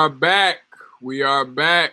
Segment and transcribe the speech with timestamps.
[0.00, 0.60] are back.
[1.02, 1.92] We are back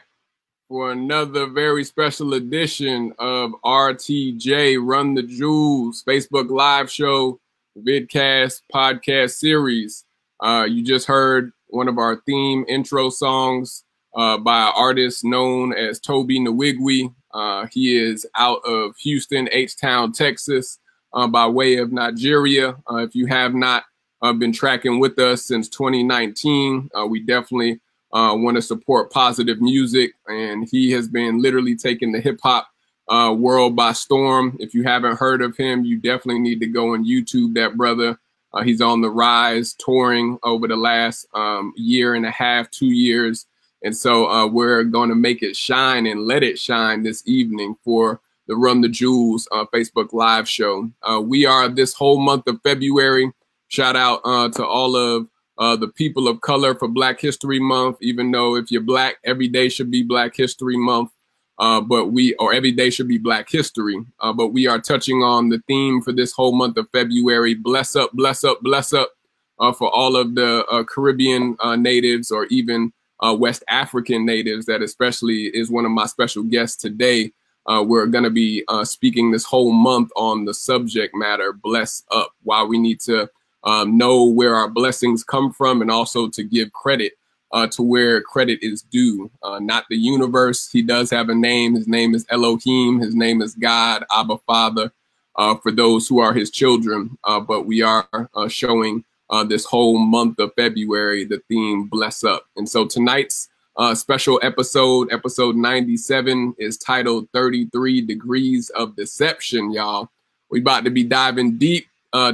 [0.69, 7.37] for another very special edition of RTJ Run the Jewels Facebook Live Show,
[7.77, 10.05] vidcast podcast series.
[10.41, 13.83] Uh, you just heard one of our theme intro songs
[14.15, 17.13] uh, by an artist known as Tobe Nwigwe.
[17.33, 20.79] Uh, he is out of Houston, H Town, Texas,
[21.11, 22.77] uh, by way of Nigeria.
[22.89, 23.83] Uh, if you have not
[24.21, 30.13] uh, been tracking with us since 2019, uh, we definitely want to support positive music.
[30.27, 32.67] And he has been literally taking the hip hop
[33.07, 34.57] uh, world by storm.
[34.59, 38.19] If you haven't heard of him, you definitely need to go and YouTube that brother.
[38.53, 42.87] Uh, he's on the rise, touring over the last um, year and a half, two
[42.87, 43.45] years.
[43.83, 47.75] And so uh, we're going to make it shine and let it shine this evening
[47.83, 50.89] for the Run the Jewels uh, Facebook Live show.
[51.03, 53.31] Uh, we are this whole month of February.
[53.67, 55.27] Shout out uh, to all of
[55.59, 57.97] uh, the people of color for Black History Month.
[58.01, 61.11] Even though if you're Black, every day should be Black History Month.
[61.59, 63.97] Uh, but we, or every day should be Black History.
[64.19, 67.55] Uh, but we are touching on the theme for this whole month of February.
[67.55, 69.11] Bless up, bless up, bless up
[69.59, 74.67] uh, for all of the uh, Caribbean uh, natives or even uh, West African natives.
[74.67, 77.31] That especially is one of my special guests today.
[77.67, 82.63] we're going to be speaking this whole month on the subject matter, bless up, why
[82.63, 83.29] we need to
[83.67, 87.13] um, know where our blessings come from and also to give credit
[87.51, 90.69] uh, to where credit is due, uh, not the universe.
[90.71, 91.75] He does have a name.
[91.75, 92.99] His name is Elohim.
[92.99, 94.91] His name is God, Abba Father,
[95.35, 97.17] uh, for those who are his children.
[97.25, 102.23] Uh, but we are uh, showing uh, this whole month of February the theme Bless
[102.23, 102.45] Up.
[102.55, 103.49] And so tonight's
[103.95, 110.09] special episode, episode 97, is titled 33 Degrees of Deception, y'all.
[110.49, 111.87] we're about to be diving deep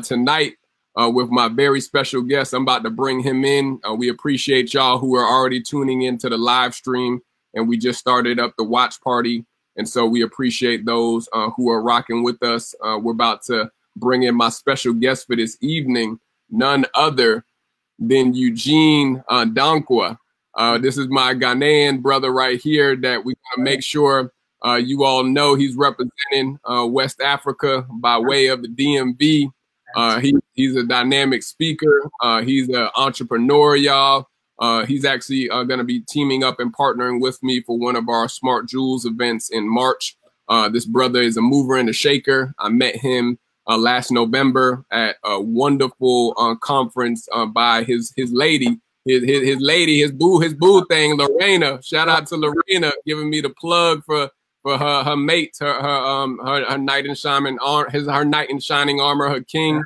[0.03, 0.57] tonight
[0.99, 2.53] uh, with my very special guest.
[2.53, 3.79] I'm about to bring him in.
[3.87, 7.21] Uh, we appreciate y'all who are already tuning into the live stream,
[7.53, 9.45] and we just started up the watch party.
[9.75, 12.75] And so we appreciate those uh, who are rocking with us.
[12.83, 17.43] Uh, we're about to bring in my special guest for this evening, none other
[17.97, 20.17] than Eugene uh, Dankwa.
[20.55, 24.31] Uh, this is my Ghanaian brother right here that we to make sure
[24.63, 29.49] uh, you all know he's representing West Africa by way of the DMV.
[29.95, 32.09] Uh, he, he's a dynamic speaker.
[32.21, 34.27] Uh, he's an entrepreneur, y'all.
[34.59, 37.95] Uh, he's actually uh, going to be teaming up and partnering with me for one
[37.95, 40.15] of our Smart Jewels events in March.
[40.47, 42.53] Uh, this brother is a mover and a shaker.
[42.59, 49.23] I met him uh, last November at a wonderful conference by his his lady, his,
[49.23, 51.81] his his lady, his boo his boo thing, Lorena.
[51.81, 54.29] Shout out to Lorena giving me the plug for
[54.63, 58.25] for her her mate, her her um her, her knight in shining armor, his her
[58.25, 59.83] knight in shining armor, her king.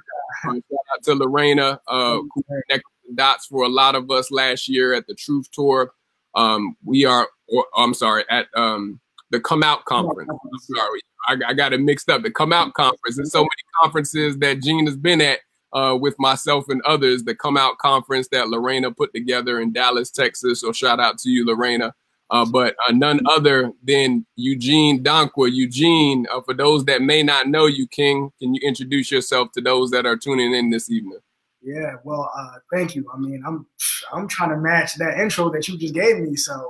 [0.48, 4.32] Um, shout out to Lorena, uh, who connected the dots for a lot of us
[4.32, 5.92] last year at the Truth Tour.
[6.36, 9.00] Um, we are, or, I'm sorry, at um
[9.32, 10.30] the Come Out conference.
[10.32, 12.22] I'm sorry, I, I got it mixed up.
[12.22, 13.18] The Come Out conference.
[13.18, 13.50] There's so many
[13.82, 15.40] conferences that Gene has been at.
[15.74, 20.10] Uh, with myself and others, the Come Out conference that Lorena put together in Dallas,
[20.10, 20.62] Texas.
[20.62, 21.94] So shout out to you, Lorena
[22.30, 25.52] uh, but uh, none other than Eugene Dankwa.
[25.52, 29.62] Eugene, uh, for those that may not know you, King, can you introduce yourself to
[29.62, 31.20] those that are tuning in this evening?
[31.62, 33.06] Yeah, well, uh, thank you.
[33.14, 33.66] I mean, I'm
[34.12, 36.36] I'm trying to match that intro that you just gave me.
[36.36, 36.68] So,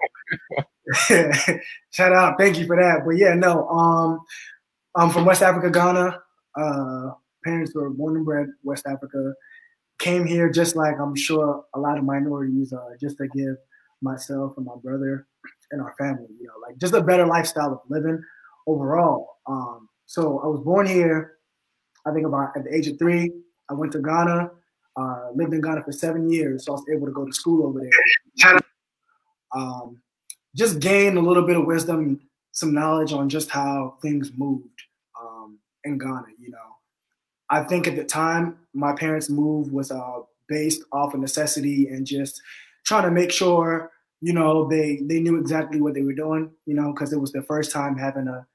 [1.91, 3.01] shout out, thank you for that.
[3.05, 4.19] But yeah, no, um,
[4.95, 6.19] I'm from West Africa, Ghana.
[6.55, 7.11] Uh,
[7.43, 9.33] parents were born and bred West Africa.
[9.99, 13.55] Came here just like I'm sure a lot of minorities, just to give
[14.01, 15.27] myself and my brother
[15.71, 18.21] and our family, you know, like just a better lifestyle of living
[18.67, 19.37] overall.
[19.47, 21.33] Um, so I was born here,
[22.05, 23.31] I think about at the age of three.
[23.69, 24.49] I went to Ghana,
[24.95, 27.67] uh, lived in Ghana for seven years, so I was able to go to school
[27.67, 28.59] over there.
[29.55, 30.01] Um,
[30.55, 32.21] just gain a little bit of wisdom,
[32.51, 34.81] some knowledge on just how things moved
[35.21, 36.25] um, in Ghana.
[36.39, 36.77] You know,
[37.49, 42.05] I think at the time my parents' move was uh, based off of necessity and
[42.05, 42.41] just
[42.85, 43.91] trying to make sure
[44.21, 47.31] you know they they knew exactly what they were doing you know because it was
[47.31, 48.45] their first time having a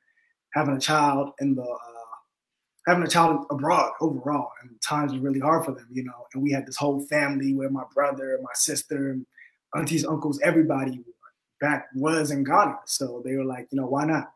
[0.52, 1.76] having a child in the uh,
[2.86, 6.42] having a child abroad overall and times were really hard for them you know and
[6.42, 9.18] we had this whole family where my brother my sister
[9.76, 11.00] aunties uncles everybody
[11.60, 14.32] back was in ghana so they were like you know why not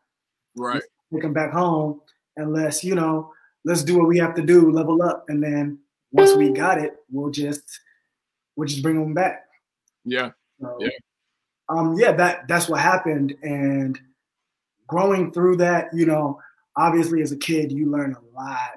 [0.55, 0.81] right
[1.11, 1.99] take them back home
[2.37, 3.31] and let's you know
[3.67, 5.77] let's do what we have to do, level up, and then
[6.11, 7.81] once we got it, we'll just
[8.55, 9.45] we'll just bring them back.
[10.05, 10.31] Yeah.
[10.61, 10.89] So, Yeah.
[11.69, 13.99] Um, yeah, that that's what happened, and
[14.87, 16.39] growing through that, you know,
[16.77, 18.71] obviously as a kid, you learn a lot.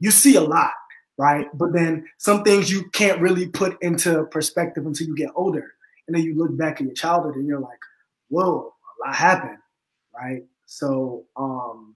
[0.00, 0.72] You see a lot,
[1.16, 1.46] right?
[1.54, 5.72] But then some things you can't really put into perspective until you get older,
[6.06, 7.78] and then you look back at your childhood and you're like,
[8.28, 9.58] "Whoa, a lot happened,"
[10.14, 10.44] right?
[10.66, 11.94] So, um,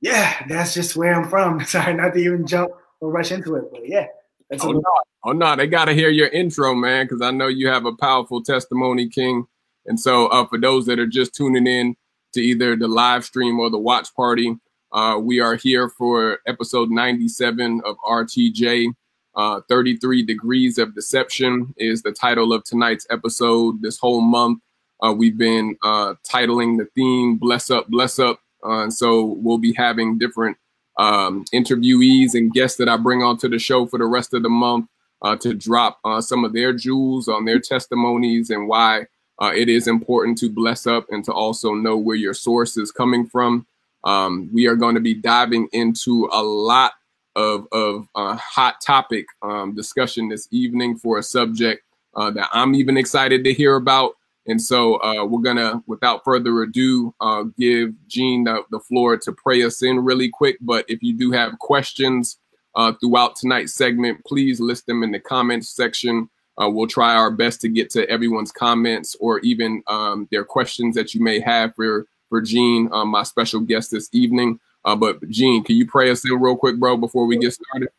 [0.00, 1.60] yeah, that's just where I'm from.
[1.64, 4.06] Sorry, not to even jump or rush into it, but yeah,
[4.52, 4.82] that's Oh no,
[5.24, 8.42] oh no, they gotta hear your intro, man, because I know you have a powerful
[8.42, 9.46] testimony, King.
[9.86, 11.96] And so, uh, for those that are just tuning in
[12.34, 14.56] to either the live stream or the watch party,
[14.92, 18.88] uh, we are here for episode 97 of RTJ.
[19.34, 23.80] Uh, 33 Degrees of Deception is the title of tonight's episode.
[23.80, 24.60] This whole month,
[25.02, 29.56] uh, we've been uh, titling the theme "Bless Up, Bless Up," uh, and so we'll
[29.56, 30.58] be having different
[31.02, 34.48] um, interviewees and guests that I bring onto the show for the rest of the
[34.48, 34.86] month
[35.22, 39.06] uh, to drop uh, some of their jewels on their testimonies and why
[39.40, 42.92] uh, it is important to bless up and to also know where your source is
[42.92, 43.66] coming from.
[44.04, 46.92] Um, we are going to be diving into a lot
[47.34, 51.82] of, of uh, hot topic um, discussion this evening for a subject
[52.14, 54.12] uh, that I'm even excited to hear about.
[54.46, 59.32] And so uh, we're gonna, without further ado, uh, give Gene the, the floor to
[59.32, 60.58] pray us in really quick.
[60.60, 62.38] But if you do have questions
[62.74, 66.28] uh, throughout tonight's segment, please list them in the comments section.
[66.60, 70.94] Uh, we'll try our best to get to everyone's comments or even um, their questions
[70.94, 74.58] that you may have for for Gene, um, my special guest this evening.
[74.86, 77.90] Uh, but Gene, can you pray us in real quick, bro, before we get started?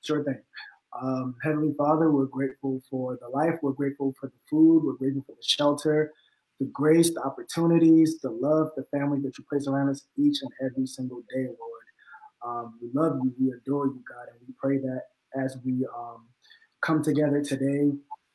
[0.00, 0.38] Sure thing.
[1.00, 3.54] Um, Heavenly Father, we're grateful for the life.
[3.62, 4.84] We're grateful for the food.
[4.84, 6.12] We're grateful for the shelter,
[6.60, 10.50] the grace, the opportunities, the love, the family that you place around us each and
[10.64, 11.82] every single day, Lord.
[12.44, 13.32] Um, we love you.
[13.40, 14.28] We adore you, God.
[14.32, 15.02] And we pray that
[15.42, 16.26] as we um,
[16.82, 17.92] come together today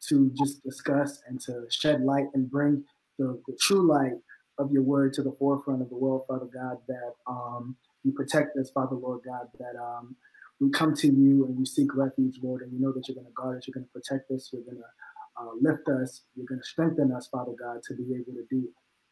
[0.09, 2.83] to just discuss and to shed light and bring
[3.19, 4.13] the, the true light
[4.59, 8.57] of your word to the forefront of the world, Father God, that um, you protect
[8.57, 10.15] us, Father, Lord God, that um,
[10.59, 13.27] we come to you and we seek refuge, Lord, and we know that you're going
[13.27, 16.48] to guard us, you're going to protect us, you're going to uh, lift us, you're
[16.48, 18.68] going to strengthen us, Father God, to be able to do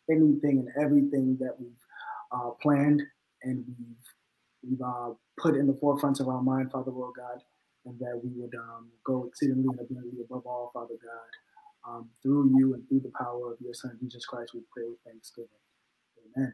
[0.09, 1.69] anything and everything that we've
[2.31, 3.01] uh, planned
[3.43, 7.41] and we've, we've uh, put in the forefront of our mind, Father, Lord God,
[7.85, 11.87] and that we would um, go exceedingly and abundantly above all, Father God.
[11.87, 14.97] Um, through you and through the power of your Son, Jesus Christ, we pray with
[15.05, 15.49] thanksgiving.
[16.35, 16.53] Amen.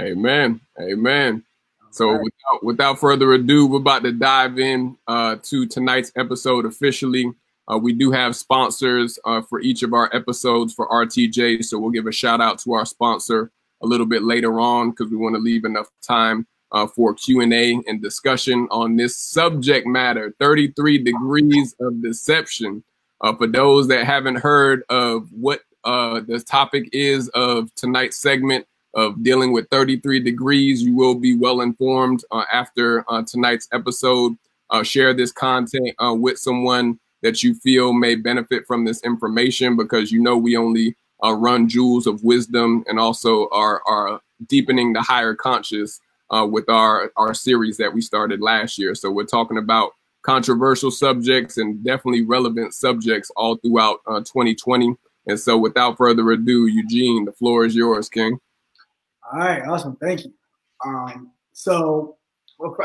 [0.00, 0.60] Amen.
[0.80, 1.44] Amen.
[1.92, 2.20] So right.
[2.22, 7.30] without without further ado, we're about to dive in uh, to tonight's episode officially.
[7.70, 11.90] Uh, we do have sponsors uh, for each of our episodes for RTJ, so we'll
[11.90, 13.52] give a shout out to our sponsor
[13.82, 17.40] a little bit later on because we want to leave enough time uh, for Q
[17.42, 22.84] and A and discussion on this subject matter: 33 degrees of deception.
[23.20, 28.66] Uh, for those that haven't heard of what uh, the topic is of tonight's segment,
[28.94, 30.82] of dealing with 33 degrees.
[30.82, 34.36] You will be well informed uh, after uh, tonight's episode.
[34.70, 39.76] Uh, share this content uh, with someone that you feel may benefit from this information
[39.76, 44.92] because you know we only uh, run jewels of wisdom and also are, are deepening
[44.92, 46.00] the higher conscious
[46.30, 48.94] uh, with our, our series that we started last year.
[48.94, 54.94] So we're talking about controversial subjects and definitely relevant subjects all throughout uh, 2020.
[55.26, 58.38] And so without further ado, Eugene, the floor is yours, King.
[59.32, 59.96] All right, awesome.
[59.96, 60.32] Thank you.
[60.84, 62.16] Um, so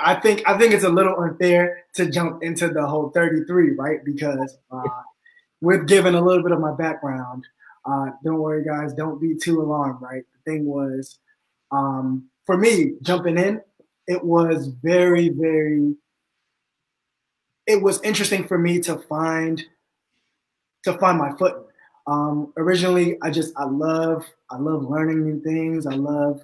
[0.02, 4.04] I think I think it's a little unfair to jump into the whole 33, right?
[4.04, 5.02] Because uh,
[5.62, 7.46] with giving a little bit of my background,
[7.86, 10.24] uh, don't worry, guys, don't be too alarmed, right?
[10.34, 11.20] The thing was,
[11.72, 13.62] um, for me, jumping in,
[14.08, 15.96] it was very, very.
[17.66, 19.64] It was interesting for me to find
[20.84, 21.68] to find my foot.
[22.08, 25.86] Um, originally, I just I love I love learning new things.
[25.86, 26.44] I love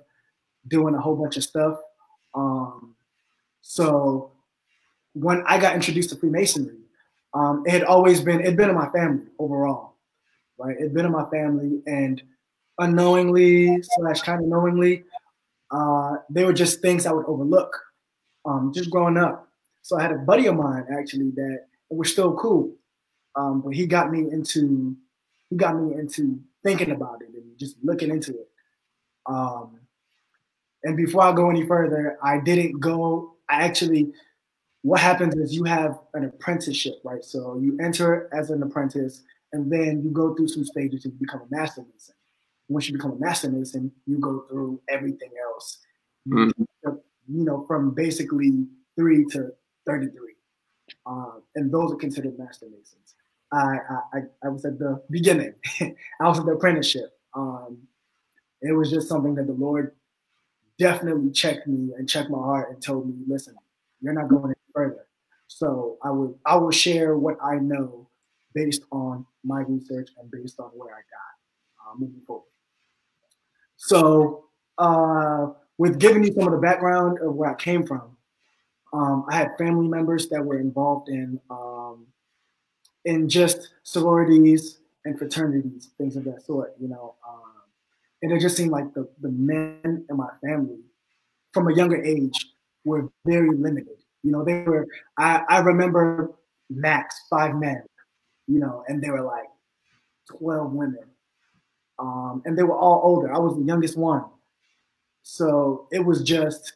[0.68, 1.80] doing a whole bunch of stuff.
[2.36, 2.96] Um,
[3.62, 4.32] so
[5.14, 6.76] when I got introduced to Freemasonry,
[7.34, 9.96] um, it had always been it had been in my family overall,
[10.58, 10.76] right?
[10.78, 12.22] It had been in my family, and
[12.80, 15.04] unknowingly slash kind of knowingly,
[15.72, 17.78] uh, they were just things I would overlook,
[18.46, 19.48] um, just growing up.
[19.82, 22.74] So I had a buddy of mine actually that we're still cool,
[23.36, 24.96] um, but he got me into
[25.50, 28.50] he got me into thinking about it and just looking into it.
[29.26, 29.80] Um,
[30.84, 33.36] and before I go any further, I didn't go.
[33.50, 34.12] I actually,
[34.82, 37.24] what happens is you have an apprenticeship, right?
[37.24, 41.42] So you enter as an apprentice, and then you go through some stages and become
[41.42, 42.16] a master mason.
[42.70, 45.80] Once you become a master mason, you go through everything else.
[46.26, 47.00] You Mhm.
[47.30, 48.68] you know, from basically
[48.98, 49.54] three to
[49.86, 50.36] 33.
[51.06, 53.03] Um, and those are considered master masons.
[53.54, 53.78] I,
[54.14, 55.54] I, I was at the beginning.
[55.82, 57.18] I was at the apprenticeship.
[57.36, 57.78] Um,
[58.62, 59.94] it was just something that the Lord
[60.80, 63.56] definitely checked me and checked my heart and told me, listen,
[64.02, 65.06] you're not going any further.
[65.48, 68.10] So I would I will share what I know
[68.56, 72.46] based on my research and based on where I got uh, moving forward.
[73.78, 74.46] So
[74.78, 78.18] uh, with giving you some of the background of where I came from,
[78.94, 82.08] um, I had family members that were involved in um,
[83.06, 86.74] in just sororities and fraternities, things of that sort.
[86.80, 87.42] You know, um,
[88.22, 90.80] and it just seemed like the the men in my family,
[91.54, 92.54] from a younger age,
[92.86, 93.98] were very limited.
[94.24, 94.88] You know, they were.
[95.18, 96.32] I I remember
[96.70, 97.84] max five men.
[98.48, 99.48] You know, and they were like
[100.30, 101.06] twelve women,
[101.98, 103.34] um, and they were all older.
[103.34, 104.26] I was the youngest one,
[105.22, 106.74] so it was just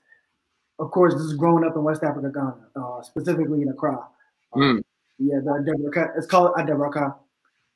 [0.79, 3.99] of course, this is growing up in West Africa, Ghana, uh, specifically in Accra.
[4.53, 4.83] Um, mm.
[5.19, 7.15] Yeah, the it's called Adabraka,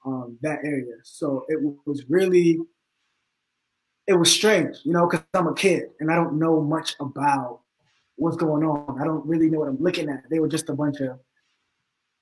[0.05, 0.95] um, that area.
[1.03, 2.59] So it was really,
[4.07, 7.61] it was strange, you know, because I'm a kid and I don't know much about
[8.17, 9.01] what's going on.
[9.01, 10.29] I don't really know what I'm looking at.
[10.29, 11.19] They were just a bunch of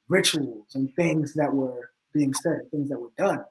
[0.07, 3.43] rituals and things that were being said, things that were done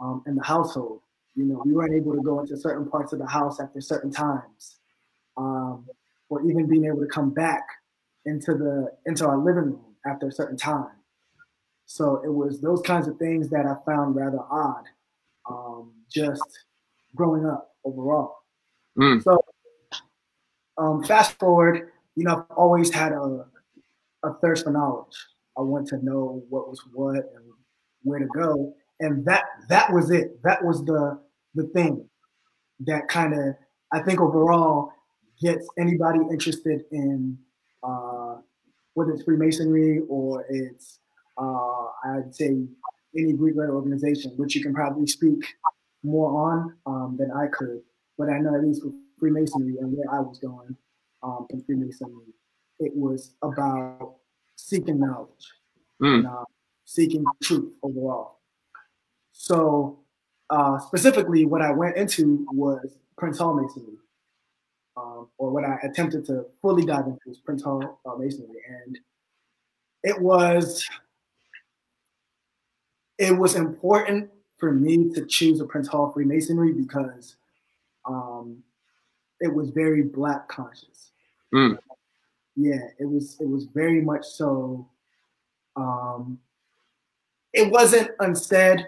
[0.00, 1.00] um, in the household.
[1.34, 4.10] You know, we weren't able to go into certain parts of the house after certain
[4.10, 4.80] times.
[5.36, 5.86] Um,
[6.28, 7.64] or even being able to come back
[8.24, 10.90] into the into our living room after a certain time.
[11.86, 14.84] So it was those kinds of things that I found rather odd,
[15.48, 16.42] um, just
[17.14, 18.36] growing up overall.
[18.98, 19.22] Mm.
[19.22, 19.40] So
[20.78, 23.44] um, fast forward, you know, I've always had a,
[24.22, 25.16] a thirst for knowledge.
[25.58, 27.44] I want to know what was what and
[28.02, 30.42] where to go, and that that was it.
[30.42, 31.20] That was the
[31.54, 32.08] the thing
[32.86, 33.54] that kind of
[33.92, 34.92] I think overall
[35.40, 37.38] gets anybody interested in
[38.94, 40.98] whether it's Freemasonry or it's
[41.38, 42.66] uh, I'd say
[43.16, 45.44] any Greek letter organization, which you can probably speak
[46.02, 47.80] more on um, than I could.
[48.18, 50.76] But I know at least with Freemasonry and where I was going
[51.22, 52.34] um, in Freemasonry,
[52.78, 54.16] it was about
[54.56, 55.52] seeking knowledge
[56.02, 56.18] mm.
[56.18, 56.44] and uh,
[56.84, 58.40] seeking truth overall.
[59.32, 60.00] So
[60.50, 63.96] uh, specifically, what I went into was Prince Hall Masonry
[65.00, 68.98] um, or what I attempted to fully dive into was Prince Hall uh, Masonry, and
[70.02, 70.84] it was
[73.18, 77.36] it was important for me to choose a Prince Hall Freemasonry because
[78.04, 78.62] um,
[79.40, 81.12] it was very black conscious.
[81.54, 81.78] Mm.
[82.56, 84.88] Yeah, it was it was very much so.
[85.76, 86.38] Um,
[87.52, 88.86] it wasn't unsaid,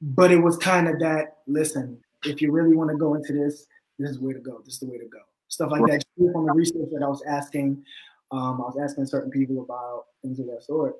[0.00, 1.38] but it was kind of that.
[1.46, 3.66] Listen, if you really want to go into this,
[3.98, 4.60] this is the way to go.
[4.64, 5.18] This is the way to go.
[5.48, 6.04] Stuff like right.
[6.16, 6.32] that.
[6.32, 7.84] From the research that I was asking,
[8.30, 10.96] um, I was asking certain people about things of that sort,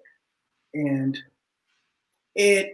[0.74, 1.16] and
[2.34, 2.72] it.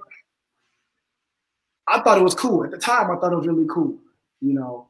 [1.87, 3.11] I thought it was cool at the time.
[3.11, 3.99] I thought it was really cool.
[4.41, 4.89] You know,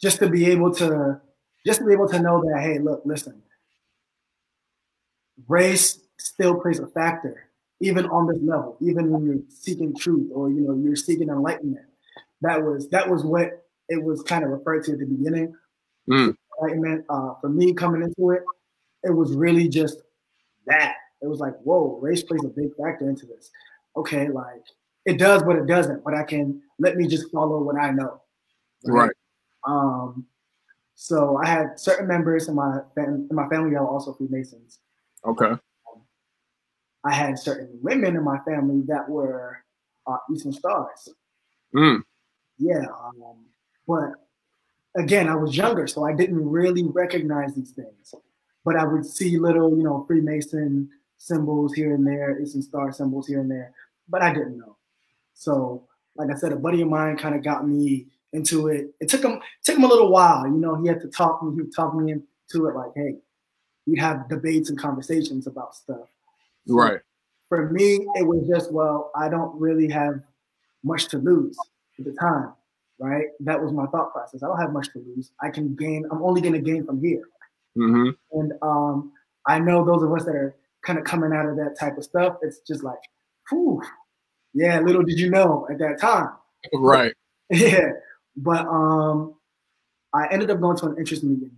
[0.00, 1.20] just to be able to,
[1.66, 3.42] just to be able to know that, hey, look, listen,
[5.48, 10.50] race still plays a factor, even on this level, even when you're seeking truth or
[10.50, 11.86] you know you're seeking enlightenment.
[12.40, 15.54] That was that was what it was kind of referred to at the beginning.
[16.10, 16.36] Mm.
[16.60, 17.04] Enlightenment.
[17.08, 18.42] Uh, for me coming into it,
[19.02, 20.02] it was really just
[20.66, 20.94] that.
[21.22, 23.50] It was like, whoa, race plays a big factor into this.
[23.96, 24.62] Okay, like
[25.04, 26.04] it does, but it doesn't.
[26.04, 28.20] But I can let me just follow what I know.
[28.84, 29.12] Right.
[29.66, 30.26] Um.
[30.94, 34.80] So I had certain members in my fam- in my family that were also Freemasons.
[35.24, 35.46] Okay.
[35.46, 35.60] Um,
[37.04, 39.58] I had certain women in my family that were
[40.06, 41.08] uh, Eastern Stars.
[41.74, 42.02] Mm.
[42.58, 42.84] Yeah.
[43.04, 43.44] Um,
[43.86, 44.12] but
[44.96, 48.14] again, I was younger, so I didn't really recognize these things.
[48.64, 50.88] But I would see little, you know, Freemason
[51.18, 53.72] symbols here and there, Eastern Star symbols here and there,
[54.08, 54.76] but I didn't know.
[55.34, 58.94] So, like I said, a buddy of mine kind of got me into it.
[59.00, 60.80] It took him took him a little while, you know.
[60.80, 61.54] He had to talk me.
[61.54, 63.16] He would talk me into it, like, hey,
[63.86, 66.08] we'd have debates and conversations about stuff.
[66.66, 67.00] Right.
[67.48, 70.20] For me, it was just, well, I don't really have
[70.82, 71.56] much to lose
[71.98, 72.52] at the time
[72.98, 73.26] right?
[73.40, 74.42] That was my thought process.
[74.42, 75.32] I don't have much to lose.
[75.42, 76.04] I can gain.
[76.10, 77.22] I'm only going to gain from here.
[77.76, 78.10] Mm-hmm.
[78.32, 79.12] And um,
[79.46, 82.04] I know those of us that are kind of coming out of that type of
[82.04, 82.36] stuff.
[82.42, 82.98] It's just like,
[83.50, 83.82] whew,
[84.54, 84.80] yeah.
[84.80, 86.30] Little did you know at that time.
[86.72, 87.14] Right.
[87.50, 87.90] yeah.
[88.36, 89.34] But um,
[90.14, 91.52] I ended up going to an interest meeting,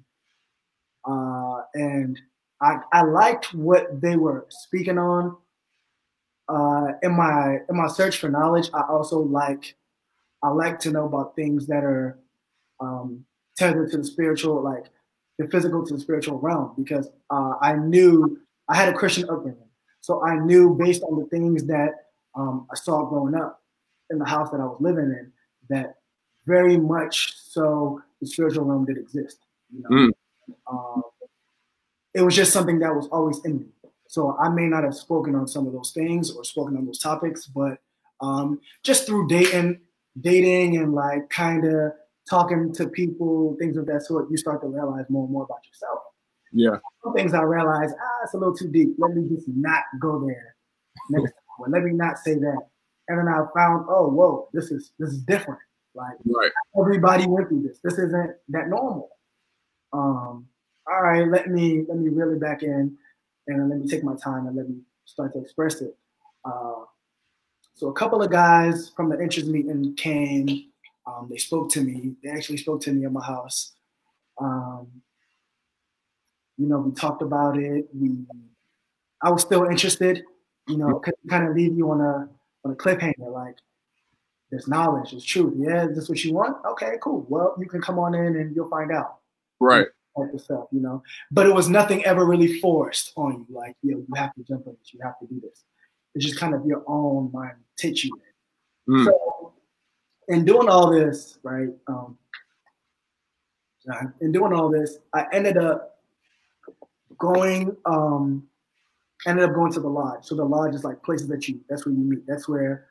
[1.08, 2.20] uh, and
[2.60, 5.36] I I liked what they were speaking on.
[6.48, 9.76] Uh, in my in my search for knowledge, I also like
[10.42, 12.18] I like to know about things that are
[12.80, 13.24] um,
[13.56, 14.84] tethered to the spiritual, like
[15.38, 19.68] the physical to the spiritual realm because uh, I knew I had a Christian upbringing.
[20.00, 21.90] So I knew based on the things that
[22.34, 23.62] um, I saw growing up
[24.10, 25.32] in the house that I was living in
[25.70, 25.96] that
[26.46, 29.38] very much so the spiritual realm did exist.
[29.70, 29.88] You know?
[29.90, 30.12] Mm.
[30.70, 31.02] Um,
[32.14, 33.66] it was just something that was always in me.
[34.08, 36.98] So I may not have spoken on some of those things or spoken on those
[36.98, 37.78] topics, but
[38.20, 39.80] um, just through dating,
[40.20, 41.92] dating and like kind of
[42.28, 45.60] talking to people, things of that sort, you start to realize more and more about
[45.66, 46.00] yourself.
[46.52, 46.76] Yeah.
[47.02, 48.94] Some things I realize, ah, it's a little too deep.
[48.98, 50.56] Let me just not go there
[51.10, 51.32] next time.
[51.72, 52.68] Let me not say that.
[53.08, 55.60] And then I found, oh, whoa, this is this is different.
[55.94, 56.50] Like right.
[56.78, 57.80] everybody went through this.
[57.82, 59.10] This isn't that normal.
[59.92, 60.46] Um,
[60.86, 62.96] all right, let me let me reel it back in
[63.46, 65.96] and let me take my time and let me start to express it.
[66.44, 66.84] Uh,
[67.78, 70.64] so a couple of guys from the interest meeting came.
[71.06, 72.16] Um, they spoke to me.
[72.24, 73.76] They actually spoke to me at my house.
[74.36, 74.88] Um,
[76.56, 77.88] you know, we talked about it.
[77.94, 78.16] We,
[79.22, 80.24] I was still interested.
[80.66, 82.28] You know, kind of leave you on a
[82.64, 83.32] on a cliffhanger.
[83.32, 83.56] Like,
[84.50, 85.54] there's knowledge, there's truth.
[85.56, 86.56] Yeah, is this what you want?
[86.72, 87.26] Okay, cool.
[87.28, 89.18] Well, you can come on in and you'll find out.
[89.60, 89.86] Right.
[90.16, 91.00] Of stuff, you know.
[91.30, 93.54] But it was nothing ever really forced on you.
[93.54, 94.92] Like, you know, you have to jump in this.
[94.92, 95.62] You have to do this.
[96.16, 98.10] It's just kind of your own mind takes you
[98.86, 98.94] in.
[98.94, 99.04] Mm.
[99.06, 99.52] So,
[100.28, 101.68] in doing all this, right?
[101.86, 102.18] Um,
[104.20, 105.98] in doing all this, I ended up
[107.18, 108.46] going um
[109.26, 110.24] ended up going to the lodge.
[110.24, 112.26] So the lodge is like places that you that's where you meet.
[112.26, 112.86] That's where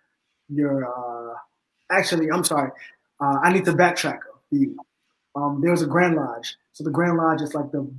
[0.49, 1.35] you're uh
[1.91, 2.71] actually I'm sorry.
[3.19, 4.19] Uh, I need to backtrack
[4.51, 4.77] you.
[5.35, 6.55] Um, there's a Grand Lodge.
[6.73, 7.89] So the Grand Lodge is like the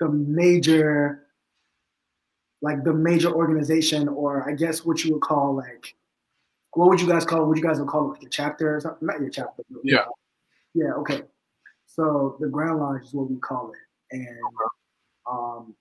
[0.00, 1.26] the major
[2.62, 5.94] like the major organization or I guess what you would call like
[6.74, 8.76] what would you guys call what would you guys would call it like your chapter
[8.76, 9.06] or something?
[9.06, 9.62] Not your chapter.
[9.82, 10.04] Yeah.
[10.74, 11.22] Yeah, okay.
[11.86, 14.16] So the Grand Lodge is what we call it.
[14.16, 14.38] And
[15.30, 15.74] um,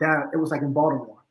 [0.00, 1.22] that it was like in Baltimore,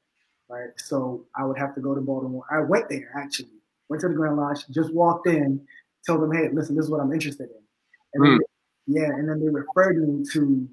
[0.49, 0.69] right?
[0.77, 2.43] So I would have to go to Baltimore.
[2.51, 3.49] I went there actually,
[3.89, 5.65] went to the Grand Lodge, just walked in,
[6.05, 7.63] told them, hey, listen, this is what I'm interested in.
[8.13, 8.37] And mm.
[8.37, 8.95] hmm.
[8.95, 10.67] yeah, and then they referred me to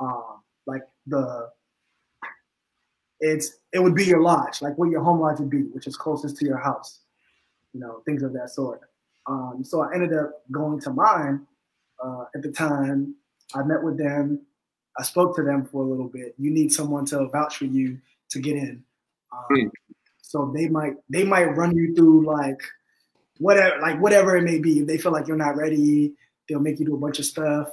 [0.00, 1.50] uh, like the
[3.20, 5.96] it's it would be your lodge, like what your home lodge would be, which is
[5.96, 7.00] closest to your house,
[7.72, 8.80] you know, things of that sort.
[9.26, 11.46] Um, so I ended up going to mine
[12.02, 13.14] uh, at the time.
[13.54, 14.40] I met with them.
[14.98, 16.34] I spoke to them for a little bit.
[16.38, 17.98] You need someone to vouch for you
[18.30, 18.82] to get in.
[19.32, 19.70] Um, mm.
[20.22, 22.60] So they might they might run you through like
[23.38, 24.80] whatever like whatever it may be.
[24.80, 26.12] If they feel like you're not ready,
[26.48, 27.68] they'll make you do a bunch of stuff.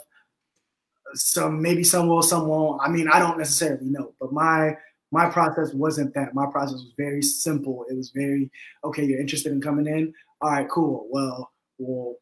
[1.13, 2.81] Some maybe some will, some won't.
[2.83, 4.75] I mean, I don't necessarily know, but my
[5.11, 6.33] my process wasn't that.
[6.33, 7.85] My process was very simple.
[7.89, 8.51] It was very
[8.83, 9.05] okay.
[9.05, 10.13] You're interested in coming in.
[10.41, 11.07] All right, cool.
[11.09, 12.17] Well, we'll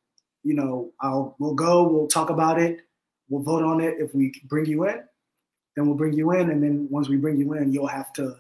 [0.46, 1.84] you know, I'll we'll go.
[1.88, 2.82] We'll talk about it.
[3.28, 3.96] We'll vote on it.
[3.98, 5.04] If we bring you in,
[5.76, 6.52] then we'll bring you in.
[6.52, 8.36] And then once we bring you in, you'll have to,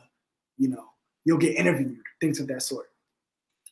[0.58, 0.86] you know,
[1.25, 2.86] you'll get interviewed, things of that sort.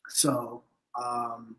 [0.08, 0.64] So
[1.00, 1.54] um,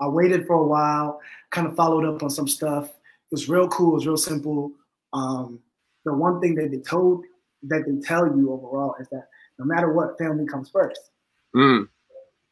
[0.00, 2.88] I waited for a while, kind of followed up on some stuff.
[2.90, 3.92] It was real cool.
[3.92, 4.72] It was real simple.
[5.14, 5.60] Um,
[6.04, 7.24] the one thing that they told,
[7.64, 11.10] that they tell you overall is that no matter what, family comes first.
[11.54, 11.88] Mm.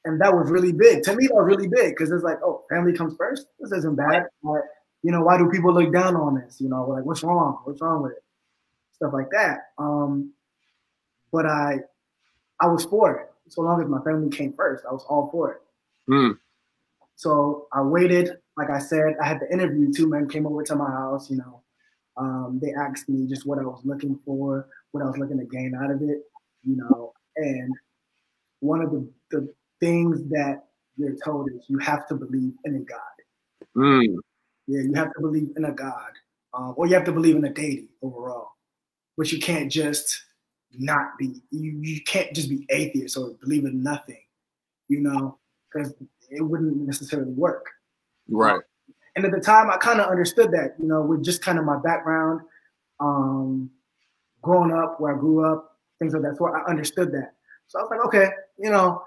[0.05, 1.03] And that was really big.
[1.05, 3.47] To me, that was really big because it's like, oh, family comes first.
[3.61, 4.25] This isn't bad.
[4.43, 4.63] But
[5.03, 6.61] you know, why do people look down on this?
[6.61, 7.61] You know, like what's wrong?
[7.65, 8.25] What's wrong with it?
[8.93, 9.73] Stuff like that.
[9.79, 10.33] Um,
[11.33, 11.81] but I,
[12.61, 13.33] I was for it.
[13.49, 15.61] So long as my family came first, I was all for it.
[16.11, 16.39] Mm.
[17.17, 18.39] So I waited.
[18.57, 19.93] Like I said, I had the interview.
[19.93, 21.31] Two men came over to my house.
[21.31, 21.63] You know,
[22.17, 25.45] um, they asked me just what I was looking for, what I was looking to
[25.45, 26.23] gain out of it.
[26.65, 27.73] You know, and
[28.61, 30.65] one of the, the things that
[30.97, 32.99] you're told is you have to believe in a God.
[33.77, 34.17] Mm.
[34.67, 36.11] Yeah, you have to believe in a God,
[36.55, 38.49] um, or you have to believe in a deity overall.
[39.17, 40.25] But you can't just
[40.73, 41.43] not be.
[41.51, 44.23] You you can't just be atheist or believe in nothing,
[44.89, 45.39] you know,
[45.71, 45.95] because
[46.31, 47.67] it wouldn't necessarily work.
[48.29, 48.61] Right.
[49.17, 51.65] And at the time, I kind of understood that, you know, with just kind of
[51.65, 52.43] my background,
[53.01, 53.71] um,
[54.43, 56.37] growing up where I grew up, things like that.
[56.37, 57.33] So I understood that.
[57.69, 59.03] So I was like, okay, you know,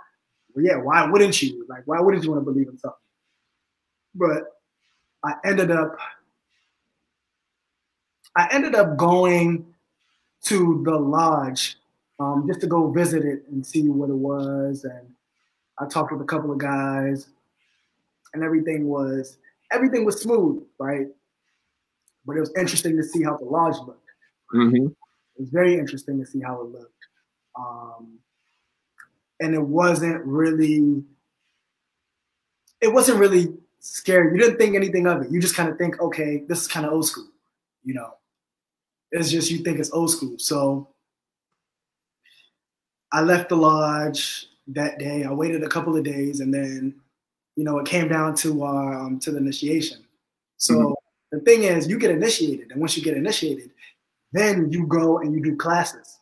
[0.56, 1.66] yeah, why wouldn't you?
[1.70, 2.98] Like, why wouldn't you want to believe in something?
[4.16, 4.44] But
[5.24, 5.96] I ended up
[8.36, 9.66] I ended up going
[10.46, 11.78] to the lodge
[12.20, 14.86] um, just to go visit it and see what it was.
[14.86, 15.08] And
[15.78, 17.28] I talked with a couple of guys,
[18.34, 19.38] and everything was
[19.72, 21.08] everything was smooth, right?
[22.26, 24.10] But it was interesting to see how the lodge looked.
[24.54, 24.88] Mm-hmm.
[24.88, 27.06] It was very interesting to see how it looked,
[27.58, 28.20] um,
[29.40, 31.04] and it wasn't really.
[32.82, 34.32] It wasn't really scary.
[34.32, 35.32] You didn't think anything of it.
[35.32, 37.28] You just kind of think, okay, this is kind of old school,
[37.84, 38.14] you know.
[39.12, 40.36] It's just you think it's old school.
[40.38, 40.88] So
[43.12, 45.24] I left the lodge that day.
[45.24, 46.96] I waited a couple of days, and then,
[47.60, 49.98] you know, it came down to um, to the initiation.
[50.56, 51.38] So mm-hmm.
[51.38, 53.70] the thing is, you get initiated, and once you get initiated,
[54.32, 56.20] then you go and you do classes,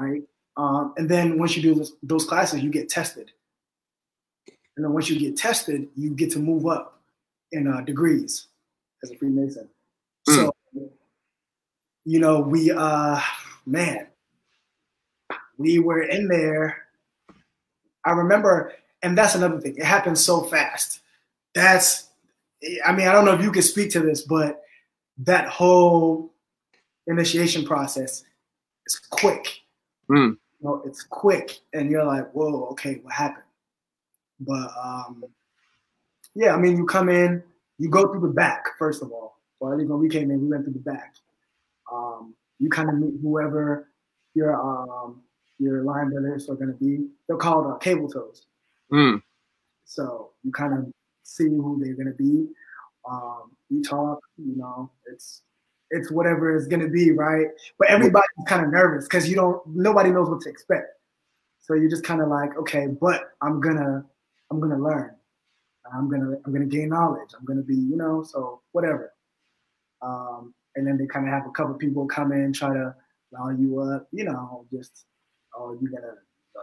[0.00, 0.22] right?
[0.56, 3.30] Um, and then once you do this, those classes, you get tested.
[4.74, 7.02] And then once you get tested, you get to move up
[7.52, 8.46] in uh, degrees
[9.02, 9.68] as a Freemason.
[10.26, 10.34] Mm.
[10.34, 10.54] So,
[12.06, 13.20] you know, we, uh,
[13.66, 14.06] man,
[15.58, 16.86] we were in there.
[18.06, 19.76] I remember, and that's another thing.
[19.76, 21.00] It happens so fast.
[21.54, 22.08] That's,
[22.84, 24.62] I mean, I don't know if you can speak to this, but
[25.18, 26.32] that whole
[27.06, 28.24] initiation process
[28.86, 29.60] is quick.
[30.10, 30.32] Mm.
[30.32, 33.44] You know, it's quick, and you're like, whoa, okay, what happened?
[34.40, 35.24] But um,
[36.34, 37.42] yeah, I mean, you come in,
[37.78, 39.38] you go through the back first of all.
[39.60, 41.14] Or at least when we came in, we went through the back.
[41.92, 43.88] Um, you kind of meet whoever
[44.34, 45.22] your um,
[45.58, 47.08] your line brothers are going to be.
[47.26, 48.46] They're called uh, cable tows.
[48.92, 49.22] Mm.
[49.84, 52.48] So you kind of see who they're going to be.
[53.10, 55.42] Um, you talk, you know, it's
[55.90, 57.48] it's whatever it's going to be, right?
[57.78, 60.86] But everybody's kind of nervous because you don't, nobody knows what to expect.
[61.58, 64.04] So you're just kind of like, okay, but I'm gonna,
[64.50, 65.14] I'm gonna learn.
[65.92, 67.30] I'm gonna, I'm gonna gain knowledge.
[67.38, 69.12] I'm gonna be, you know, so whatever.
[70.02, 72.94] Um, and then they kind of have a couple people come in, try to
[73.32, 75.04] rile you up, you know, just
[75.56, 76.14] oh, you're gonna,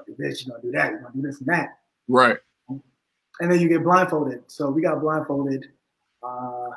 [0.06, 1.78] do this, you're gonna do that, you're gonna do this and that.
[2.08, 2.38] Right.
[3.40, 4.44] And then you get blindfolded.
[4.48, 5.68] So we got blindfolded
[6.24, 6.70] uh,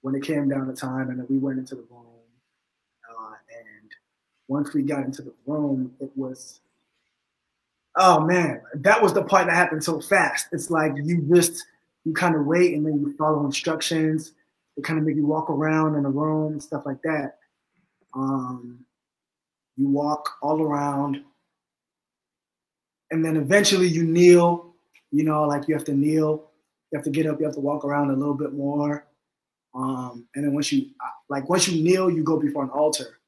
[0.00, 2.06] when it came down to time, and then we went into the room.
[3.08, 3.90] Uh, and
[4.48, 6.60] once we got into the room, it was,
[7.96, 10.46] oh man, that was the part that happened so fast.
[10.52, 11.66] It's like you just,
[12.04, 14.32] you kind of wait and then you follow instructions.
[14.76, 17.36] They kind of make you walk around in the room, stuff like that.
[18.14, 18.86] Um,
[19.76, 21.22] you walk all around,
[23.10, 24.74] and then eventually you kneel.
[25.12, 26.50] You know, like you have to kneel,
[26.90, 29.06] you have to get up, you have to walk around a little bit more.
[29.74, 30.90] Um, and then once you
[31.28, 33.18] like once you kneel, you go before an altar.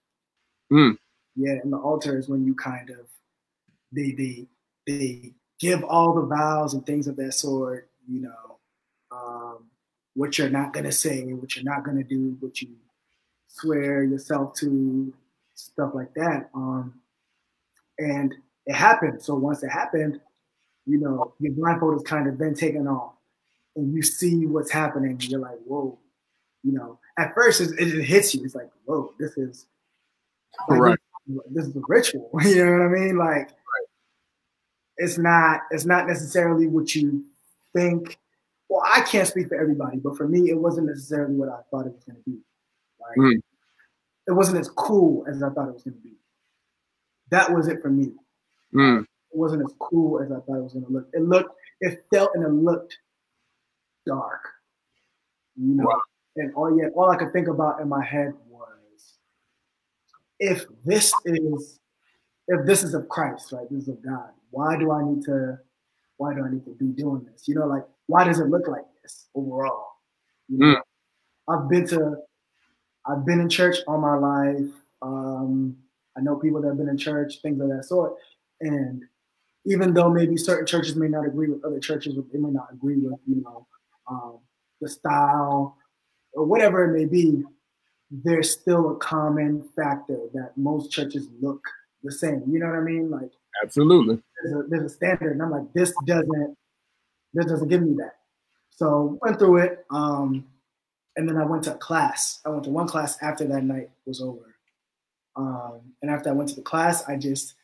[0.72, 0.96] Mm.
[1.36, 3.06] Yeah, and the altar is when you kind of
[3.90, 4.46] they they
[4.86, 7.88] they give all the vows and things of that sort.
[8.08, 8.58] You know,
[9.10, 9.66] um,
[10.14, 12.68] what you're not gonna say, what you're not gonna do, what you
[13.48, 15.12] swear yourself to,
[15.54, 16.50] stuff like that.
[16.54, 16.94] Um,
[17.98, 18.34] and
[18.66, 19.22] it happened.
[19.22, 20.20] So once it happened,
[20.86, 23.14] you know, your blindfold is kind of then taken off,
[23.76, 25.18] and you see what's happening.
[25.20, 25.98] You're like, whoa,
[26.62, 26.98] you know.
[27.18, 28.44] At first, it, it hits you.
[28.44, 29.66] It's like, whoa, this is
[30.68, 30.98] like, right.
[31.50, 32.30] This, is a ritual.
[32.42, 33.16] you know what I mean?
[33.16, 33.50] Like,
[34.96, 35.60] it's not.
[35.70, 37.24] It's not necessarily what you
[37.74, 38.18] think.
[38.68, 41.86] Well, I can't speak for everybody, but for me, it wasn't necessarily what I thought
[41.86, 42.38] it was going to be.
[43.00, 43.42] Like, mm
[44.26, 46.14] it wasn't as cool as I thought it was going to be.
[47.30, 48.12] That was it for me.
[48.74, 49.02] Mm.
[49.02, 51.08] It wasn't as cool as I thought it was going to look.
[51.12, 52.96] It looked, it felt and it looked
[54.06, 54.48] dark.
[55.56, 56.00] You know, wow.
[56.36, 59.18] and all yeah, all I could think about in my head was,
[60.38, 61.78] if this is,
[62.48, 63.66] if this is of Christ, right?
[63.70, 64.30] This is of God.
[64.50, 65.58] Why do I need to?
[66.16, 67.48] Why do I need to be doing this?
[67.48, 69.88] You know, like why does it look like this overall?
[70.48, 70.80] You know, mm.
[71.48, 72.16] I've been to
[73.06, 74.70] I've been in church all my life.
[75.00, 75.76] Um,
[76.16, 78.14] I know people that have been in church, things of that sort.
[78.62, 79.02] And
[79.64, 82.96] even though maybe certain churches may not agree with other churches, they may not agree
[82.96, 83.66] with, you know,
[84.08, 84.38] um,
[84.80, 85.76] the style
[86.32, 87.44] or whatever it may be,
[88.10, 91.60] there's still a common factor that most churches look
[92.02, 92.42] the same.
[92.48, 93.10] You know what I mean?
[93.10, 93.30] Like
[93.62, 94.22] absolutely.
[94.42, 96.56] There's a, there's a standard, and I'm like, this doesn't,
[97.34, 98.14] this doesn't give me that.
[98.70, 99.84] So went through it.
[99.90, 100.46] Um,
[101.16, 102.40] and then I went to a class.
[102.44, 104.56] I went to one class after that night was over.
[105.36, 107.54] Um, and after I went to the class, I just,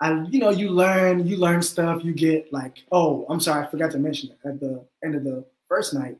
[0.00, 2.04] I, you know, you learn, you learn stuff.
[2.04, 4.48] You get like, oh, I'm sorry, I forgot to mention it.
[4.48, 6.16] At the end of the first night,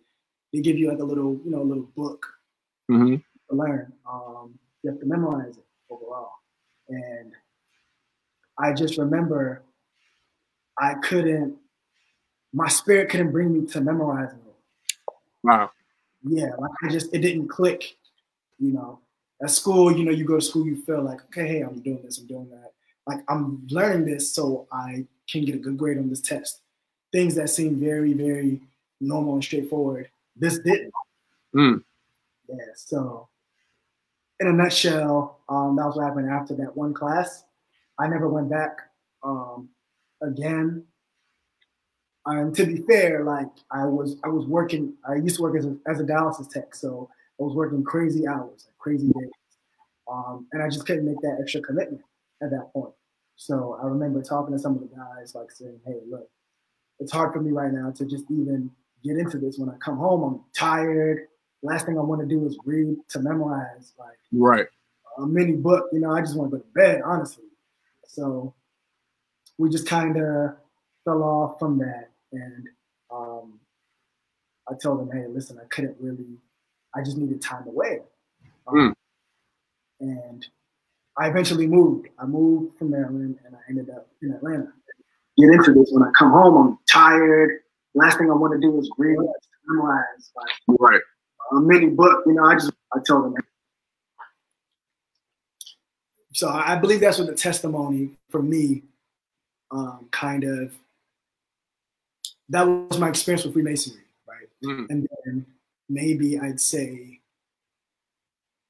[0.53, 2.27] they give you like a little, you know, a little book
[2.91, 3.17] mm-hmm.
[3.17, 3.93] to learn.
[4.11, 6.33] Um, you have to memorize it overall.
[6.89, 7.33] And
[8.59, 9.63] I just remember
[10.79, 11.57] I couldn't,
[12.53, 15.13] my spirit couldn't bring me to memorizing it.
[15.45, 15.71] Wow
[16.25, 17.97] yeah, like I just it didn't click.
[18.59, 19.01] You know,
[19.43, 22.03] at school, you know, you go to school, you feel like, okay, hey, I'm doing
[22.03, 22.73] this, I'm doing that.
[23.09, 26.61] Like I'm learning this so I can get a good grade on this test.
[27.11, 28.61] Things that seem very, very
[29.01, 30.11] normal and straightforward.
[30.37, 30.93] This didn't.
[31.55, 31.83] Mm.
[32.49, 32.57] Yeah.
[32.77, 33.29] So,
[34.39, 37.45] in a nutshell, um, that was what happened after that one class.
[37.99, 38.79] I never went back
[39.25, 39.69] um,
[40.23, 40.85] again
[42.29, 45.65] and to be fair, like I was I was working, I used to work as
[45.65, 46.75] a, as a dialysis tech.
[46.75, 47.09] So
[47.41, 49.31] I was working crazy hours, like crazy days,
[50.11, 52.03] um, and I just couldn't make that extra commitment
[52.43, 52.93] at that point.
[53.39, 56.29] So I remember talking to some of the guys, like saying, "Hey, look,
[56.99, 58.71] it's hard for me right now to just even
[59.05, 59.59] get into this.
[59.59, 61.29] When I come home, I'm tired.
[61.63, 64.67] Last thing I want to do is read to memorize, like right
[65.19, 65.89] a mini book.
[65.93, 67.45] You know, I just want to go to bed, honestly.
[68.09, 68.55] So
[69.57, 70.57] we just kind of
[71.05, 72.69] fell off from that, and
[73.11, 73.61] um,
[74.69, 76.39] I told them, "Hey, listen, I couldn't really.
[76.95, 78.01] I just needed time away."
[78.67, 78.95] Um, Mm.
[80.01, 80.47] And
[81.19, 82.09] I eventually moved.
[82.19, 84.73] I moved from Maryland, and I ended up in Atlanta.
[85.37, 86.57] Get into this when I come home.
[86.57, 87.61] I'm tired.
[87.95, 89.19] Last thing I want to do is read,
[89.67, 91.01] memorize, like right
[91.53, 92.25] a mini book.
[92.27, 93.35] You know, I just I told them.
[96.33, 98.85] So I believe that's what the testimony for me,
[99.71, 100.73] um, kind of.
[102.51, 104.49] That was my experience with Freemasonry, right?
[104.65, 104.87] Mm.
[104.89, 105.47] And then
[105.89, 107.21] maybe I'd say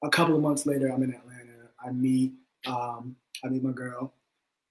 [0.02, 1.37] a couple of months later, I'm in Atlanta.
[1.88, 2.32] I meet,
[2.66, 4.12] um, I meet my girl,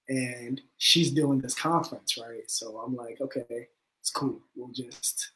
[0.08, 2.48] and she's doing this conference, right?
[2.48, 3.68] So I'm like, okay,
[4.00, 4.40] it's cool.
[4.54, 5.32] We'll just,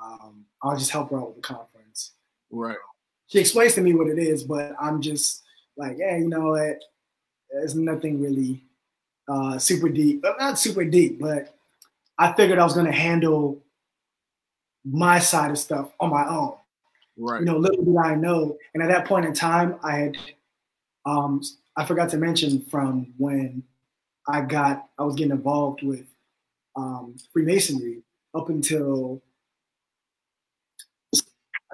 [0.00, 2.12] um, I'll just help her out with the conference.
[2.50, 2.76] right
[3.28, 5.42] She explains to me what it is, but I'm just
[5.76, 6.80] like, yeah, you know what?
[7.50, 8.62] There's nothing really
[9.28, 11.54] uh, super deep, not super deep, but
[12.18, 13.62] I figured I was going to handle
[14.84, 16.54] my side of stuff on my own
[17.16, 18.56] right you know, little did I know.
[18.74, 20.16] And at that point in time, I had,
[21.06, 21.42] um,
[21.76, 23.62] I forgot to mention from when
[24.28, 26.06] I got, I was getting involved with
[26.76, 28.02] um, Freemasonry
[28.34, 29.22] up until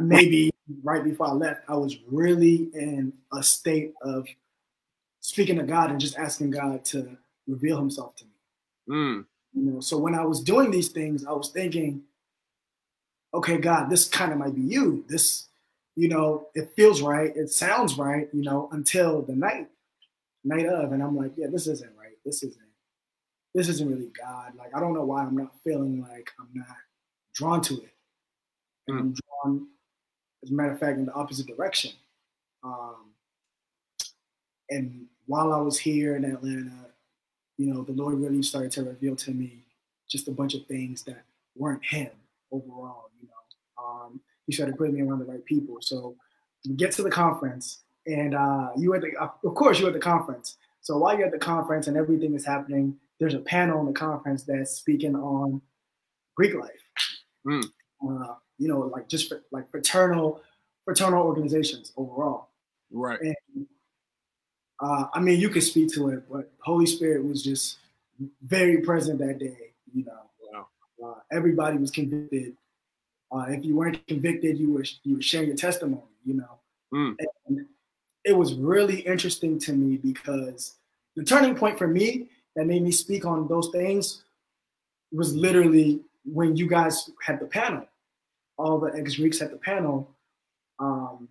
[0.01, 0.51] maybe
[0.83, 4.27] right before I left, I was really in a state of
[5.21, 8.31] speaking to God and just asking God to reveal Himself to me.
[8.89, 9.25] mm.
[9.55, 12.03] You know, so when I was doing these things, I was thinking,
[13.33, 15.05] okay, God, this kind of might be you.
[15.09, 15.49] This,
[15.99, 19.67] you know, it feels right, it sounds right, you know, until the night,
[20.45, 22.13] night of, and I'm like, yeah, this isn't right.
[22.25, 22.71] This isn't,
[23.53, 24.53] this isn't really God.
[24.57, 26.77] Like, I don't know why I'm not feeling like I'm not
[27.35, 27.93] drawn to it,
[28.87, 29.67] and I'm drawn,
[30.45, 31.91] as a matter of fact, in the opposite direction.
[32.63, 33.11] Um,
[34.71, 36.91] and while I was here in Atlanta,
[37.57, 39.65] you know, the Lord really started to reveal to me
[40.09, 41.25] just a bunch of things that
[41.57, 42.11] weren't Him
[42.53, 43.11] overall.
[43.21, 45.77] You know, um, He started putting me around the right people.
[45.81, 46.17] So
[46.67, 49.95] we get to the conference, and uh, you were at the, of course, you're at
[49.95, 50.57] the conference.
[50.81, 53.93] So while you're at the conference and everything is happening, there's a panel in the
[53.93, 55.61] conference that's speaking on
[56.35, 56.83] Greek life.
[57.47, 57.65] Mm.
[58.03, 60.41] Uh, you know, like just for, like fraternal
[60.85, 62.49] fraternal organizations overall.
[62.91, 63.67] right And
[64.81, 67.79] uh, I mean, you could speak to it, but Holy Spirit was just
[68.43, 69.75] very present that day.
[69.93, 70.67] You know, wow
[71.05, 72.57] uh, everybody was convicted.
[73.31, 76.03] Uh, if you weren't convicted, you were you were sharing your testimony.
[76.25, 76.59] You know,
[76.93, 77.17] Mm.
[77.47, 77.67] and
[78.25, 80.77] it was really interesting to me because
[81.17, 84.25] the turning point for me that made me speak on those things
[85.13, 87.87] was literally when you guys had the panel.
[88.57, 90.15] All the ex Greeks had the panel.
[90.79, 91.29] Um,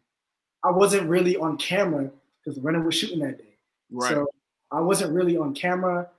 [0.63, 2.09] I wasn't really on camera
[2.43, 3.57] because Renner was shooting that day.
[3.91, 4.27] right So
[4.71, 6.09] I wasn't really on camera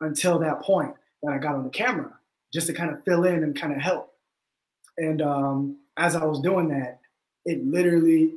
[0.00, 2.18] until that point that I got on the camera,
[2.52, 4.11] just to kind of fill in and kind of help.
[4.98, 7.00] And um, as I was doing that,
[7.44, 8.34] it literally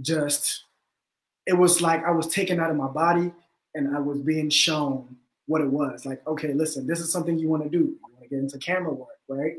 [0.00, 0.64] just,
[1.46, 3.32] it was like I was taken out of my body
[3.74, 6.04] and I was being shown what it was.
[6.06, 7.78] Like, okay, listen, this is something you want to do.
[7.78, 9.56] You want to get into camera work, right?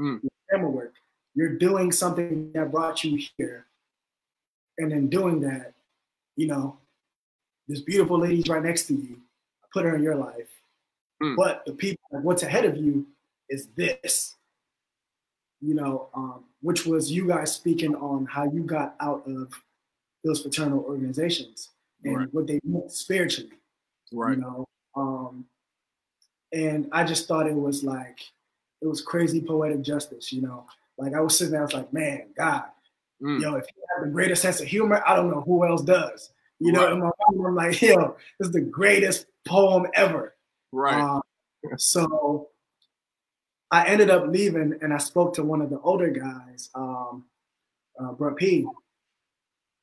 [0.00, 0.20] Mm.
[0.50, 0.94] Camera work.
[1.34, 3.66] You're doing something that brought you here.
[4.78, 5.72] And in doing that,
[6.36, 6.78] you know,
[7.68, 9.20] this beautiful lady's right next to you.
[9.72, 10.50] Put her in your life.
[11.22, 11.36] Mm.
[11.36, 13.06] But the people, what's ahead of you
[13.48, 14.36] is this.
[15.64, 19.52] You know, um, which was you guys speaking on how you got out of
[20.24, 21.70] those fraternal organizations
[22.04, 22.28] and Right.
[22.32, 23.52] what they meant spiritually
[24.12, 24.64] right you know
[24.96, 25.44] um
[26.52, 28.18] and i just thought it was like
[28.82, 30.66] it was crazy poetic justice you know
[30.98, 32.64] like i was sitting there i was like man god
[33.22, 33.40] Mm.
[33.40, 36.30] yo if you have the greatest sense of humor i don't know who else does
[36.58, 36.92] you know Right.
[36.92, 40.34] in my mind i'm like yo this is the greatest poem ever
[40.72, 41.22] right um,
[41.76, 42.48] so
[43.70, 47.24] I ended up leaving and I spoke to one of the older guys, um,
[47.98, 48.66] uh, Brett P.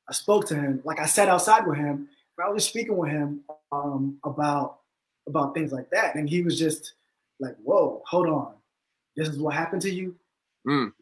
[0.08, 3.10] I spoke to him, like I sat outside with him, but I was speaking with
[3.10, 4.78] him um, about
[5.28, 6.94] about things like that, and he was just
[7.38, 8.54] like, "Whoa, hold on,
[9.16, 10.16] this is what happened to you,
[10.66, 10.92] Mm.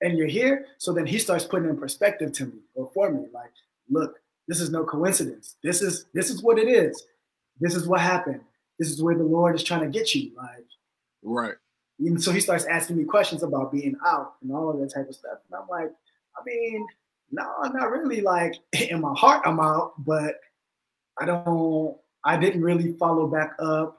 [0.00, 3.26] and you're here." So then he starts putting in perspective to me or for me,
[3.32, 3.52] like,
[3.90, 5.56] "Look, this is no coincidence.
[5.62, 7.04] This is this is what it is.
[7.60, 8.40] This is what happened.
[8.78, 10.66] This is where the Lord is trying to get you." Like,
[11.22, 11.54] right
[12.08, 15.08] and so he starts asking me questions about being out and all of that type
[15.08, 15.38] of stuff.
[15.50, 15.92] And I'm like,
[16.36, 16.86] I mean,
[17.30, 18.20] no, I'm not really.
[18.20, 20.36] Like in my heart, I'm out, but
[21.20, 21.96] I don't.
[22.24, 23.98] I didn't really follow back up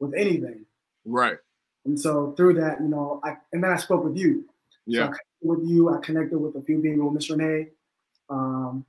[0.00, 0.64] with anything.
[1.04, 1.38] Right.
[1.84, 4.44] And so through that, you know, I and then I spoke with you.
[4.86, 5.10] Yeah.
[5.10, 7.68] So with you, I connected with a few people, Miss Renee.
[8.30, 8.84] Um,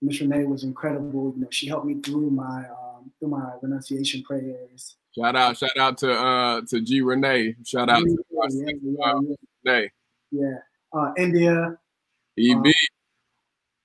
[0.00, 1.32] Miss Renee was incredible.
[1.36, 2.66] You know, she helped me through my
[3.02, 4.96] um, through my renunciation prayers.
[5.16, 7.54] Shout out, shout out to uh to G Renee.
[7.64, 9.34] Shout out to yeah, yeah, yeah, yeah.
[9.64, 9.90] Renee.
[10.30, 10.58] Yeah.
[10.92, 11.78] Uh, India.
[12.38, 12.56] EB.
[12.56, 12.72] Um,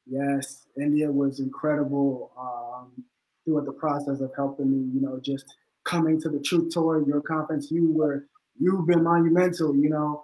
[0.06, 3.03] yes, India was incredible um,
[3.43, 4.91] throughout the process of helping me.
[4.93, 7.71] You know, just coming to the Truth Tour, your conference.
[7.71, 8.25] You were
[8.58, 9.75] you've been monumental.
[9.75, 10.23] You know,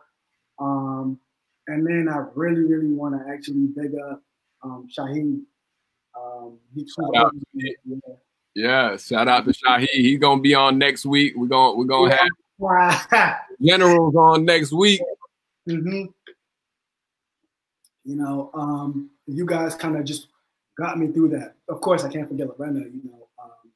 [0.60, 1.20] um,
[1.68, 4.22] and then I really, really want to actually big up
[4.64, 5.42] um, Shahid.
[6.16, 7.98] Um, he Shout out to yeah.
[8.56, 9.88] Yeah, shout out to Shahid.
[9.90, 11.34] He's gonna be on next week.
[11.36, 15.02] We're gonna we're gonna have generals on next week.
[15.68, 16.06] hmm
[18.04, 20.28] You know, um, you guys kind of just
[20.78, 21.56] got me through that.
[21.68, 22.80] Of course, I can't forget Lorena.
[22.82, 23.72] You know, um,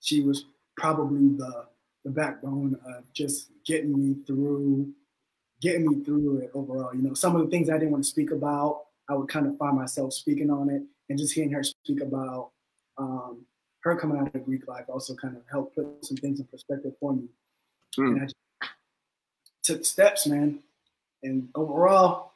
[0.00, 0.44] she was
[0.76, 1.66] probably the
[2.04, 4.92] the backbone of just getting me through,
[5.62, 6.94] getting me through it overall.
[6.94, 9.46] You know, some of the things I didn't want to speak about, I would kind
[9.46, 12.50] of find myself speaking on it, and just hearing her speak about
[12.98, 13.46] um,
[13.84, 16.92] her coming out of Greek life also kind of helped put some things in perspective
[16.98, 17.28] for me.
[17.98, 18.06] Mm.
[18.06, 18.34] And I just
[19.62, 20.60] took steps, man.
[21.22, 22.32] And overall,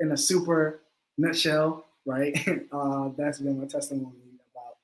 [0.00, 0.80] in a super
[1.18, 2.34] nutshell, right?
[2.72, 4.14] uh, that's been my testimony
[4.52, 4.76] about.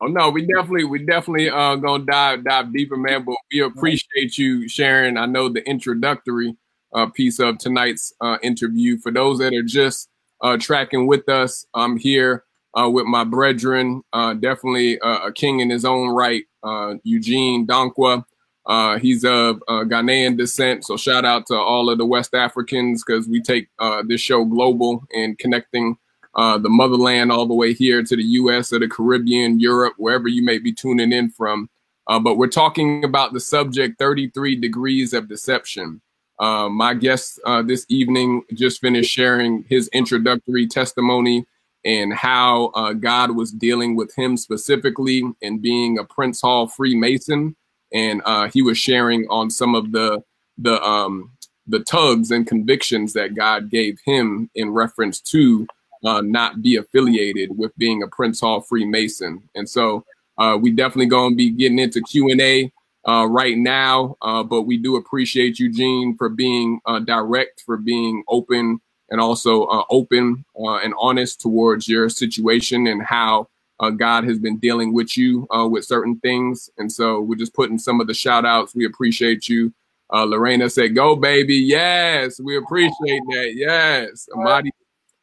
[0.00, 3.24] Oh no, we definitely we definitely uh gonna dive dive deeper, man.
[3.24, 5.16] But we appreciate you sharing.
[5.16, 6.56] I know the introductory
[6.92, 8.98] uh, piece of tonight's uh, interview.
[8.98, 10.08] For those that are just
[10.40, 12.44] uh, tracking with us, I'm here
[12.78, 17.66] uh, with my brethren, uh, definitely uh, a king in his own right, uh, Eugene
[17.66, 18.24] Dankwa.
[18.66, 23.26] Uh, he's of Ghanaian descent, so shout out to all of the West Africans because
[23.26, 23.68] we take
[24.06, 25.96] this show global and connecting
[26.36, 28.72] the motherland all the way here to the U.S.
[28.72, 31.68] or the Caribbean, Europe, wherever you may be tuning in from.
[32.06, 36.00] But we're talking about the subject 33 degrees of deception.
[36.40, 41.44] Uh, my guest uh, this evening just finished sharing his introductory testimony
[41.84, 47.56] and how uh, God was dealing with him specifically and being a Prince Hall Freemason.
[47.92, 50.22] And uh, he was sharing on some of the
[50.58, 51.30] the um,
[51.66, 55.66] the tugs and convictions that God gave him in reference to
[56.04, 59.42] uh, not be affiliated with being a Prince Hall Freemason.
[59.54, 60.04] And so
[60.38, 62.72] uh, we definitely to be getting into Q and A
[63.06, 64.16] uh, right now.
[64.22, 69.64] Uh, but we do appreciate Eugene for being uh, direct, for being open, and also
[69.64, 73.48] uh, open uh, and honest towards your situation and how
[73.80, 76.70] uh, God has been dealing with you uh, with certain things.
[76.78, 78.74] And so we're just putting some of the shout outs.
[78.74, 79.72] We appreciate you.
[80.12, 81.56] Uh, Lorena said, Go, baby.
[81.56, 83.52] Yes, we appreciate that.
[83.54, 84.28] Yes.
[84.34, 84.70] Amadi,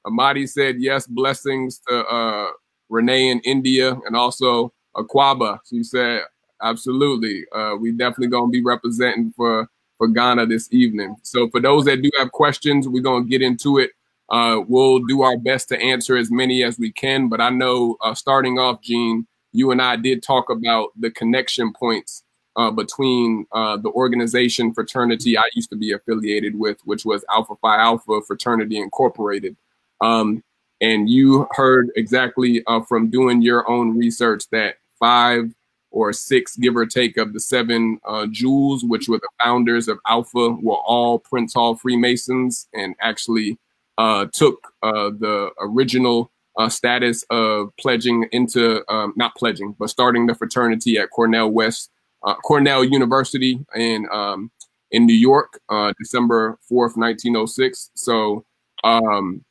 [0.06, 2.48] Amadi said, Yes, blessings to uh,
[2.90, 5.60] Renee in India and also Aquaba.
[5.70, 6.22] She said,
[6.62, 7.46] Absolutely.
[7.80, 11.16] We definitely going to be representing for, for Ghana this evening.
[11.24, 13.92] So for those that do have questions, we're going to get into it.
[14.30, 17.30] Uh, we'll do our best to answer as many as we can.
[17.30, 21.72] But I know uh, starting off, Gene, you and I did talk about the connection
[21.74, 22.24] points
[22.58, 27.56] uh, between uh, the organization fraternity I used to be affiliated with, which was Alpha
[27.62, 29.56] Phi Alpha Fraternity Incorporated.
[30.02, 30.44] Um,
[30.82, 35.54] and you heard exactly uh, from doing your own research that five
[35.98, 39.98] or six, give or take, of the seven uh, jewels, which were the founders of
[40.06, 43.58] Alpha, were all Prince Hall Freemasons and actually
[43.98, 46.18] uh, took uh, the original
[46.60, 48.62] uh, status of pledging into,
[48.94, 51.90] um, not pledging, but starting the fraternity at Cornell West,
[52.26, 54.52] uh, Cornell University in um,
[54.92, 57.90] in New York, uh, December fourth, nineteen oh six.
[57.96, 58.46] So.
[58.84, 59.44] Um,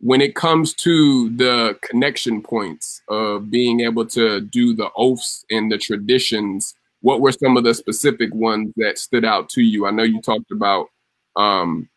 [0.00, 5.72] when it comes to the connection points of being able to do the oaths and
[5.72, 9.86] the traditions, what were some of the specific ones that stood out to you?
[9.86, 10.86] I know you talked about
[11.36, 11.88] um,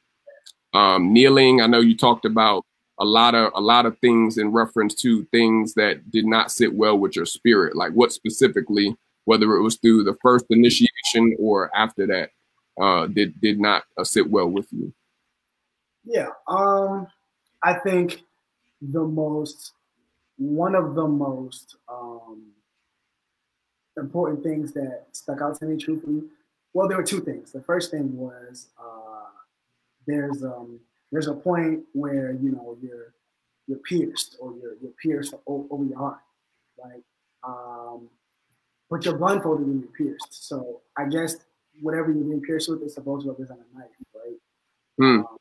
[0.74, 1.62] um, kneeling.
[1.62, 2.66] I know you talked about
[3.00, 6.74] a lot of a lot of things in reference to things that did not sit
[6.74, 7.76] well with your spirit.
[7.76, 8.96] Like what specifically,
[9.26, 12.30] whether it was through the first initiation or after that,
[12.82, 14.94] uh, did did not uh, sit well with you?
[16.04, 16.30] Yeah.
[16.48, 17.08] Um
[17.64, 18.24] I think
[18.82, 19.74] the most,
[20.38, 22.52] one of the most um,
[23.98, 26.24] important things that stuck out to me, truthfully,
[26.74, 27.52] well, there were two things.
[27.52, 29.30] The first thing was uh,
[30.08, 30.80] there's um,
[31.12, 33.14] there's a point where you know you're
[33.68, 36.20] you're pierced or you're you're pierced over your heart,
[36.78, 37.04] like,
[37.44, 38.10] um,
[38.90, 40.48] but you're blindfolded when you're pierced.
[40.48, 41.36] So I guess
[41.82, 44.38] whatever you're being pierced with is supposed to represent a knife, right?
[44.98, 45.20] Hmm.
[45.20, 45.38] Um,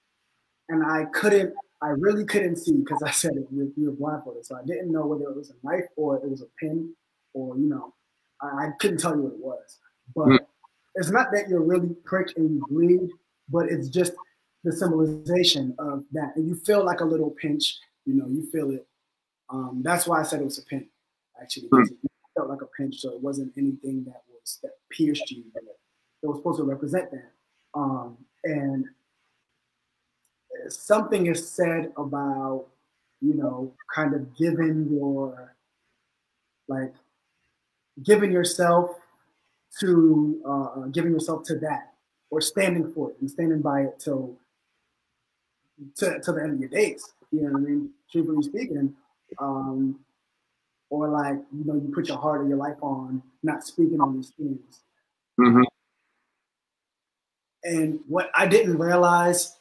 [0.68, 4.44] and I couldn't I really couldn't see because I said it we, we were blindfolded,
[4.44, 6.92] so I didn't know whether it was a knife or it was a pin
[7.32, 7.94] or you know,
[8.42, 9.78] I, I couldn't tell you what it was.
[10.14, 10.38] But mm.
[10.96, 13.10] it's not that you're really pricked and you bleed,
[13.48, 14.12] but it's just
[14.64, 17.78] the symbolization of that, and you feel like a little pinch.
[18.04, 18.86] You know, you feel it.
[19.48, 20.86] Um, that's why I said it was a pin.
[21.40, 21.86] Actually, mm.
[21.86, 25.44] it felt like a pinch, so it wasn't anything that was that pierced you.
[25.54, 25.62] But
[26.22, 27.32] it was supposed to represent that.
[27.74, 28.86] Um, and
[30.68, 32.66] something is said about,
[33.20, 35.54] you know, kind of giving your,
[36.68, 36.92] like,
[38.02, 38.90] giving yourself
[39.80, 41.92] to, uh, giving yourself to that,
[42.30, 44.36] or standing for it and standing by it till,
[45.96, 47.12] to, to the end of your days.
[47.30, 47.90] You know what I mean?
[48.10, 48.94] Truthfully speaking,
[49.38, 50.00] um,
[50.88, 54.16] or like you know, you put your heart and your life on not speaking on
[54.16, 54.80] these things.
[55.38, 55.62] Mm-hmm.
[57.62, 59.56] And what I didn't realize,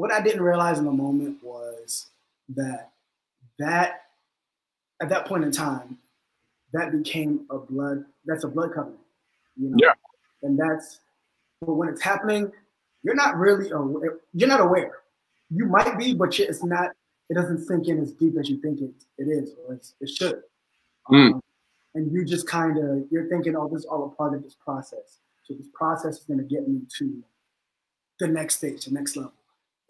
[0.00, 2.06] what I didn't realize in the moment was
[2.56, 2.90] that
[3.58, 4.04] that
[5.02, 5.98] at that point in time,
[6.72, 8.06] that became a blood.
[8.24, 9.00] That's a blood covenant.
[9.56, 9.76] You know?
[9.78, 9.92] Yeah.
[10.42, 11.00] And that's
[11.60, 12.50] but when it's happening,
[13.02, 14.20] you're not really aware.
[14.32, 14.92] You're not aware.
[15.50, 16.92] You might be, but it's not.
[17.28, 20.42] It doesn't sink in as deep as you think it, it is, or it should.
[21.12, 21.34] Mm.
[21.34, 21.42] Um,
[21.94, 24.54] and you just kind of you're thinking, oh, this is all a part of this
[24.54, 25.18] process.
[25.44, 27.22] So this process is going to get me to
[28.18, 29.32] the next stage, the next level.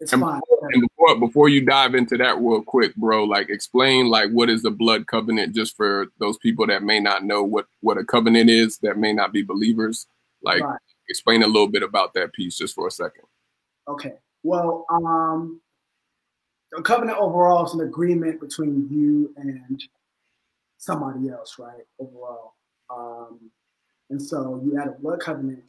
[0.01, 0.41] It's and fine.
[0.49, 4.49] Before, and before before you dive into that real quick, bro, like explain like what
[4.49, 8.03] is the blood covenant just for those people that may not know what what a
[8.03, 10.07] covenant is that may not be believers.
[10.41, 10.79] Like right.
[11.07, 13.25] explain a little bit about that piece just for a second.
[13.87, 14.13] Okay.
[14.41, 15.61] Well, um
[16.75, 19.83] a covenant overall is an agreement between you and
[20.79, 21.85] somebody else, right?
[21.99, 22.55] Overall.
[22.89, 23.51] Um
[24.09, 25.63] and so you had a blood covenant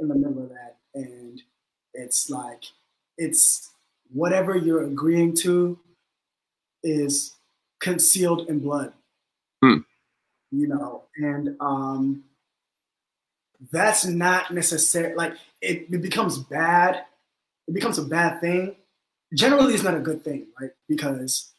[0.00, 1.42] in the middle of that, and
[1.92, 2.64] it's like
[3.18, 3.73] it's
[4.14, 5.78] whatever you're agreeing to
[6.82, 7.34] is
[7.80, 8.94] concealed in blood.
[9.62, 9.78] Hmm.
[10.50, 12.24] You know, and um,
[13.70, 15.14] that's not necessary.
[15.14, 17.04] Like it, it becomes bad.
[17.68, 18.76] It becomes a bad thing.
[19.34, 20.70] Generally, it's not a good thing, right?
[20.88, 21.52] Because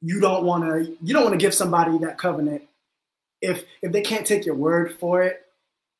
[0.00, 0.96] you don't want to.
[1.02, 2.62] You don't want to give somebody that covenant
[3.44, 5.42] if if they can't take your word for it,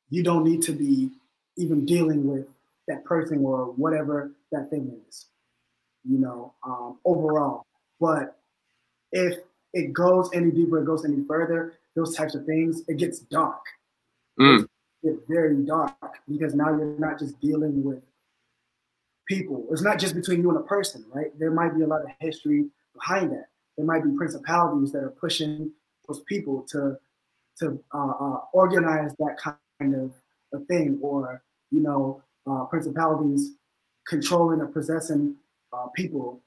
[0.09, 1.11] you don't need to be
[1.57, 2.47] even dealing with
[2.87, 5.27] that person or whatever that thing is,
[6.07, 7.65] you know, um, overall.
[7.99, 8.37] But
[9.11, 9.37] if
[9.73, 13.61] it goes any deeper, it goes any further, those types of things, it gets dark.
[14.39, 14.67] Mm.
[15.03, 15.93] It's very dark
[16.29, 18.01] because now you're not just dealing with
[19.27, 19.65] people.
[19.71, 21.37] It's not just between you and a person, right?
[21.39, 23.47] There might be a lot of history behind that.
[23.77, 25.71] There might be principalities that are pushing
[26.07, 26.97] those people to
[27.59, 29.37] to uh, uh, organize that
[29.79, 30.11] kind of
[30.53, 31.41] a thing, or
[31.71, 33.51] you know, uh, principalities
[34.07, 35.35] controlling or possessing
[35.73, 36.41] uh, people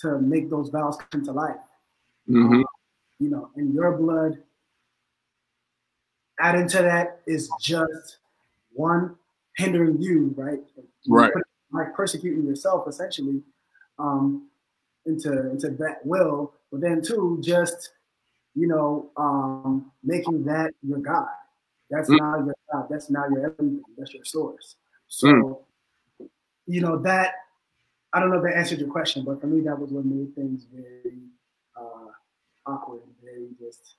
[0.00, 1.56] to make those vows come to life.
[2.28, 2.60] Mm-hmm.
[2.60, 2.64] Uh,
[3.18, 4.38] you know, and your blood
[6.40, 8.18] adding to that is just
[8.72, 9.14] one
[9.56, 10.60] hindering you, right?
[11.08, 11.32] Right.
[11.72, 13.42] Like persecuting yourself essentially
[13.98, 14.48] um,
[15.06, 17.90] into into that will, but then two, just
[18.54, 21.28] you know, um, making that your God.
[21.90, 22.18] That's mm.
[22.18, 22.86] now your God.
[22.90, 23.82] That's now your everything.
[23.96, 24.76] That's your source.
[25.08, 25.28] So,
[26.20, 26.28] mm.
[26.66, 27.32] you know, that,
[28.14, 30.34] I don't know if that answered your question, but for me, that was what made
[30.34, 31.18] things very
[31.76, 32.10] uh,
[32.66, 33.96] awkward and very just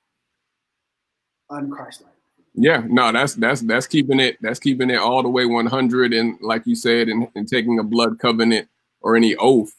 [1.50, 2.10] unchristlike.
[2.56, 6.38] Yeah, no, that's that's that's keeping it that's keeping it all the way 100 and
[6.40, 8.68] like you said and, and taking a blood covenant
[9.02, 9.74] or any oath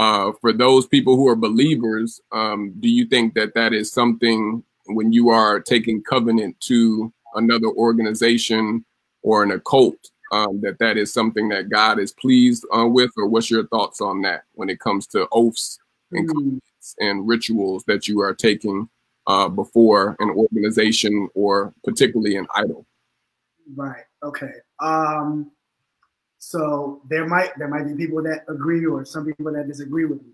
[0.00, 4.62] uh, for those people who are believers, um, do you think that that is something
[4.86, 8.84] when you are taking covenant to another organization
[9.22, 13.26] or an occult um, that that is something that God is pleased uh, with, or
[13.26, 15.78] what's your thoughts on that when it comes to oaths
[16.12, 16.60] and mm.
[16.98, 18.88] and rituals that you are taking
[19.26, 22.86] uh, before an organization or particularly an idol?
[23.74, 24.04] Right.
[24.22, 24.52] Okay.
[24.80, 25.50] Um,
[26.38, 30.22] so there might there might be people that agree or some people that disagree with
[30.22, 30.32] me.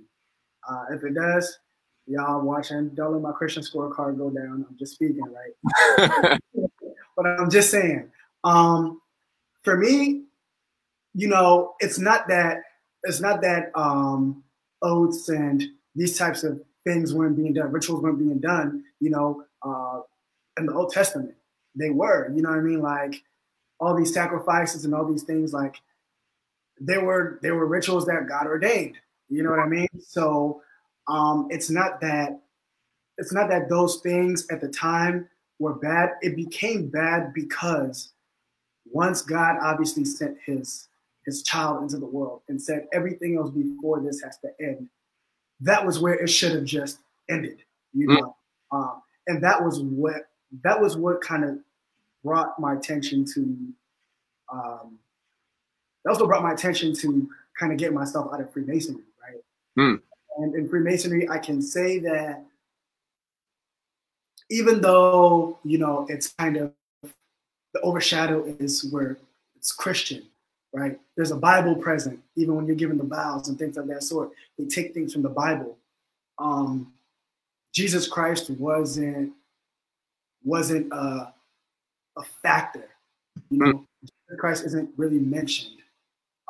[0.69, 1.59] Uh, if it does,
[2.07, 4.65] y'all watching, don't let my Christian scorecard go down.
[4.69, 6.39] I'm just speaking, right?
[7.17, 8.11] but I'm just saying.
[8.45, 9.01] Um,
[9.67, 10.23] for me,
[11.13, 12.59] you know, it's not that
[13.03, 14.45] it's not that um,
[14.81, 15.61] oaths and
[15.97, 18.85] these types of things weren't being done, rituals weren't being done.
[19.01, 20.03] You know, uh,
[20.57, 21.35] in the Old Testament,
[21.75, 22.33] they were.
[22.33, 22.81] You know what I mean?
[22.81, 23.25] Like
[23.81, 25.83] all these sacrifices and all these things, like
[26.79, 28.97] there were there were rituals that God ordained.
[29.29, 29.89] You know what I mean?
[29.99, 30.63] So
[31.09, 32.39] um, it's not that
[33.19, 36.11] it's not that those things at the time were bad.
[36.23, 38.13] It became bad because
[38.93, 40.89] once God obviously sent his
[41.25, 44.89] his child into the world and said everything else before this has to end,
[45.61, 47.59] that was where it should have just ended.
[47.93, 48.37] You know,
[48.73, 48.79] mm.
[48.79, 50.29] um, and that was what
[50.63, 51.59] that was what kind of
[52.25, 53.41] brought my attention to.
[54.53, 54.99] Um,
[56.05, 57.29] that was what brought my attention to
[57.59, 59.43] kind of get myself out of Freemasonry, right?
[59.79, 60.01] Mm.
[60.39, 62.45] And in Freemasonry, I can say that
[64.51, 66.73] even though you know it's kind of
[67.77, 69.19] the overshadow is where
[69.55, 70.23] it's Christian,
[70.73, 70.99] right?
[71.15, 74.31] There's a Bible present, even when you're given the vows and things of that sort.
[74.59, 75.77] They take things from the Bible.
[76.39, 76.95] Um,
[77.75, 79.35] Jesus Christ wasn't
[80.43, 81.35] wasn't a,
[82.17, 82.89] a factor.
[83.51, 85.77] You know, Jesus Christ isn't really mentioned.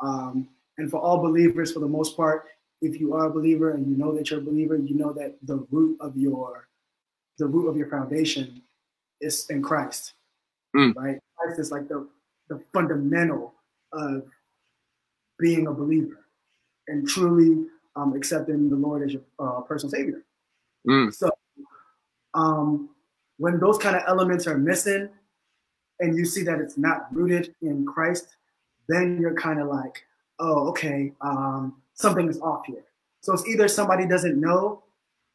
[0.01, 0.47] Um,
[0.77, 2.45] and for all believers, for the most part,
[2.81, 5.35] if you are a believer and you know that you're a believer, you know that
[5.43, 6.69] the root of your
[7.37, 8.61] the root of your foundation
[9.19, 10.13] is in Christ,
[10.77, 10.95] mm.
[10.95, 11.17] right?
[11.37, 12.07] Christ is like the
[12.49, 13.53] the fundamental
[13.93, 14.23] of
[15.39, 16.25] being a believer
[16.87, 17.65] and truly
[17.95, 20.23] um, accepting the Lord as your uh, personal Savior.
[20.87, 21.13] Mm.
[21.13, 21.29] So,
[22.33, 22.89] um,
[23.37, 25.09] when those kind of elements are missing,
[25.99, 28.35] and you see that it's not rooted in Christ,
[28.87, 30.03] then you're kind of like,
[30.39, 32.83] oh, okay, um, something is off here.
[33.21, 34.83] So it's either somebody doesn't know,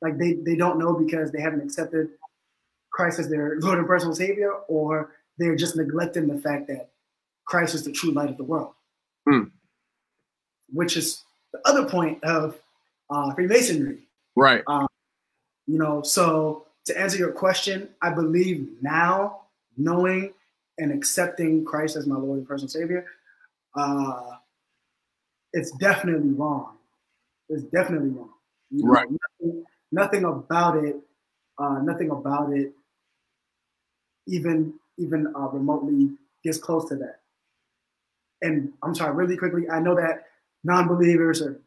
[0.01, 2.11] like they, they don't know because they haven't accepted
[2.93, 6.91] Christ as their Lord and personal Savior, or they're just neglecting the fact that
[7.45, 8.72] Christ is the true light of the world.
[9.28, 9.45] Hmm.
[10.72, 11.22] Which is
[11.53, 12.61] the other point of
[13.11, 14.09] uh, Freemasonry.
[14.37, 14.62] Right.
[14.66, 14.87] Um,
[15.66, 19.43] you know, so to answer your question, I believe now,
[19.76, 20.33] knowing
[20.78, 23.07] and accepting Christ as my Lord and personal Savior,
[23.76, 24.22] uh,
[25.53, 26.76] it's definitely wrong.
[27.49, 28.30] It's definitely wrong.
[28.70, 29.09] You know, right.
[29.41, 30.97] Nothing, nothing, about it.
[31.59, 32.72] Uh, nothing about it.
[34.26, 36.11] Even even uh, remotely
[36.44, 37.20] gets close to that.
[38.40, 39.68] And I'm sorry, really quickly.
[39.70, 40.24] I know that
[40.64, 41.61] non-believers or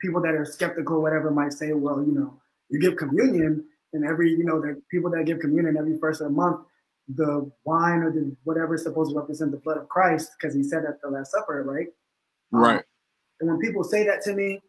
[0.00, 4.30] people that are skeptical, whatever, might say, well, you know, you give communion, and every,
[4.30, 6.60] you know, the people that give communion every first of the month,
[7.08, 10.62] the wine or the whatever is supposed to represent the blood of Christ, because he
[10.62, 11.88] said at the Last Supper, right?
[12.52, 12.78] Right.
[12.78, 12.82] Um,
[13.40, 14.60] and when people say that to me,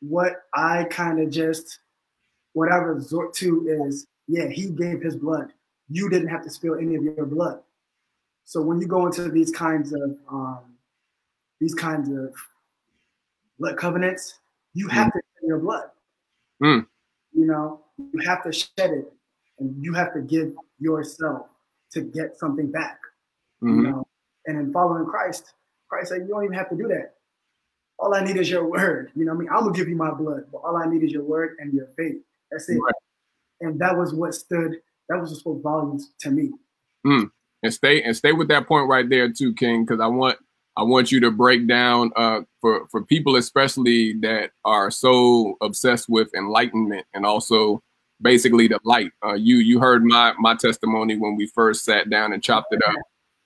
[0.00, 1.78] what I kind of just
[2.54, 5.52] what I resort to is, yeah, he gave his blood.
[5.92, 7.60] You didn't have to spill any of your blood.
[8.44, 10.60] So when you go into these kinds of um,
[11.60, 12.34] these kinds of
[13.58, 14.38] blood covenants,
[14.74, 15.12] you have mm.
[15.12, 15.84] to shed your blood.
[16.62, 16.86] Mm.
[17.32, 19.12] You know, you have to shed it,
[19.58, 21.46] and you have to give yourself
[21.92, 22.98] to get something back.
[23.62, 23.76] Mm-hmm.
[23.76, 24.06] You know,
[24.46, 25.54] and in following Christ,
[25.88, 27.14] Christ said, "You don't even have to do that
[28.02, 29.12] all I need is your word.
[29.14, 29.48] You know I mean?
[29.48, 31.86] I'm gonna give you my blood, but all I need is your word and your
[31.96, 32.16] faith.
[32.50, 32.78] That's it.
[32.78, 32.94] Right.
[33.60, 34.80] And that was what stood,
[35.12, 36.50] that was what spoke volumes to me.
[37.06, 37.30] Mm.
[37.62, 40.38] And stay and stay with that point right there too, King, because I want
[40.76, 46.08] I want you to break down uh, for for people especially that are so obsessed
[46.08, 47.82] with enlightenment and also
[48.20, 49.12] basically the light.
[49.24, 52.82] Uh, you you heard my my testimony when we first sat down and chopped it
[52.86, 52.96] up.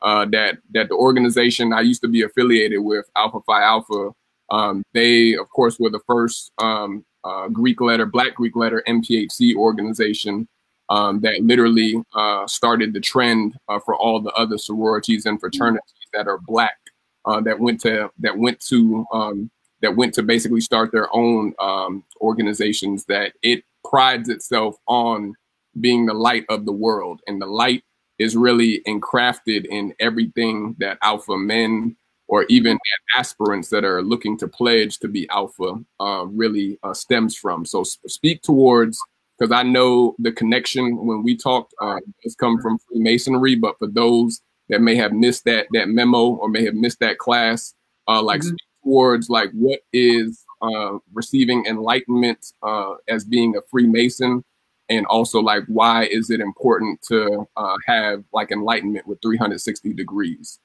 [0.03, 4.11] Uh, that that the organization I used to be affiliated with, Alpha Phi Alpha,
[4.51, 9.57] um, they, of course, were the first um, uh, Greek letter, Black Greek letter NPHC
[9.57, 10.47] organization
[10.89, 15.83] um, that literally uh, started the trend uh, for all the other sororities and fraternities
[16.13, 16.77] that are Black
[17.25, 19.51] uh, that went to that went to um,
[19.83, 23.05] that went to basically start their own um, organizations.
[23.07, 25.35] That it prides itself on
[25.81, 27.83] being the light of the world, and the light
[28.19, 31.97] is really encrafted in everything that alpha men
[32.29, 32.79] or even
[33.17, 37.65] aspirants that are looking to pledge to be alpha uh, really uh, stems from.
[37.65, 38.99] So speak towards
[39.39, 43.87] because I know the connection when we talked uh, has come from Freemasonry, but for
[43.87, 47.75] those that may have missed that that memo or may have missed that class,
[48.09, 48.49] uh, like mm-hmm.
[48.49, 54.43] speak towards like what is uh, receiving enlightenment uh, as being a Freemason,
[54.89, 60.59] and also like why is it important to uh, have like enlightenment with 360 degrees.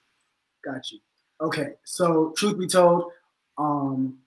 [0.63, 0.99] Got you.
[1.41, 3.05] Okay, so truth be told,
[3.57, 4.19] um,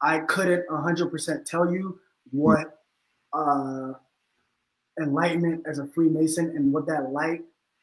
[0.00, 2.00] I couldn't 100% tell you
[2.30, 2.81] what
[3.32, 3.92] uh,
[5.00, 7.42] enlightenment as a Freemason and what that light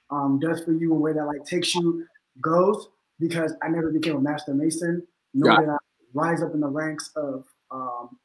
[0.10, 2.06] um, does for you and where that light takes you
[2.42, 2.90] goes
[3.20, 5.78] because I never became a master mason, nor did I
[6.14, 8.18] rise up in the ranks of um,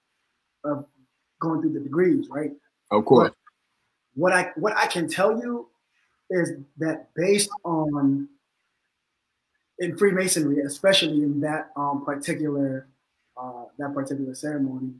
[0.64, 0.86] of
[1.40, 2.52] going through the degrees, right?
[2.90, 3.28] Of course.
[3.28, 3.36] But
[4.14, 5.68] what I what I can tell you
[6.30, 8.28] is that based on
[9.80, 12.88] in Freemasonry, especially in that um, particular
[13.36, 14.94] uh, that particular ceremony,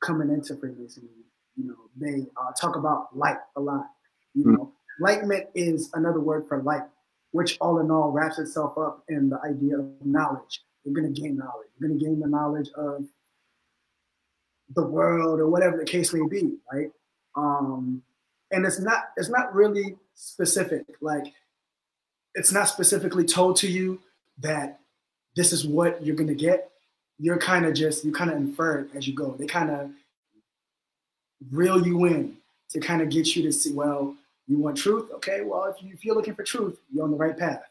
[0.00, 1.08] coming into Freemasonry,
[1.56, 3.86] you know, they uh, talk about light a lot.
[4.34, 4.54] You mm-hmm.
[4.54, 6.82] know, enlightenment is another word for light,
[7.32, 10.62] which all in all wraps itself up in the idea of knowledge.
[10.84, 11.68] You're gonna gain knowledge.
[11.78, 13.04] You're gonna gain the knowledge of
[14.74, 16.90] the world or whatever the case may be, right?
[17.34, 18.02] Um,
[18.50, 20.84] and it's not it's not really specific.
[21.00, 21.32] Like
[22.34, 24.00] it's not specifically told to you
[24.38, 24.80] that
[25.36, 26.70] this is what you're gonna get.
[27.18, 29.34] You're kind of just you kind of infer it as you go.
[29.38, 29.90] They kind of
[31.50, 32.36] reel you in
[32.70, 33.72] to kind of get you to see.
[33.72, 34.14] Well,
[34.46, 35.10] you want truth?
[35.14, 35.42] Okay.
[35.42, 37.62] Well, if, you, if you're looking for truth, you're on the right path.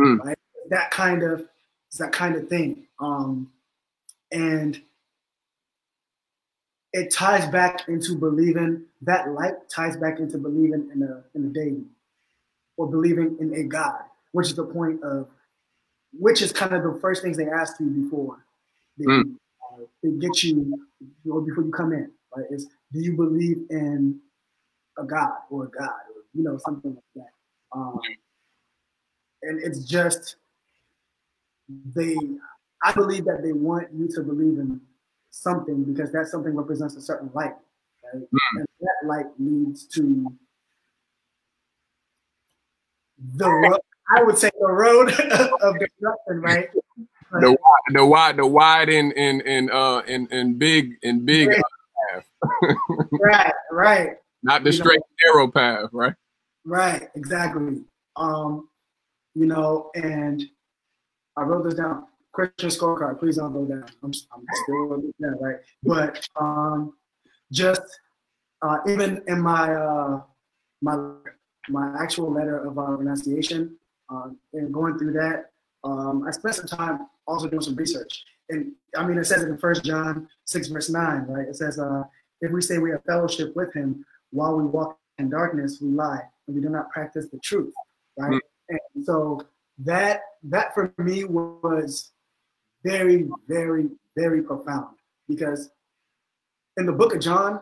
[0.00, 0.18] Mm.
[0.18, 0.38] Right.
[0.70, 1.40] That kind of
[1.92, 2.86] is that kind of thing.
[2.98, 3.50] Um,
[4.32, 4.80] and
[6.92, 11.48] it ties back into believing that light ties back into believing in a in a
[11.48, 11.84] deity
[12.76, 14.00] or believing in a God,
[14.32, 15.28] which is the point of
[16.18, 18.38] which is kind of the first things they ask you before
[18.98, 19.34] they, mm.
[19.72, 20.86] uh, they get you
[21.30, 22.46] or before you come in, right?
[22.50, 24.20] Is do you believe in
[24.98, 27.76] a God or a God or you know something like that?
[27.76, 27.98] Um,
[29.42, 30.36] and it's just
[31.94, 32.16] they.
[32.82, 34.80] I believe that they want you to believe in
[35.30, 37.54] something because that something represents a certain light.
[38.12, 38.22] Right?
[38.22, 38.58] Mm.
[38.58, 40.32] And that light leads to
[43.36, 43.80] the road,
[44.14, 45.08] I would say the road
[45.62, 46.68] of destruction, right?
[47.40, 51.48] The wide, the wide, the wide and and and uh and and big and big
[51.48, 51.62] right.
[52.12, 52.76] Path.
[53.12, 54.10] right, right.
[54.42, 56.14] Not the you straight narrow path, right?
[56.64, 57.82] Right, exactly.
[58.16, 58.68] Um,
[59.34, 60.42] you know, and
[61.36, 62.06] I wrote this down.
[62.32, 63.20] Christian scorecard.
[63.20, 63.86] Please don't go down.
[64.02, 65.56] I'm, I'm still down, right?
[65.84, 66.94] But um,
[67.52, 67.82] just
[68.62, 70.20] uh, even in my uh,
[70.82, 70.96] my
[71.68, 73.76] my actual letter of uh, renunciation
[74.12, 75.50] uh, and going through that,
[75.84, 78.24] um, I spent some time also doing some research.
[78.50, 81.48] And I mean, it says it in First John six verse nine, right?
[81.48, 82.04] It says, uh,
[82.40, 86.22] "If we say we have fellowship with Him while we walk in darkness, we lie
[86.46, 87.72] and we do not practice the truth."
[88.18, 88.32] Right?
[88.32, 88.76] Mm-hmm.
[88.96, 89.46] And so
[89.78, 92.12] that that for me was
[92.84, 94.96] very, very, very profound
[95.28, 95.70] because
[96.76, 97.60] in the book of John,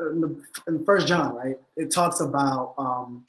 [0.00, 3.26] uh, in the, in first John, right, it talks about um,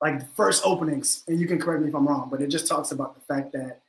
[0.00, 2.92] like first openings, and you can correct me if I'm wrong, but it just talks
[2.92, 3.80] about the fact that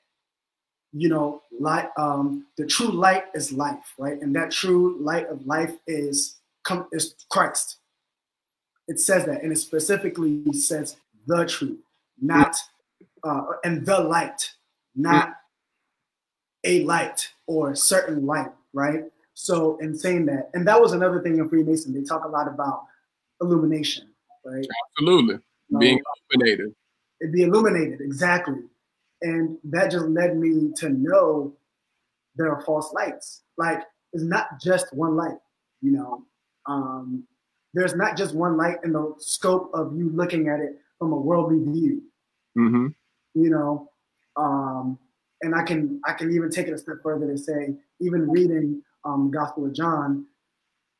[0.91, 4.19] you know, light, um, the true light is life, right?
[4.21, 6.37] And that true light of life is
[6.91, 7.77] is Christ.
[8.87, 10.97] It says that, and it specifically says
[11.27, 11.79] the truth,
[12.19, 12.55] not
[13.23, 14.53] uh, and the light,
[14.95, 15.35] not
[16.63, 19.03] a light or certain light, right?
[19.35, 22.47] So in saying that, and that was another thing in Freemason, they talk a lot
[22.47, 22.85] about
[23.41, 24.09] illumination,
[24.43, 24.65] right?
[24.97, 25.39] Absolutely.
[25.77, 26.01] Being
[26.31, 26.73] illuminated.
[27.19, 28.61] It be illuminated, exactly.
[29.21, 31.53] And that just led me to know
[32.35, 33.43] there are false lights.
[33.57, 35.37] Like it's not just one light,
[35.81, 36.23] you know.
[36.65, 37.25] Um,
[37.73, 41.17] there's not just one light in the scope of you looking at it from a
[41.17, 42.01] worldly view.
[42.57, 42.87] Mm-hmm.
[43.35, 43.91] You know,
[44.35, 44.97] um,
[45.41, 48.81] and I can I can even take it a step further to say, even reading
[49.05, 50.25] um, the Gospel of John,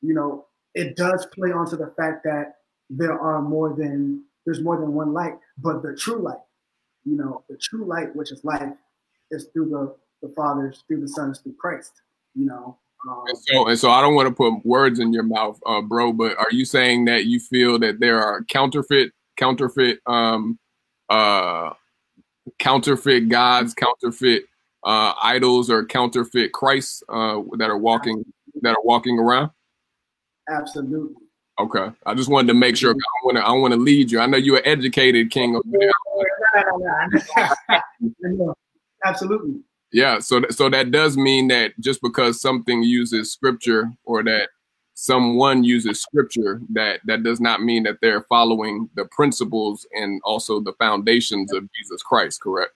[0.02, 0.46] you know,
[0.76, 2.56] it does play onto the fact that
[2.90, 6.42] there are more than there's more than one light, but the true light,
[7.06, 8.76] you know, the true light, which is life,
[9.30, 9.96] is through the
[10.28, 11.92] the Father, through the Son, through Christ.
[12.34, 12.80] You know.
[13.08, 15.82] Um, and so, and so, I don't want to put words in your mouth, uh,
[15.82, 16.14] bro.
[16.14, 20.58] But are you saying that you feel that there are counterfeit, counterfeit, um,
[21.10, 21.74] uh,
[22.58, 24.46] counterfeit gods, counterfeit
[24.84, 28.26] uh, idols, or counterfeit Christ uh, that are walking
[28.64, 29.52] that are walking around?
[30.50, 31.29] Absolutely.
[31.60, 32.94] Okay, I just wanted to make sure.
[32.94, 33.00] Mm-hmm.
[33.00, 33.46] I want to.
[33.46, 34.20] I want to lead you.
[34.20, 35.92] I know you're an educated king over there.
[39.06, 39.62] Absolutely.
[39.92, 40.20] Yeah.
[40.20, 44.50] So, so that does mean that just because something uses scripture or that
[44.94, 50.60] someone uses scripture that that does not mean that they're following the principles and also
[50.60, 52.74] the foundations of Jesus Christ, correct?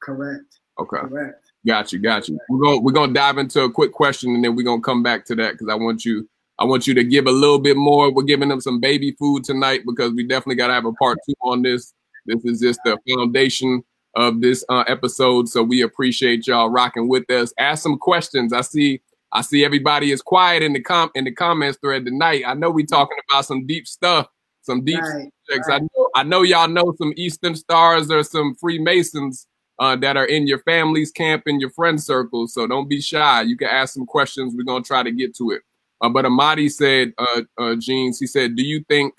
[0.00, 0.58] Correct.
[0.78, 0.98] Okay.
[0.98, 1.44] Correct.
[1.66, 2.38] Got you, got you.
[2.48, 5.24] We're gonna we're gonna dive into a quick question and then we're gonna come back
[5.26, 6.28] to that because I want you
[6.58, 8.12] I want you to give a little bit more.
[8.12, 11.34] We're giving them some baby food tonight because we definitely gotta have a part two
[11.42, 11.94] on this.
[12.26, 13.82] This is just the foundation
[14.16, 15.48] of this uh, episode.
[15.48, 17.52] So we appreciate y'all rocking with us.
[17.58, 18.52] Ask some questions.
[18.52, 19.00] I see
[19.32, 22.42] I see everybody is quiet in the com in the comments thread tonight.
[22.46, 24.26] I know we talking about some deep stuff,
[24.62, 25.68] some deep right, subjects.
[25.68, 25.82] Right.
[25.82, 29.46] I know I know y'all know some Eastern Stars or some Freemasons
[29.78, 32.54] uh, that are in your family's camp in your friend circles.
[32.54, 33.42] So don't be shy.
[33.42, 34.54] You can ask some questions.
[34.56, 35.62] We're gonna try to get to it.
[36.00, 39.14] Uh, but Amadi said, uh, uh, Jeans, he said, do you think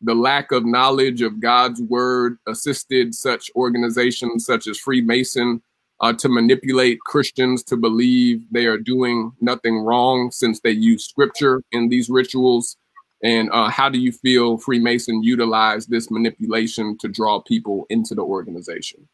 [0.00, 5.62] the lack of knowledge of God's word assisted such organizations such as Freemason
[6.00, 11.62] uh, to manipulate Christians to believe they are doing nothing wrong since they use scripture
[11.70, 12.76] in these rituals?
[13.22, 18.22] And uh, how do you feel Freemason utilized this manipulation to draw people into the
[18.22, 19.08] organization?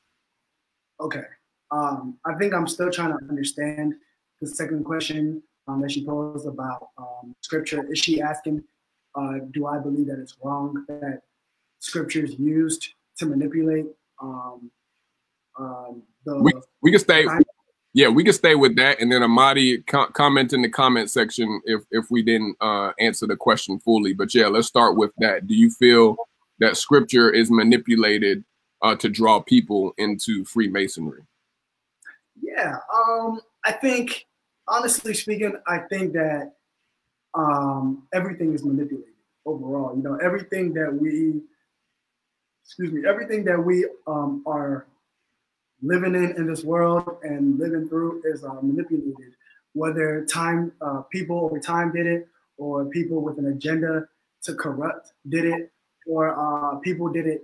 [0.98, 1.24] Okay.
[1.70, 3.94] Um, I think I'm still trying to understand
[4.40, 7.90] the second question um, that she posed about um, scripture.
[7.92, 8.64] Is she asking,
[9.14, 11.22] uh, do I believe that it's wrong that
[11.78, 12.88] scripture is used
[13.18, 13.86] to manipulate
[14.20, 14.70] um,
[15.58, 16.40] um, the.
[16.40, 16.52] We,
[16.82, 17.26] we can stay.
[17.94, 21.60] Yeah, we can stay with that, and then Amadi co- comment in the comment section
[21.64, 24.12] if if we didn't uh, answer the question fully.
[24.12, 25.46] But yeah, let's start with that.
[25.46, 26.16] Do you feel
[26.60, 28.44] that scripture is manipulated
[28.82, 31.22] uh, to draw people into Freemasonry?
[32.40, 34.26] Yeah, um, I think
[34.68, 36.52] honestly speaking, I think that
[37.34, 39.14] um, everything is manipulated
[39.44, 39.96] overall.
[39.96, 41.40] You know, everything that we,
[42.64, 44.86] excuse me, everything that we um, are
[45.82, 49.34] living in in this world and living through is uh, manipulated.
[49.74, 54.08] Whether time uh, people over time did it, or people with an agenda
[54.42, 55.70] to corrupt did it,
[56.06, 57.42] or uh, people did it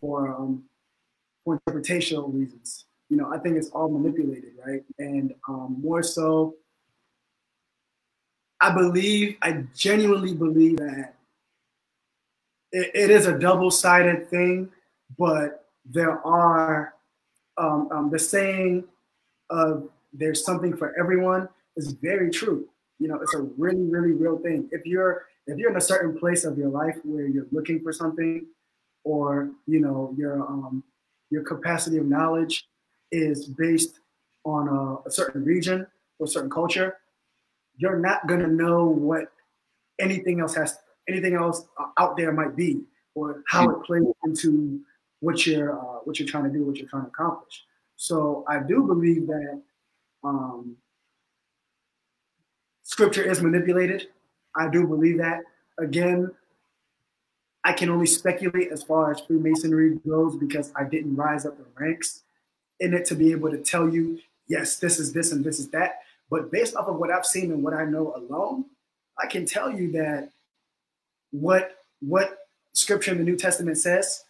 [0.00, 0.64] for um,
[1.44, 2.86] for interpretational reasons.
[3.10, 4.82] You know, I think it's all manipulated, right?
[4.98, 6.54] And um, more so,
[8.64, 11.16] I believe, I genuinely believe that
[12.72, 14.70] it, it is a double-sided thing,
[15.18, 16.94] but there are
[17.58, 18.84] um, um, the saying
[19.50, 21.46] of "there's something for everyone"
[21.76, 22.66] is very true.
[22.98, 24.66] You know, it's a really, really real thing.
[24.72, 27.92] If you're if you're in a certain place of your life where you're looking for
[27.92, 28.46] something,
[29.04, 30.82] or you know your um,
[31.28, 32.64] your capacity of knowledge
[33.12, 34.00] is based
[34.44, 35.86] on a, a certain region
[36.18, 36.96] or certain culture,
[37.76, 39.32] you're not gonna know what
[39.98, 41.66] anything else has anything else
[41.98, 42.82] out there might be
[43.14, 44.80] or how it plays into
[45.20, 47.64] what you're uh, what you're trying to do, what you're trying to accomplish.
[47.96, 49.62] So I do believe that
[50.22, 50.76] um,
[52.82, 54.08] scripture is manipulated.
[54.56, 55.42] I do believe that.
[55.78, 56.30] Again,
[57.64, 61.64] I can only speculate as far as Freemasonry goes because I didn't rise up the
[61.78, 62.22] ranks
[62.80, 65.68] in it to be able to tell you, yes, this is this and this is
[65.70, 66.00] that.
[66.30, 68.66] But based off of what I've seen and what I know alone,
[69.22, 70.30] I can tell you that
[71.30, 72.38] what what
[72.72, 74.24] scripture in the New Testament says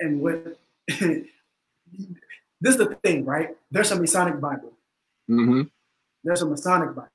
[0.00, 0.58] and what
[0.88, 1.26] this
[2.62, 3.56] is the thing, right?
[3.70, 4.72] There's a Masonic Bible.
[5.30, 5.62] Mm-hmm.
[6.24, 7.08] There's a Masonic Bible.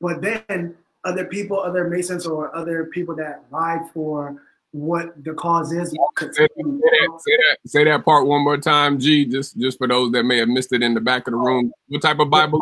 [0.00, 4.42] But then other people, other Masons or other people that ride for
[4.74, 5.90] what the cause is.
[5.90, 10.10] Say that, say, that, say that part one more time, G, just just for those
[10.12, 11.72] that may have missed it in the back of the room.
[11.86, 12.60] What type of Bible?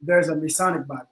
[0.00, 1.08] There's a Masonic Bible.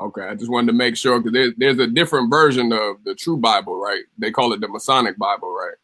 [0.00, 3.16] Okay, I just wanted to make sure because there's there's a different version of the
[3.16, 4.04] true Bible, right?
[4.18, 5.74] They call it the Masonic Bible, right?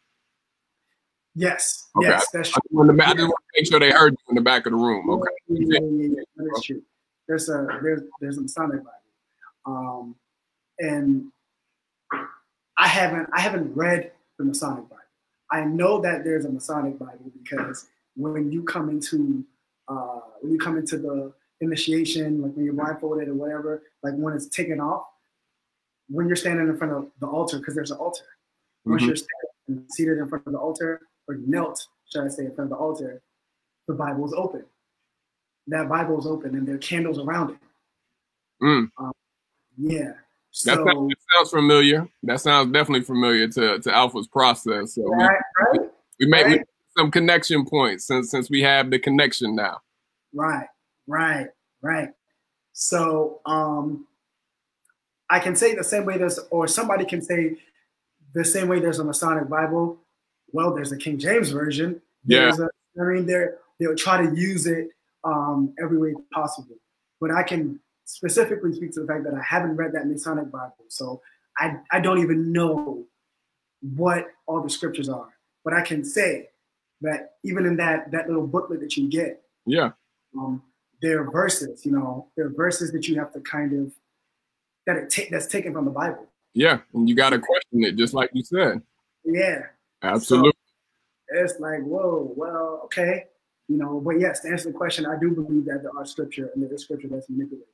[1.35, 1.89] Yes.
[1.97, 2.07] Okay.
[2.07, 2.61] Yes, that's true.
[2.83, 4.65] I just, to, I just want to make sure they heard you in the back
[4.65, 5.09] of the room.
[5.09, 5.29] Okay.
[5.49, 6.81] Yeah, yeah, yeah, that is true.
[7.27, 8.91] There's a there's there's a Masonic Bible,
[9.65, 10.15] um,
[10.79, 11.33] and
[12.77, 15.01] I haven't I haven't read the Masonic Bible.
[15.51, 19.45] I know that there's a Masonic Bible because when you come into
[19.87, 24.33] uh, when you come into the initiation, like when you're blindfolded or whatever, like when
[24.33, 25.03] it's taken off,
[26.09, 28.23] when you're standing in front of the altar, because there's an altar.
[28.85, 29.07] Once mm-hmm.
[29.07, 32.71] you're standing, seated in front of the altar, or knelt, should I say, in front
[32.71, 33.21] of the altar,
[33.87, 34.65] the Bible is open.
[35.67, 37.57] That Bible is open, and there are candles around it.
[38.61, 38.89] Mm.
[38.97, 39.11] Um,
[39.77, 40.13] yeah.
[40.55, 42.07] So, that, sounds, that, sounds, familiar.
[42.21, 44.93] That sounds definitely familiar to, to Alpha's process.
[44.93, 45.39] So right,
[45.73, 45.89] we, right,
[46.19, 46.61] we made right.
[46.95, 49.81] some connection points since since we have the connection now.
[50.31, 50.67] Right,
[51.07, 51.47] right,
[51.81, 52.09] right.
[52.73, 54.05] So um,
[55.27, 57.57] I can say the same way there's, or somebody can say
[58.35, 59.97] the same way there's a Masonic Bible.
[60.51, 61.99] Well, there's a King James version.
[62.25, 62.51] Yeah.
[62.55, 64.89] A, I mean, they're they'll try to use it
[65.23, 66.75] um, every way possible.
[67.19, 70.85] But I can specifically speak to the fact that I haven't read that Masonic Bible,
[70.87, 71.21] so
[71.57, 73.05] I I don't even know
[73.95, 75.29] what all the scriptures are.
[75.63, 76.49] But I can say
[77.01, 79.91] that even in that that little booklet that you get, yeah,
[80.37, 80.61] um,
[81.01, 81.85] there are verses.
[81.85, 83.93] You know, there are verses that you have to kind of
[84.85, 86.27] that it ta- that's taken from the Bible.
[86.53, 88.81] Yeah, and you got to question it, just like you said.
[89.23, 89.63] Yeah,
[90.01, 90.51] absolutely.
[90.51, 93.25] So it's like, whoa, well, okay,
[93.67, 93.99] you know.
[93.99, 96.73] But yes, to answer the question, I do believe that there are scripture and there
[96.73, 97.67] is scripture that's manipulated.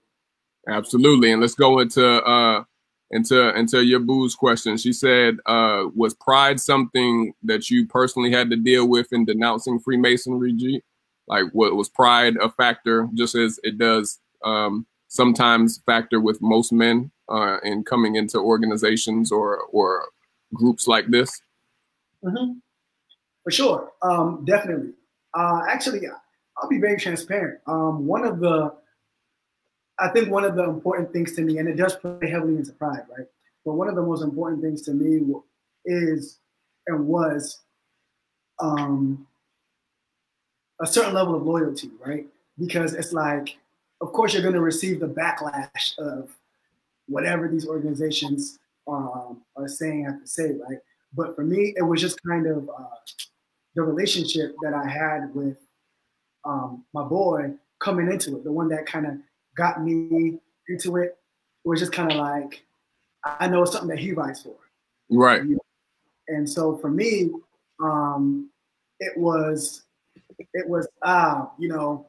[0.68, 2.64] Absolutely, and let's go into uh
[3.12, 4.78] into into your boo's question.
[4.78, 9.80] She said, uh, "Was pride something that you personally had to deal with in denouncing
[9.80, 10.84] Freemasonry?" G,
[11.28, 16.72] like, what was pride a factor, just as it does um, sometimes factor with most
[16.72, 20.10] men uh, in coming into organizations or or
[20.54, 21.42] groups like this?
[22.24, 22.60] Mm-hmm.
[23.44, 24.92] For sure, um, definitely.
[25.34, 26.02] Uh, actually,
[26.62, 27.60] I'll be very transparent.
[27.66, 28.74] Um, one of the
[30.00, 32.72] I think one of the important things to me, and it does play heavily into
[32.74, 33.28] pride, right?
[33.66, 35.22] But one of the most important things to me
[35.86, 36.40] is
[36.88, 37.60] and was
[38.60, 39.28] um,
[40.82, 42.26] a certain level of loyalty, right?
[42.58, 43.58] Because it's like,
[44.02, 46.30] of course, you're going to receive the backlash of
[47.08, 50.80] whatever these organizations um, are saying have to say, right?
[51.14, 52.84] But for me, it was just kind of uh,
[53.76, 55.58] the relationship that I had with
[56.46, 59.14] um, my boy coming into it, the one that kind of
[59.60, 61.18] got me into it,
[61.64, 62.64] was just kind of like,
[63.24, 64.56] I know it's something that he writes for.
[65.10, 65.44] Right.
[66.28, 67.32] And so for me,
[67.82, 68.50] um,
[69.00, 69.84] it was,
[70.54, 72.08] it was, ah, uh, you know,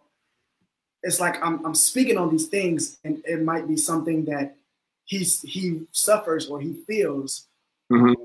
[1.02, 4.56] it's like I'm, I'm speaking on these things and it might be something that
[5.04, 7.46] he's, he suffers or he feels.
[7.90, 8.22] Mm-hmm.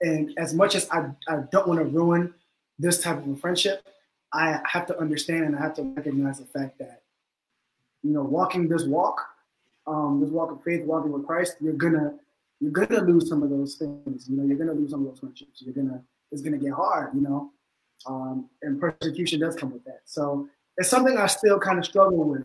[0.00, 2.34] And as much as I, I don't want to ruin
[2.78, 3.86] this type of a friendship,
[4.32, 7.02] I have to understand and I have to recognize the fact that,
[8.04, 9.20] you know, walking this walk,
[9.86, 12.14] um, this walk of faith, walking with Christ, you're gonna
[12.60, 14.28] you're gonna lose some of those things.
[14.28, 15.62] You know, you're gonna lose some of those friendships.
[15.62, 17.14] You're gonna it's gonna get hard.
[17.14, 17.50] You know,
[18.06, 20.02] um, and persecution does come with that.
[20.04, 22.44] So it's something I still kind of struggle with.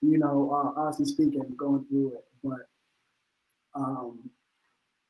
[0.00, 2.66] You know, uh, honestly speaking, going through it, but
[3.74, 4.18] um,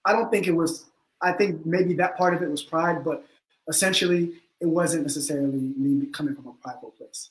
[0.04, 0.86] I don't think it was.
[1.22, 3.24] I think maybe that part of it was pride, but
[3.68, 7.30] essentially it wasn't necessarily me coming from a prideful place.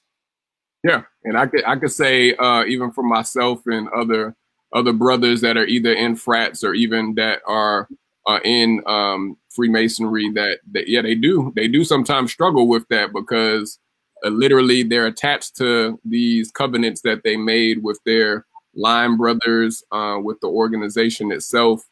[0.83, 4.35] Yeah, and I could I could say uh, even for myself and other
[4.73, 7.87] other brothers that are either in frats or even that are
[8.27, 13.13] uh, in um, Freemasonry that, that yeah they do they do sometimes struggle with that
[13.13, 13.79] because
[14.25, 20.17] uh, literally they're attached to these covenants that they made with their line brothers uh,
[20.21, 21.83] with the organization itself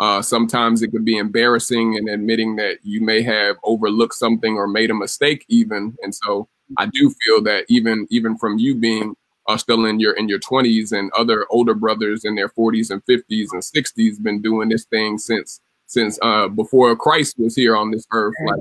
[0.00, 4.66] uh, sometimes it could be embarrassing and admitting that you may have overlooked something or
[4.66, 5.94] made a mistake even.
[6.02, 6.48] And so
[6.78, 9.14] I do feel that even even from you being
[9.48, 13.04] uh, still in your in your 20s and other older brothers in their 40s and
[13.04, 17.90] 50s and 60s been doing this thing since since uh, before Christ was here on
[17.90, 18.34] this earth.
[18.46, 18.60] Like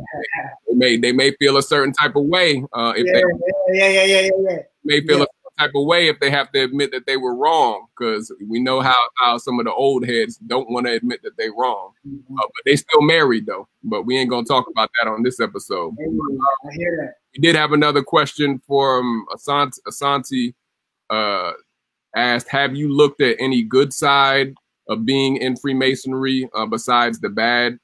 [0.68, 3.24] they may they may feel a certain type of way uh, if yeah, they
[3.78, 4.58] yeah yeah yeah yeah yeah.
[4.84, 5.24] may feel yeah.
[5.24, 5.28] a
[5.60, 8.80] type of way if they have to admit that they were wrong because we know
[8.80, 12.38] how, how some of the old heads don't want to admit that they wrong mm-hmm.
[12.38, 15.42] uh, but they still married though but we ain't gonna talk about that on this
[15.42, 20.54] episode i hear that we did have another question from asante, asante
[21.10, 21.52] uh,
[22.16, 24.54] asked have you looked at any good side
[24.88, 27.78] of being in freemasonry uh, besides the bad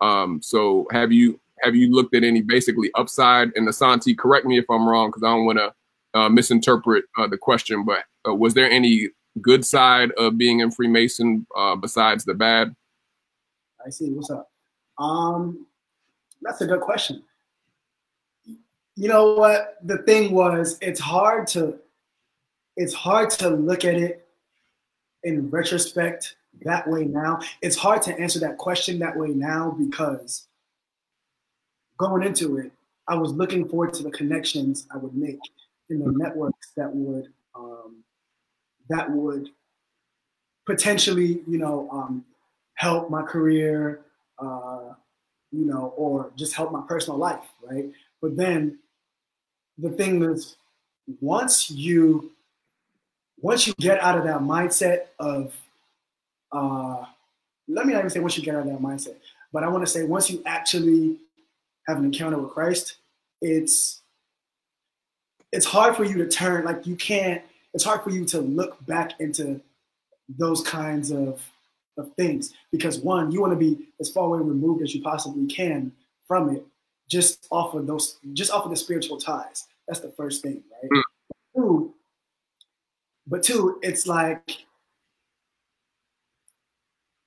[0.00, 4.58] um, so have you have you looked at any basically upside and asante correct me
[4.58, 5.72] if i'm wrong because i don't want to
[6.14, 9.08] uh, misinterpret uh, the question, but uh, was there any
[9.40, 12.74] good side of being in Freemason uh, besides the bad?
[13.84, 14.10] I see.
[14.10, 14.50] What's up?
[14.98, 15.66] Um,
[16.42, 17.22] that's a good question.
[19.00, 19.78] You know what?
[19.82, 21.78] The thing was, it's hard to
[22.76, 24.28] it's hard to look at it
[25.22, 26.36] in retrospect
[26.66, 27.38] that way now.
[27.62, 30.48] It's hard to answer that question that way now because
[31.96, 32.72] going into it,
[33.08, 35.40] I was looking forward to the connections I would make
[35.88, 38.04] in the networks that would um,
[38.90, 39.48] that would
[40.66, 42.22] potentially, you know, um,
[42.74, 44.02] help my career,
[44.38, 44.92] uh,
[45.52, 47.90] you know, or just help my personal life, right?
[48.20, 48.78] But then
[49.80, 50.56] the thing is,
[51.20, 52.32] once you
[53.40, 55.56] once you get out of that mindset of
[56.52, 57.04] uh,
[57.68, 59.16] let me not even say once you get out of that mindset,
[59.52, 61.16] but I want to say once you actually
[61.86, 62.96] have an encounter with Christ,
[63.40, 64.02] it's
[65.52, 67.42] it's hard for you to turn like you can't
[67.74, 69.60] it's hard for you to look back into
[70.28, 71.42] those kinds of
[71.96, 75.46] of things because one you want to be as far away removed as you possibly
[75.46, 75.90] can
[76.26, 76.64] from it
[77.10, 80.90] just off of those just off of the spiritual ties that's the first thing right
[80.92, 81.02] mm.
[81.54, 81.94] two,
[83.26, 84.58] but two it's like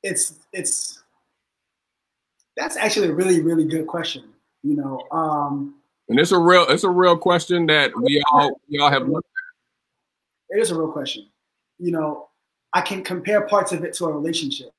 [0.01, 1.03] it's it's
[2.55, 4.23] that's actually a really really good question
[4.63, 5.75] you know um
[6.09, 9.27] and it's a real it's a real question that we all we all have looked
[10.49, 10.57] at.
[10.57, 11.27] It is a real question.
[11.79, 12.29] You know,
[12.73, 14.69] I can compare parts of it to a relationship.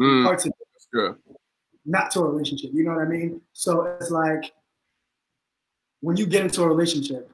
[0.00, 1.16] Mm, parts of it
[1.84, 2.70] not to a relationship.
[2.72, 3.40] You know what I mean?
[3.52, 4.52] So it's like
[6.00, 7.30] when you get into a relationship,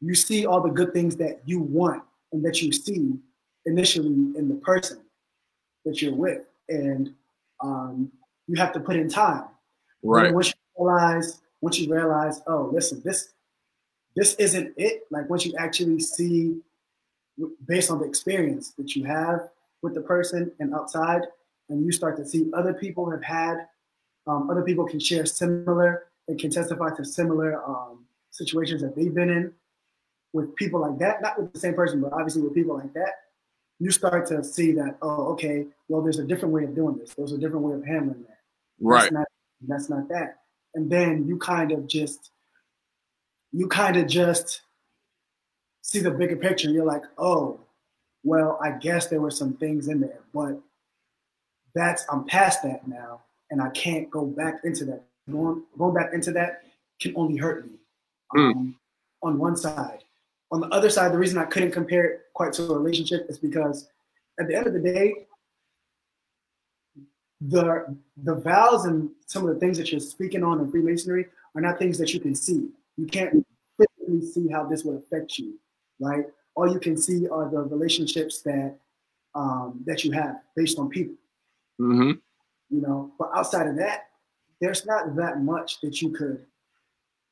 [0.00, 3.14] you see all the good things that you want and that you see
[3.66, 5.00] initially in the person
[5.84, 6.42] that you're with.
[6.68, 7.12] And
[7.60, 8.10] um,
[8.48, 9.44] you have to put in time.
[10.02, 10.34] Right.
[10.34, 13.32] once you realize once you realize, oh, listen, this
[14.14, 15.04] this isn't it.
[15.10, 16.60] Like once you actually see,
[17.66, 19.48] based on the experience that you have
[19.80, 21.22] with the person and outside,
[21.70, 23.68] and you start to see other people have had,
[24.26, 29.14] um, other people can share similar and can testify to similar um, situations that they've
[29.14, 29.52] been in
[30.32, 33.12] with people like that, not with the same person, but obviously with people like that,
[33.78, 37.14] you start to see that, oh, okay, well, there's a different way of doing this.
[37.14, 38.38] There's a different way of handling that.
[38.80, 39.02] Right.
[39.02, 39.26] That's not,
[39.68, 40.38] that's not that
[40.74, 42.30] and then you kind of just
[43.52, 44.62] you kind of just
[45.82, 46.70] see the bigger picture.
[46.70, 47.60] You're like, oh,
[48.24, 50.58] well, I guess there were some things in there, but
[51.74, 53.22] that's I'm past that now,
[53.52, 55.04] and I can't go back into that.
[55.30, 56.62] Going, going back into that
[57.00, 57.72] can only hurt me.
[58.34, 58.52] Mm.
[58.52, 58.76] Um,
[59.22, 60.02] on one side,
[60.50, 63.38] on the other side, the reason I couldn't compare it quite to a relationship is
[63.38, 63.88] because
[64.40, 65.26] at the end of the day,
[67.40, 71.60] the the vows and some of the things that you're speaking on in Freemasonry are
[71.60, 72.68] not things that you can see.
[72.96, 73.46] You can't
[73.76, 75.58] physically see how this would affect you,
[76.00, 76.24] right?
[76.54, 78.76] All you can see are the relationships that
[79.34, 81.16] um, that you have based on people.
[81.80, 82.12] Mm-hmm.
[82.72, 84.06] You know, but outside of that,
[84.60, 86.44] there's not that much that you could.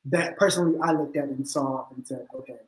[0.05, 2.59] That personally, I looked at and saw and said, okay,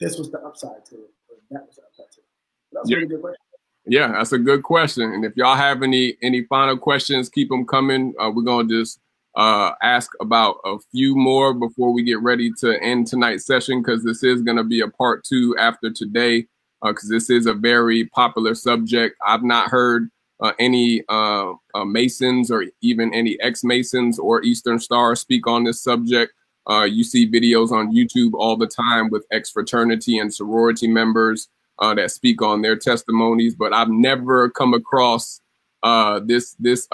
[0.00, 2.26] this was the upside to it, or that was the upside to it.
[2.72, 2.96] That's Yeah.
[2.96, 3.44] a really good question.
[3.86, 5.12] Yeah, that's a good question.
[5.12, 8.14] And if y'all have any any final questions, keep them coming.
[8.18, 8.98] Uh, we're gonna just
[9.36, 14.02] uh, ask about a few more before we get ready to end tonight's session because
[14.02, 16.46] this is gonna be a part two after today
[16.82, 19.16] because this is a very popular subject.
[19.26, 20.10] I've not heard
[20.40, 25.64] uh, any uh, uh, Masons or even any ex Masons or Eastern Stars speak on
[25.64, 26.32] this subject.
[26.68, 31.48] Uh, you see videos on YouTube all the time with ex fraternity and sorority members
[31.78, 35.40] uh, that speak on their testimonies, but I've never come across
[35.82, 36.86] uh, this this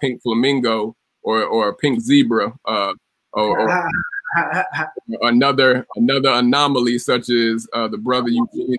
[0.00, 2.94] pink flamingo or or pink zebra or,
[3.34, 3.90] or
[5.22, 8.76] another another anomaly such as the brother Eugene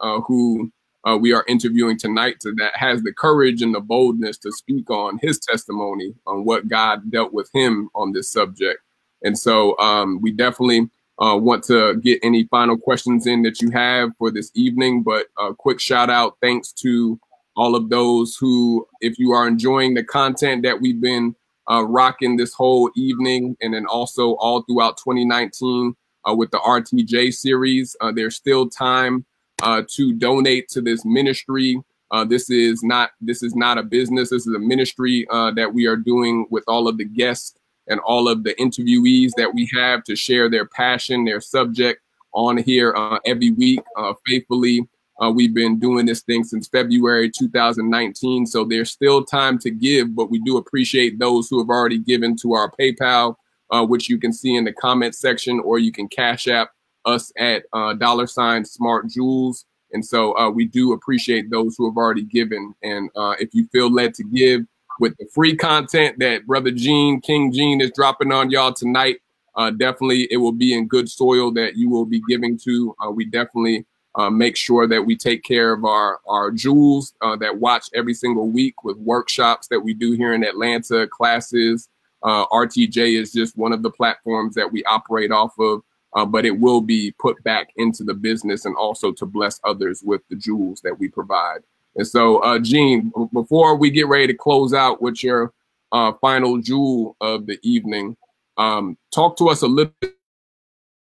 [0.00, 0.70] uh, who
[1.08, 4.90] uh, we are interviewing tonight, to that has the courage and the boldness to speak
[4.90, 8.80] on his testimony on what God dealt with him on this subject.
[9.22, 13.70] And so um, we definitely uh, want to get any final questions in that you
[13.70, 15.02] have for this evening.
[15.02, 17.18] But a quick shout out, thanks to
[17.56, 21.34] all of those who, if you are enjoying the content that we've been
[21.70, 25.94] uh, rocking this whole evening, and then also all throughout 2019
[26.28, 29.24] uh, with the RTJ series, uh, there's still time
[29.62, 31.80] uh, to donate to this ministry.
[32.10, 34.30] Uh, this is not this is not a business.
[34.30, 38.00] This is a ministry uh, that we are doing with all of the guests and
[38.00, 42.02] all of the interviewees that we have to share their passion, their subject
[42.32, 44.86] on here uh, every week uh, faithfully.
[45.20, 50.14] Uh, we've been doing this thing since February 2019, so there's still time to give,
[50.14, 53.34] but we do appreciate those who have already given to our PayPal,
[53.72, 56.70] uh, which you can see in the comment section, or you can cash app
[57.08, 59.64] us at uh, dollar sign smart jewels.
[59.92, 62.74] And so uh, we do appreciate those who have already given.
[62.82, 64.66] And uh, if you feel led to give,
[64.98, 69.18] with the free content that Brother Gene, King Gene, is dropping on y'all tonight.
[69.56, 72.94] Uh, definitely, it will be in good soil that you will be giving to.
[73.04, 73.84] Uh, we definitely
[74.14, 78.14] uh, make sure that we take care of our our jewels uh, that watch every
[78.14, 81.88] single week with workshops that we do here in Atlanta, classes.
[82.24, 85.82] RTJ is just one of the platforms that we operate off of,
[86.14, 90.02] uh, but it will be put back into the business and also to bless others
[90.02, 91.60] with the jewels that we provide.
[91.96, 95.52] And so, uh, Gene, before we get ready to close out with your
[95.92, 98.16] uh, final jewel of the evening,
[98.56, 99.92] um, talk to us a little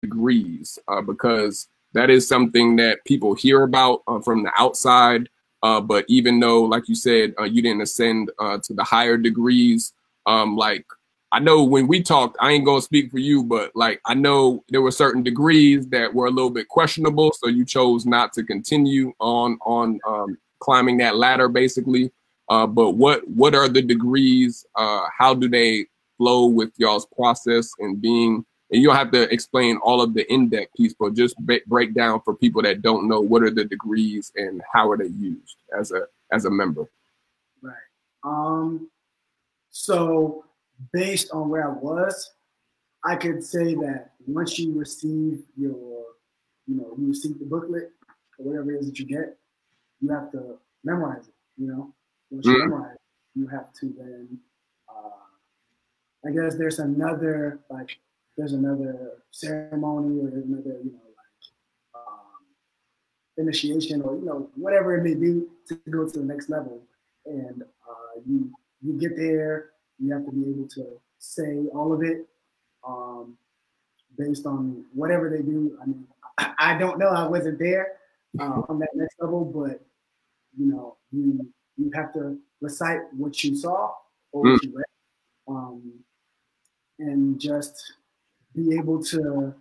[0.03, 5.29] degrees uh, because that is something that people hear about uh, from the outside.
[5.63, 9.93] Uh, but even though, like you said, uh, you didn't ascend to the higher degrees,
[10.25, 10.87] um, like
[11.33, 14.65] I know when we talked, I ain't gonna speak for you, but like I know
[14.69, 18.43] there were certain degrees that were a little bit questionable, so you chose not to
[18.43, 22.11] continue on on um, climbing that ladder, basically.
[22.49, 24.67] Uh, but what what are the degrees?
[24.75, 25.87] Uh, how do they
[26.19, 28.45] flow with y'all's process and being?
[28.73, 31.35] And you don't have to explain all of the in-depth piece, but just
[31.67, 35.09] break down for people that don't know what are the degrees and how are they
[35.09, 36.03] used as a
[36.33, 36.89] as a member.
[37.63, 37.75] Right.
[38.25, 38.89] Um,
[39.71, 40.45] so
[40.93, 42.33] based on where I was,
[43.05, 46.05] I could say that once you receive your,
[46.67, 47.91] you know, you receive the booklet
[48.39, 49.39] or whatever it is that you get,
[50.01, 51.35] you have to memorize it.
[51.57, 51.95] You know,
[52.31, 52.69] once you Mhm.
[52.69, 53.01] memorize, it,
[53.41, 54.41] you have to then.
[54.89, 55.11] Uh,
[56.27, 57.91] I guess there's another like
[58.37, 62.45] there's another ceremony or there's another you know like um,
[63.39, 66.83] initiation or you know whatever it may be to go to the next level
[67.27, 68.51] and uh, you
[68.83, 69.71] you get there
[70.01, 72.27] you have to be able to say all of it
[72.87, 73.37] um,
[74.19, 76.07] based on whatever they do i mean
[76.39, 77.99] i, I don't know i wasn't there
[78.39, 79.81] uh, on that next level but
[80.59, 83.93] you know you you have to recite what you saw
[84.33, 84.85] or what you read
[85.49, 85.93] um,
[86.99, 87.95] and just
[88.55, 89.55] be able to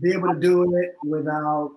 [0.00, 1.72] be able to do it without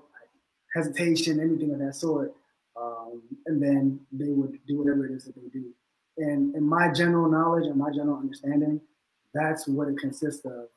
[0.74, 2.34] hesitation, anything of that sort.
[2.76, 5.72] Um, and then they would do whatever it is that they do.
[6.18, 8.80] And in my general knowledge and my general understanding,
[9.34, 10.68] that's what it consists of.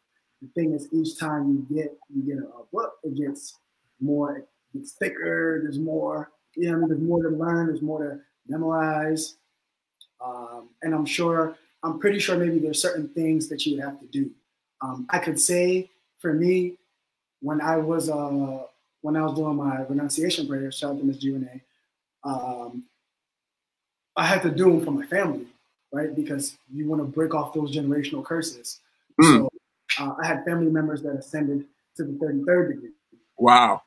[0.40, 3.58] the thing is, each time you get you get a book, it gets
[4.00, 5.60] more, it gets thicker.
[5.62, 7.66] There's more, you know, there's more to learn.
[7.66, 9.36] There's more to memorize.
[10.24, 14.00] Um, and I'm sure, I'm pretty sure maybe there's certain things that you would have
[14.00, 14.30] to do.
[14.80, 16.76] Um, I could say for me,
[17.40, 18.62] when I was uh,
[19.02, 21.18] when I was doing my renunciation prayer, shout out to Ms.
[21.18, 21.60] Giovanni,
[22.24, 22.84] um,
[24.16, 25.46] I had to do them for my family,
[25.92, 26.14] right?
[26.14, 28.80] Because you want to break off those generational curses.
[29.20, 29.38] Mm.
[29.38, 29.50] So
[30.00, 31.64] uh, I had family members that ascended
[31.96, 32.90] to the 33rd degree.
[33.38, 33.82] Wow.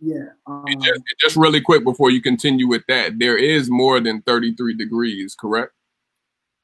[0.00, 0.26] Yeah.
[0.46, 4.74] Um, just, just really quick before you continue with that, there is more than 33
[4.74, 5.72] degrees, correct?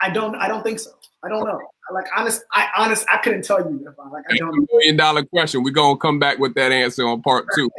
[0.00, 0.34] I don't.
[0.36, 0.90] I don't think so.
[1.24, 1.59] I don't know.
[1.92, 4.24] Like honest, I honest, I couldn't tell you if I like.
[4.30, 4.55] I don't.
[4.55, 5.62] A million dollar question.
[5.62, 7.70] We're gonna come back with that answer on part two.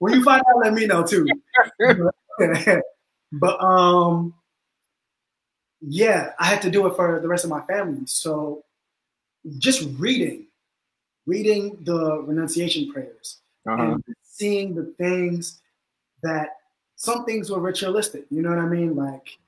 [0.00, 1.26] When you find out, let me know too.
[3.32, 4.32] but um,
[5.80, 8.02] yeah, I had to do it for the rest of my family.
[8.06, 8.64] So
[9.58, 10.46] just reading,
[11.26, 13.82] reading the renunciation prayers, uh-huh.
[13.82, 15.60] and seeing the things
[16.22, 16.56] that
[16.96, 18.24] some things were ritualistic.
[18.30, 18.96] You know what I mean?
[18.96, 19.38] Like,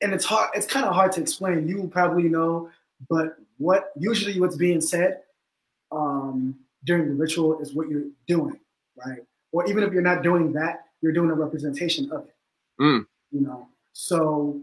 [0.00, 0.50] and it's hard.
[0.54, 1.68] It's kind of hard to explain.
[1.68, 2.70] You probably know,
[3.08, 5.22] but what usually what's being said
[5.92, 8.58] um, during the ritual is what you're doing,
[9.04, 9.22] right?
[9.52, 12.34] Or even if you're not doing that, you're doing a representation of it.
[12.80, 13.06] Mm.
[13.32, 14.60] You know, so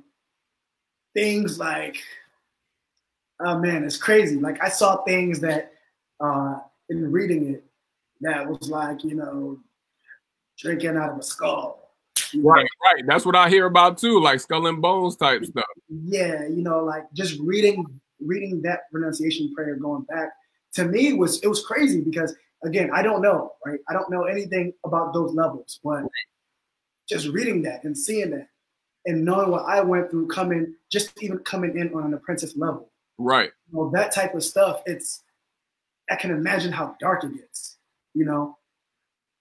[1.13, 1.97] things like,
[3.39, 4.37] oh man, it's crazy.
[4.37, 5.73] Like I saw things that
[6.19, 6.59] uh,
[6.89, 7.63] in reading it
[8.21, 9.59] that was like, you know,
[10.57, 11.91] drinking out of a skull.
[12.35, 13.03] Right, right.
[13.05, 15.65] That's what I hear about too, like skull and bones type stuff.
[15.87, 17.85] Yeah, you know, like just reading
[18.19, 20.29] reading that renunciation prayer going back
[20.73, 23.79] to me was it was crazy because again, I don't know, right?
[23.89, 26.03] I don't know anything about those levels, but
[27.07, 28.47] just reading that and seeing that
[29.05, 32.89] and knowing what I went through coming, just even coming in on an apprentice level.
[33.17, 33.51] Right.
[33.71, 35.21] You know, that type of stuff, it's
[36.09, 37.77] I can imagine how dark it gets,
[38.13, 38.57] you know.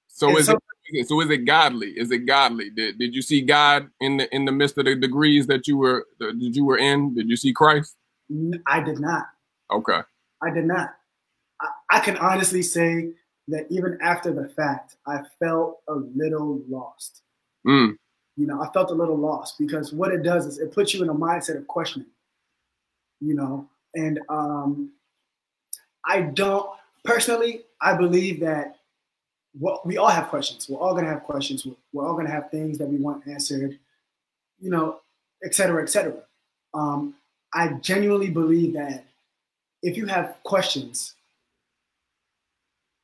[0.08, 1.90] So and is so, it so is it godly?
[1.90, 2.70] Is it godly?
[2.70, 5.76] Did did you see God in the in the midst of the degrees that you
[5.76, 7.14] were that you were in?
[7.14, 7.96] Did you see Christ?
[8.66, 9.26] I did not.
[9.70, 10.00] Okay.
[10.42, 10.90] I did not.
[11.60, 13.12] I, I can honestly say
[13.48, 17.22] that even after the fact, I felt a little lost.
[17.66, 17.96] Mm.
[18.36, 21.02] You know, I felt a little lost because what it does is it puts you
[21.02, 22.08] in a mindset of questioning.
[23.20, 24.92] You know, and um,
[26.04, 26.68] I don't
[27.04, 27.62] personally.
[27.80, 28.76] I believe that
[29.58, 30.68] what we all have questions.
[30.68, 31.66] We're all gonna have questions.
[31.66, 33.78] We're, we're all gonna have things that we want answered.
[34.60, 35.00] You know,
[35.44, 36.22] et cetera, et cetera.
[36.74, 37.14] Um,
[37.52, 39.04] I genuinely believe that
[39.82, 41.14] if you have questions,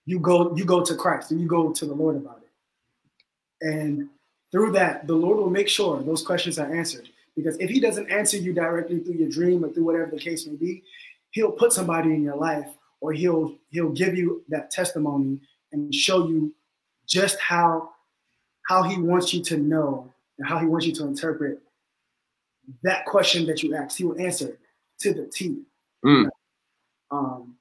[0.06, 3.66] you go you go to Christ and you go to the Lord about it.
[3.66, 4.08] And
[4.50, 7.08] through that, the Lord will make sure those questions are answered.
[7.36, 10.46] Because if He doesn't answer you directly through your dream or through whatever the case
[10.46, 10.82] may be,
[11.30, 12.68] He'll put somebody in your life
[13.00, 15.40] or He'll He'll give you that testimony
[15.72, 16.54] and show you
[17.06, 17.90] just how
[18.68, 21.60] how He wants you to know and how He wants you to interpret
[22.82, 23.98] that question that you asked.
[23.98, 24.58] He will answer
[25.00, 25.62] to the T.
[26.04, 26.28] Mm.
[27.10, 27.54] Um,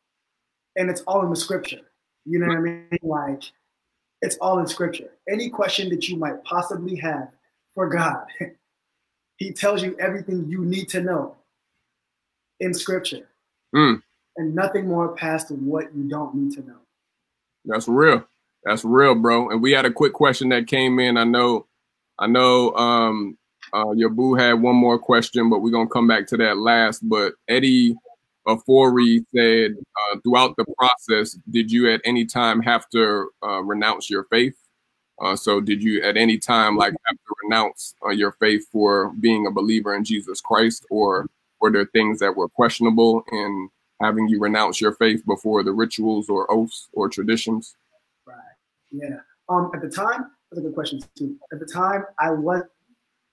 [0.75, 1.81] and it's all in the scripture.
[2.25, 2.87] You know what I mean?
[3.01, 3.43] Like
[4.21, 5.11] it's all in scripture.
[5.31, 7.29] Any question that you might possibly have
[7.75, 8.25] for God,
[9.37, 11.35] He tells you everything you need to know
[12.59, 13.27] in scripture.
[13.73, 14.01] Mm.
[14.37, 16.77] And nothing more past what you don't need to know.
[17.65, 18.27] That's real.
[18.63, 19.49] That's real, bro.
[19.49, 21.17] And we had a quick question that came in.
[21.17, 21.67] I know,
[22.19, 23.37] I know um
[23.73, 27.07] uh your boo had one more question, but we're gonna come back to that last.
[27.07, 27.95] But Eddie
[28.47, 34.09] Afori said, uh, throughout the process, did you at any time have to uh, renounce
[34.09, 34.55] your faith?
[35.21, 39.11] Uh, so, did you at any time like have to renounce uh, your faith for
[39.19, 41.27] being a believer in Jesus Christ, or
[41.59, 43.69] were there things that were questionable in
[43.99, 47.75] having you renounce your faith before the rituals or oaths or traditions?
[48.27, 48.37] Right.
[48.91, 49.17] Yeah.
[49.49, 49.71] Um.
[49.73, 51.35] At the time, that's a good question too.
[51.51, 52.61] At the time, I was,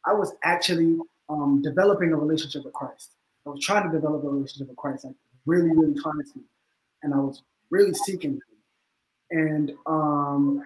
[0.06, 3.13] I was actually um, developing a relationship with Christ.
[3.46, 5.14] I was trying to develop a relationship with Christ, like
[5.46, 6.40] really, really trying to,
[7.02, 8.42] and I was really seeking him.
[9.30, 10.64] And um,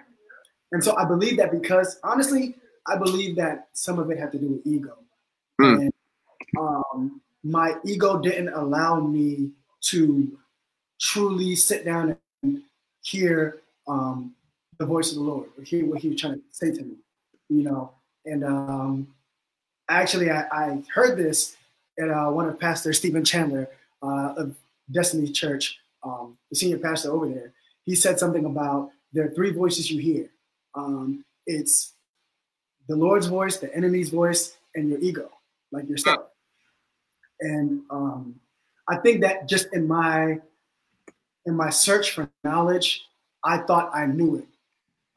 [0.72, 2.56] and so I believe that because honestly,
[2.86, 4.98] I believe that some of it had to do with ego.
[5.60, 5.80] Mm.
[5.80, 5.92] And
[6.58, 9.50] um, my ego didn't allow me
[9.80, 10.38] to
[11.00, 12.62] truly sit down and
[13.02, 14.34] hear um,
[14.78, 16.96] the voice of the Lord or hear what he was trying to say to me,
[17.48, 17.92] you know.
[18.24, 19.08] And um,
[19.88, 21.56] actually, I, I heard this
[21.98, 23.68] at uh, one of Pastor Stephen Chandler
[24.02, 24.56] uh, of
[24.90, 27.52] Destiny Church, um, the senior pastor over there.
[27.84, 30.28] He said something about there are three voices you hear.
[30.74, 31.94] Um, it's
[32.88, 35.30] the Lord's voice, the enemy's voice, and your ego,
[35.72, 36.26] like yourself.
[37.40, 38.40] And um,
[38.88, 40.38] I think that just in my
[41.46, 43.06] in my search for knowledge,
[43.42, 44.46] I thought I knew it.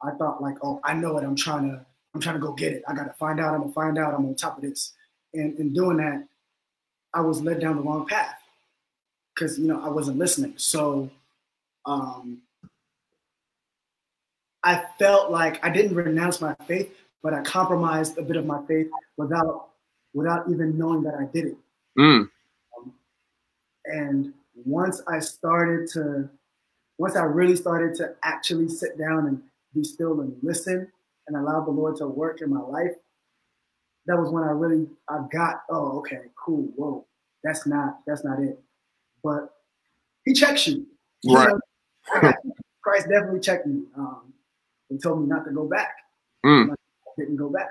[0.02, 1.24] I thought like, oh, I know it.
[1.24, 1.84] I'm trying to,
[2.14, 2.82] I'm trying to go get it.
[2.88, 3.54] I got to find out.
[3.54, 4.14] I'm gonna find out.
[4.14, 4.92] I'm on top of this.
[5.34, 6.26] And in doing that,
[7.14, 8.36] I was led down the wrong path
[9.34, 10.54] because you know I wasn't listening.
[10.56, 11.10] So
[11.84, 12.42] um,
[14.62, 18.64] I felt like I didn't renounce my faith, but I compromised a bit of my
[18.66, 19.68] faith without
[20.14, 21.56] without even knowing that I did it.
[21.98, 22.28] Mm.
[22.78, 22.92] Um,
[23.86, 24.32] and
[24.64, 26.28] once I started to,
[26.98, 29.42] once I really started to actually sit down and
[29.74, 30.90] be still and listen
[31.26, 32.92] and allow the Lord to work in my life,
[34.06, 37.06] that was when I really I got oh okay cool whoa
[37.42, 38.60] that's not that's not it,
[39.22, 39.54] but
[40.24, 40.86] He checks you.
[41.28, 41.54] Right.
[42.82, 44.32] Christ definitely checked me um,
[44.90, 45.94] and told me not to go back.
[46.44, 46.70] Mm.
[46.70, 46.74] I
[47.18, 47.70] didn't go back.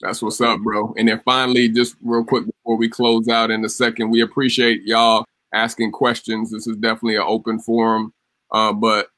[0.00, 0.94] That's what's up, bro.
[0.96, 4.82] And then finally, just real quick before we close out in a second, we appreciate
[4.82, 5.24] y'all
[5.54, 6.50] asking questions.
[6.50, 8.12] This is definitely an open forum.
[8.50, 9.08] Uh, but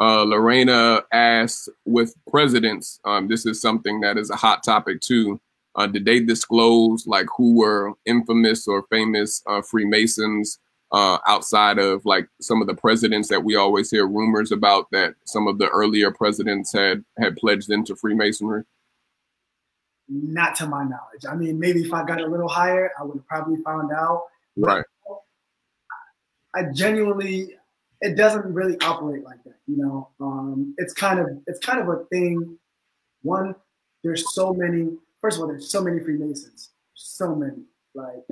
[0.00, 5.40] uh, Lorena asked with presidents, um, this is something that is a hot topic too.
[5.74, 10.58] Uh, did they disclose like who were infamous or famous uh, Freemasons
[10.92, 15.14] uh, outside of like some of the presidents that we always hear rumors about that
[15.24, 18.64] some of the earlier presidents had had pledged into Freemasonry?
[20.08, 21.26] Not to my knowledge.
[21.28, 24.24] I mean, maybe if I got a little higher, I would have probably found out.
[24.56, 24.84] Right.
[26.54, 27.56] I genuinely,
[28.00, 29.56] it doesn't really operate like that.
[29.66, 32.58] You know, um, it's kind of it's kind of a thing.
[33.22, 33.54] One,
[34.02, 34.96] there's so many.
[35.20, 36.70] First of all, there's so many Freemasons.
[36.94, 37.62] So many,
[37.94, 38.24] like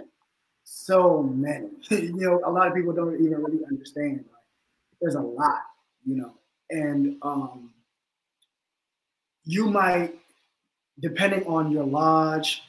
[0.65, 1.69] so many.
[1.91, 4.25] you know, a lot of people don't even really understand.
[4.33, 4.45] Like,
[5.01, 5.63] there's a lot.
[6.05, 6.35] You know,
[6.71, 7.71] and um,
[9.45, 10.15] you might
[11.01, 12.63] depending on your lodge,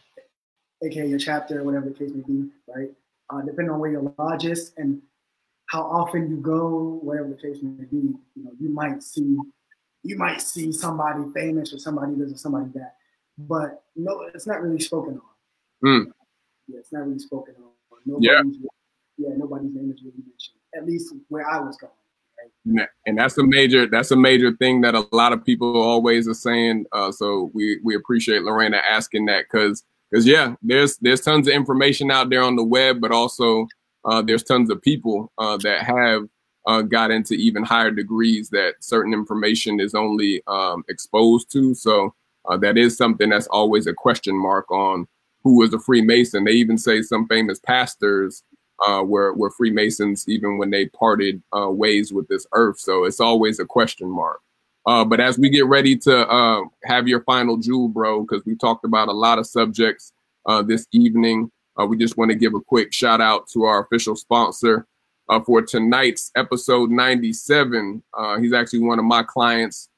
[0.84, 2.92] aka your chapter, whatever the case may be, right?
[3.30, 5.02] Uh, depending on where your lodge is and
[5.68, 9.38] how often you go, whatever the case may be, you know, you might see
[10.04, 12.96] you might see somebody famous or somebody this or somebody that.
[13.38, 15.20] But no, it's not really spoken
[15.84, 15.88] on.
[15.88, 16.12] Mm.
[16.68, 18.22] Yeah, it's not really spoken on.
[18.22, 18.38] Yeah.
[18.38, 18.58] Nobody's,
[19.18, 20.58] yeah, nobody's name is really mentioned.
[20.76, 21.92] At least where I was going.
[22.66, 22.88] Right?
[23.08, 26.36] and that's a major that's a major thing that a lot of people always are
[26.36, 31.48] saying uh, so we we appreciate lorena asking that because because yeah there's there's tons
[31.48, 33.68] of information out there on the web but also
[34.08, 36.28] uh, there's tons of people uh, that have
[36.66, 42.14] uh, got into even higher degrees that certain information is only um, exposed to so
[42.50, 45.08] uh, that is something that's always a question mark on
[45.44, 48.44] who was a freemason they even say some famous pastors
[48.88, 52.80] uh, were were Freemasons even when they parted uh, ways with this earth.
[52.80, 54.40] So it's always a question mark.
[54.86, 59.08] But as we get ready to have your final jewel, bro, because we talked about
[59.08, 60.14] a lot of subjects
[60.66, 64.16] this evening, uh, we just want to give a quick shout out to our official
[64.16, 64.88] sponsor
[65.46, 68.02] for tonight's episode 97.
[68.40, 69.90] he's actually one of my clients.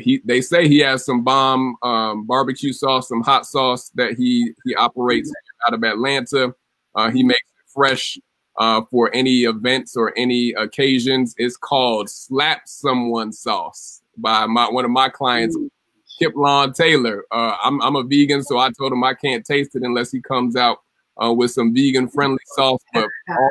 [0.00, 4.52] he they say he has some bomb um, barbecue sauce, some hot sauce that he
[4.64, 5.32] he operates
[5.66, 6.54] out of Atlanta.
[7.12, 8.18] he makes it fresh
[8.58, 11.34] uh, for any events or any occasions.
[11.38, 15.56] It's called Slap Someone Sauce by my one of my clients,
[16.20, 17.24] Kiplon Taylor.
[17.30, 20.20] Uh, I'm, I'm a vegan, so I told him I can't taste it unless he
[20.20, 20.78] comes out
[21.22, 22.80] uh, with some vegan friendly sauce.
[22.92, 23.50] But all,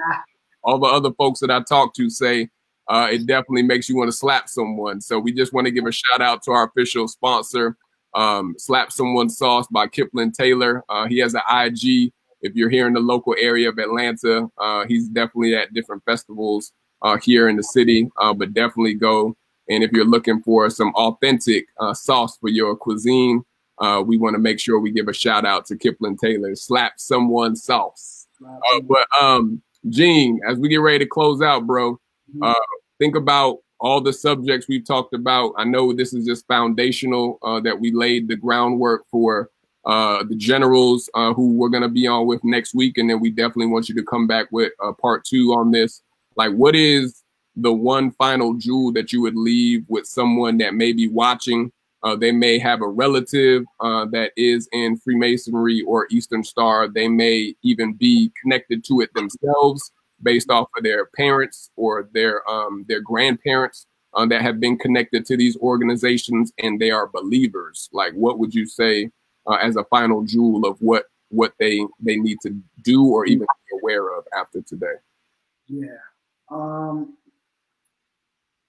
[0.64, 2.50] all, the other folks that I talk to say
[2.88, 5.02] uh, it definitely makes you want to slap someone.
[5.02, 7.76] So we just want to give a shout out to our official sponsor,
[8.14, 10.84] um, Slap Someone Sauce by Kiplon Taylor.
[10.88, 14.86] Uh, he has an IG if you're here in the local area of Atlanta, uh,
[14.86, 16.72] he's definitely at different festivals
[17.02, 18.10] uh, here in the city.
[18.18, 19.36] Uh, but definitely go.
[19.70, 23.44] And if you're looking for some authentic sauce for your cuisine,
[23.80, 26.56] uh, we want to make sure we give a shout out to Kiplon Taylor.
[26.56, 28.28] Slap someone sauce.
[28.44, 31.94] Uh, but um, Gene, as we get ready to close out, bro,
[32.36, 32.52] mm-hmm.
[33.00, 35.54] think about all the subjects we've talked about.
[35.58, 39.50] I know this is just foundational that we laid the groundwork for
[39.88, 42.98] uh, the generals uh, who we're going to be on with next week.
[42.98, 46.02] And then we definitely want you to come back with uh, part two on this.
[46.36, 47.24] Like, what is
[47.56, 51.72] the one final jewel that you would leave with someone that may be watching?
[52.04, 56.88] Uh, they may have a relative uh, that is in Freemasonry or Eastern Star.
[56.88, 59.92] They may even be connected to it themselves
[60.22, 65.26] based off of their parents or their um, their grandparents uh, that have been connected
[65.26, 67.90] to these organizations and they are believers.
[67.92, 69.10] Like, what would you say
[69.46, 73.48] uh, as a final jewel of what what they they need to do or even
[73.70, 74.96] be aware of after today?
[75.68, 75.98] Yeah,
[76.50, 77.17] um,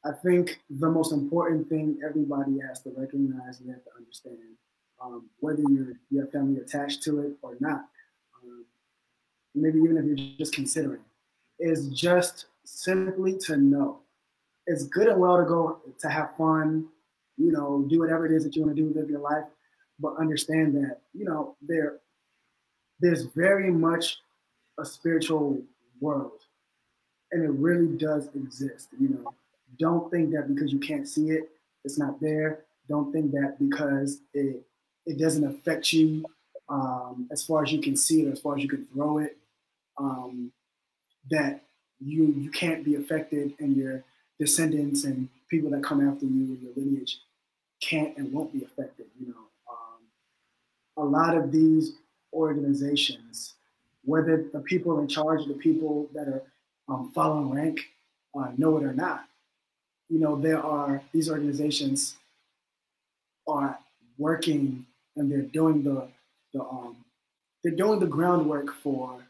[0.08, 4.38] I think the most important thing everybody has to recognize and have to understand,
[5.02, 7.84] um, whether you're you have family attached to it or not,
[8.42, 8.64] um,
[9.54, 11.02] maybe even if you're just considering,
[11.58, 13.98] is just simply to know.
[14.66, 16.86] It's good and well to go to have fun,
[17.36, 19.44] you know, do whatever it is that you want to do, live your life,
[20.00, 21.98] but understand that, you know, there
[23.00, 24.18] there's very much
[24.78, 25.60] a spiritual
[26.00, 26.40] world.
[27.30, 28.88] And it really does exist.
[28.98, 29.34] You know,
[29.78, 31.50] don't think that because you can't see it,
[31.84, 32.64] it's not there.
[32.88, 34.62] Don't think that because it
[35.06, 36.24] it doesn't affect you
[36.68, 39.36] um, as far as you can see it, as far as you can throw it,
[39.96, 40.52] um,
[41.30, 41.62] that
[42.00, 44.04] you you can't be affected, and your
[44.38, 47.20] descendants and people that come after you and your lineage
[47.80, 49.06] can't and won't be affected.
[49.18, 51.92] You know, um, a lot of these
[52.32, 53.54] organizations,
[54.04, 56.42] whether the people in charge, the people that are
[56.88, 57.80] um, following rank,
[58.38, 59.27] uh, know it or not,
[60.08, 62.16] you know, there are these organizations
[63.46, 63.78] are
[64.16, 64.86] working
[65.16, 66.08] and they're doing the
[66.52, 66.96] the um,
[67.62, 69.22] they're doing the groundwork for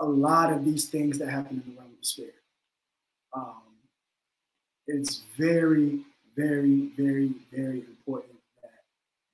[0.00, 2.34] a lot of these things that happen in the realm of the spirit.
[3.32, 3.62] Um,
[4.86, 6.00] it's very,
[6.36, 8.82] very, very, very important that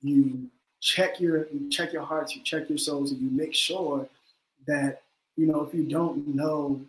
[0.00, 0.48] you
[0.80, 4.08] check your you check your hearts, you check your souls, and you make sure
[4.66, 5.02] that
[5.36, 6.80] you know if you don't know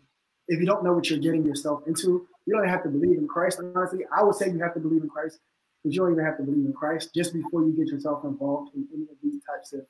[0.48, 3.28] if you don't know what you're getting yourself into, you don't have to believe in
[3.28, 3.60] Christ.
[3.76, 5.40] Honestly, I would say you have to believe in Christ
[5.84, 7.14] but you don't even have to believe in Christ.
[7.14, 9.82] Just before you get yourself involved in any of these types of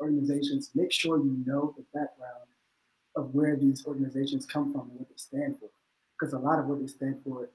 [0.00, 2.48] organizations, make sure you know the background
[3.14, 5.68] of where these organizations come from and what they stand for.
[6.18, 7.48] Because a lot of what they stand for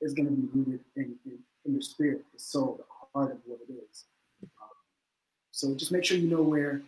[0.00, 3.38] is going to be rooted in, in, in your spirit, the soul, the heart of
[3.44, 4.04] what it is.
[5.50, 6.80] So just make sure you know where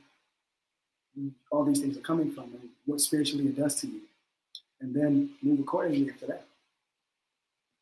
[1.53, 4.01] all these things are coming from and what spiritually it does to you.
[4.81, 6.47] And then move accordingly after that.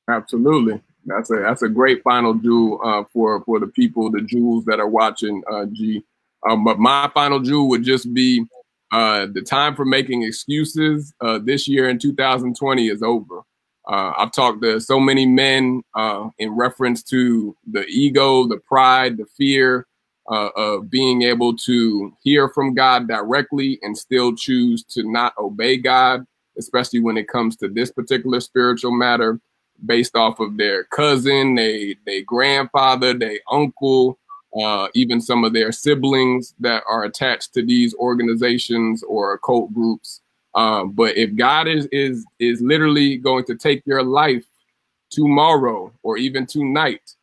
[0.09, 0.81] Absolutely.
[1.07, 4.81] That's a that's a great final jewel uh, for for the people, the jewels that
[4.81, 5.43] are watching.
[5.51, 6.03] Uh, G,
[6.49, 8.45] um, but my final jewel would just be
[8.93, 11.13] uh, the time for making excuses.
[11.21, 13.41] Uh, this year in 2020 is over.
[13.87, 19.19] Uh, I've talked to so many men uh, in reference to the ego, the pride,
[19.19, 19.87] the fear
[20.27, 26.25] of being able to hear from God directly and still choose to not obey God,
[26.57, 29.39] especially when it comes to this particular spiritual matter
[29.87, 34.19] based off of their cousin, they they grandfather, their uncle,
[34.61, 40.21] uh, even some of their siblings that are attached to these organizations or occult groups.
[40.55, 44.45] Um, but if God is is is literally going to take your life
[45.11, 47.15] tomorrow or even tonight,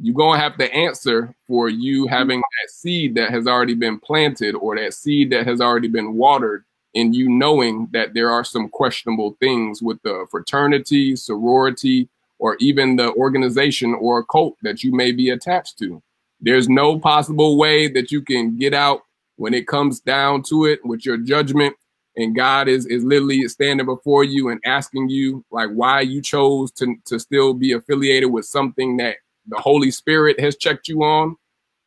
[0.00, 4.54] you're gonna have to answer for you having that seed that has already been planted
[4.54, 6.64] or that seed that has already been watered
[6.98, 12.08] and you knowing that there are some questionable things with the fraternity, sorority,
[12.40, 16.02] or even the organization or cult that you may be attached to.
[16.40, 19.02] There's no possible way that you can get out
[19.36, 21.76] when it comes down to it with your judgment.
[22.16, 26.72] And God is is literally standing before you and asking you like why you chose
[26.72, 31.36] to to still be affiliated with something that the Holy Spirit has checked you on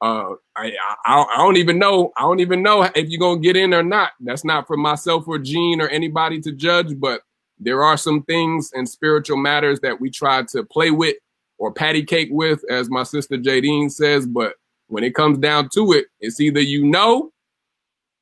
[0.01, 0.71] uh, I,
[1.05, 2.11] I, I don't even know.
[2.17, 4.11] I don't even know if you're gonna get in or not.
[4.19, 6.99] That's not for myself or Gene or anybody to judge.
[6.99, 7.21] But
[7.59, 11.15] there are some things and spiritual matters that we try to play with
[11.59, 14.25] or patty cake with, as my sister Jadine says.
[14.25, 14.55] But
[14.87, 17.31] when it comes down to it, it's either you know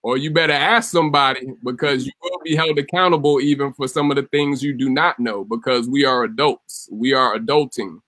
[0.04, 4.18] or you better ask somebody because you will be held accountable even for some of
[4.18, 6.90] the things you do not know because we are adults.
[6.92, 8.00] We are adulting.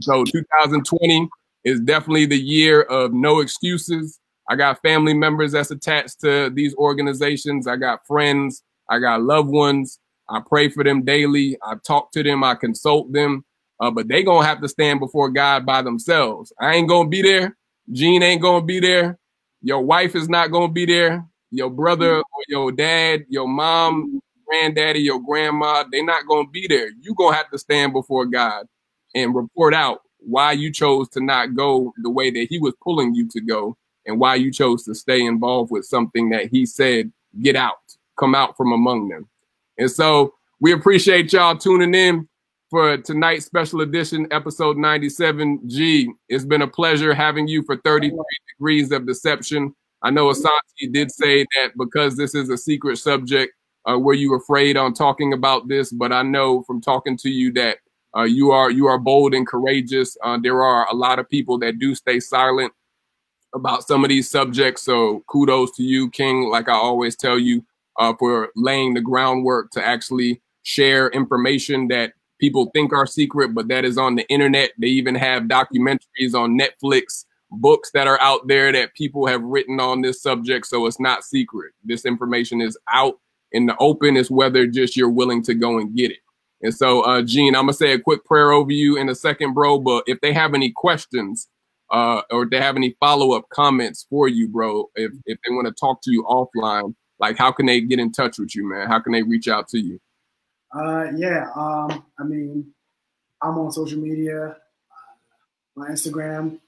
[0.00, 1.28] So 2020
[1.64, 4.20] is definitely the year of no excuses.
[4.48, 7.66] I got family members that's attached to these organizations.
[7.66, 8.62] I got friends.
[8.90, 9.98] I got loved ones.
[10.28, 11.56] I pray for them daily.
[11.62, 12.44] I talk to them.
[12.44, 13.44] I consult them.
[13.80, 16.52] Uh, but they gonna have to stand before God by themselves.
[16.60, 17.56] I ain't gonna be there.
[17.92, 19.18] Gene ain't gonna be there.
[19.62, 21.26] Your wife is not gonna be there.
[21.50, 26.90] Your brother or your dad, your mom, granddaddy, your grandma, they not gonna be there.
[27.00, 28.66] You gonna have to stand before God
[29.14, 33.14] and report out why you chose to not go the way that he was pulling
[33.14, 33.76] you to go
[34.06, 37.78] and why you chose to stay involved with something that he said, get out,
[38.18, 39.28] come out from among them.
[39.78, 42.28] And so we appreciate y'all tuning in
[42.70, 46.08] for tonight's special edition, episode 97G.
[46.28, 48.16] It's been a pleasure having you for 33
[48.48, 49.74] degrees of deception.
[50.02, 53.54] I know Asante did say that because this is a secret subject,
[53.88, 55.92] uh, were you afraid on talking about this?
[55.92, 57.78] But I know from talking to you that
[58.16, 60.16] uh, you are you are bold and courageous.
[60.22, 62.72] Uh, there are a lot of people that do stay silent
[63.54, 64.82] about some of these subjects.
[64.82, 66.48] So kudos to you, King.
[66.50, 67.64] Like I always tell you,
[67.98, 73.68] uh, for laying the groundwork to actually share information that people think are secret, but
[73.68, 74.72] that is on the internet.
[74.78, 79.78] They even have documentaries on Netflix, books that are out there that people have written
[79.80, 80.66] on this subject.
[80.66, 81.72] So it's not secret.
[81.84, 83.20] This information is out
[83.52, 84.16] in the open.
[84.16, 86.18] It's whether just you're willing to go and get it.
[86.64, 89.52] And so, uh, Gene, I'm gonna say a quick prayer over you in a second,
[89.52, 89.78] bro.
[89.78, 91.46] But if they have any questions,
[91.90, 95.54] uh, or if they have any follow up comments for you, bro, if if they
[95.54, 98.66] want to talk to you offline, like how can they get in touch with you,
[98.66, 98.88] man?
[98.88, 100.00] How can they reach out to you?
[100.74, 102.72] Uh, yeah, um, I mean,
[103.42, 104.56] I'm on social media, uh,
[105.76, 106.60] my Instagram.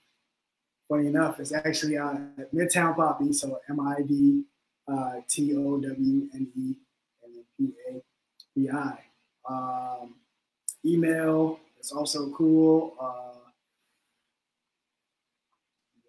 [0.90, 2.16] Funny enough, it's actually uh,
[2.54, 4.44] Midtown Poppy, so M I D
[4.86, 6.74] uh, T O W N E
[7.56, 8.02] P A
[8.54, 9.05] B I.
[9.48, 10.14] Um,
[10.84, 12.94] email is also cool.
[13.00, 13.50] Uh,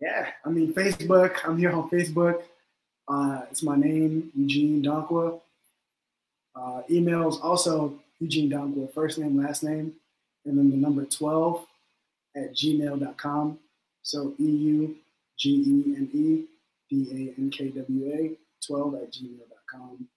[0.01, 1.37] yeah, I mean Facebook.
[1.45, 2.43] I'm here on Facebook.
[3.07, 5.39] Uh, it's my name, Eugene Dankwa.
[6.55, 9.93] Uh, email is also Eugene Dankwa, first name, last name,
[10.45, 11.65] and then the number 12
[12.35, 13.59] at gmail.com.
[14.01, 14.95] So E U
[15.37, 16.45] G E N E
[16.89, 18.31] D A N K W A
[18.65, 20.07] 12 at gmail.com.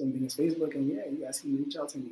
[0.00, 0.74] Facebook.
[0.74, 2.10] And yeah, you guys can reach out to me.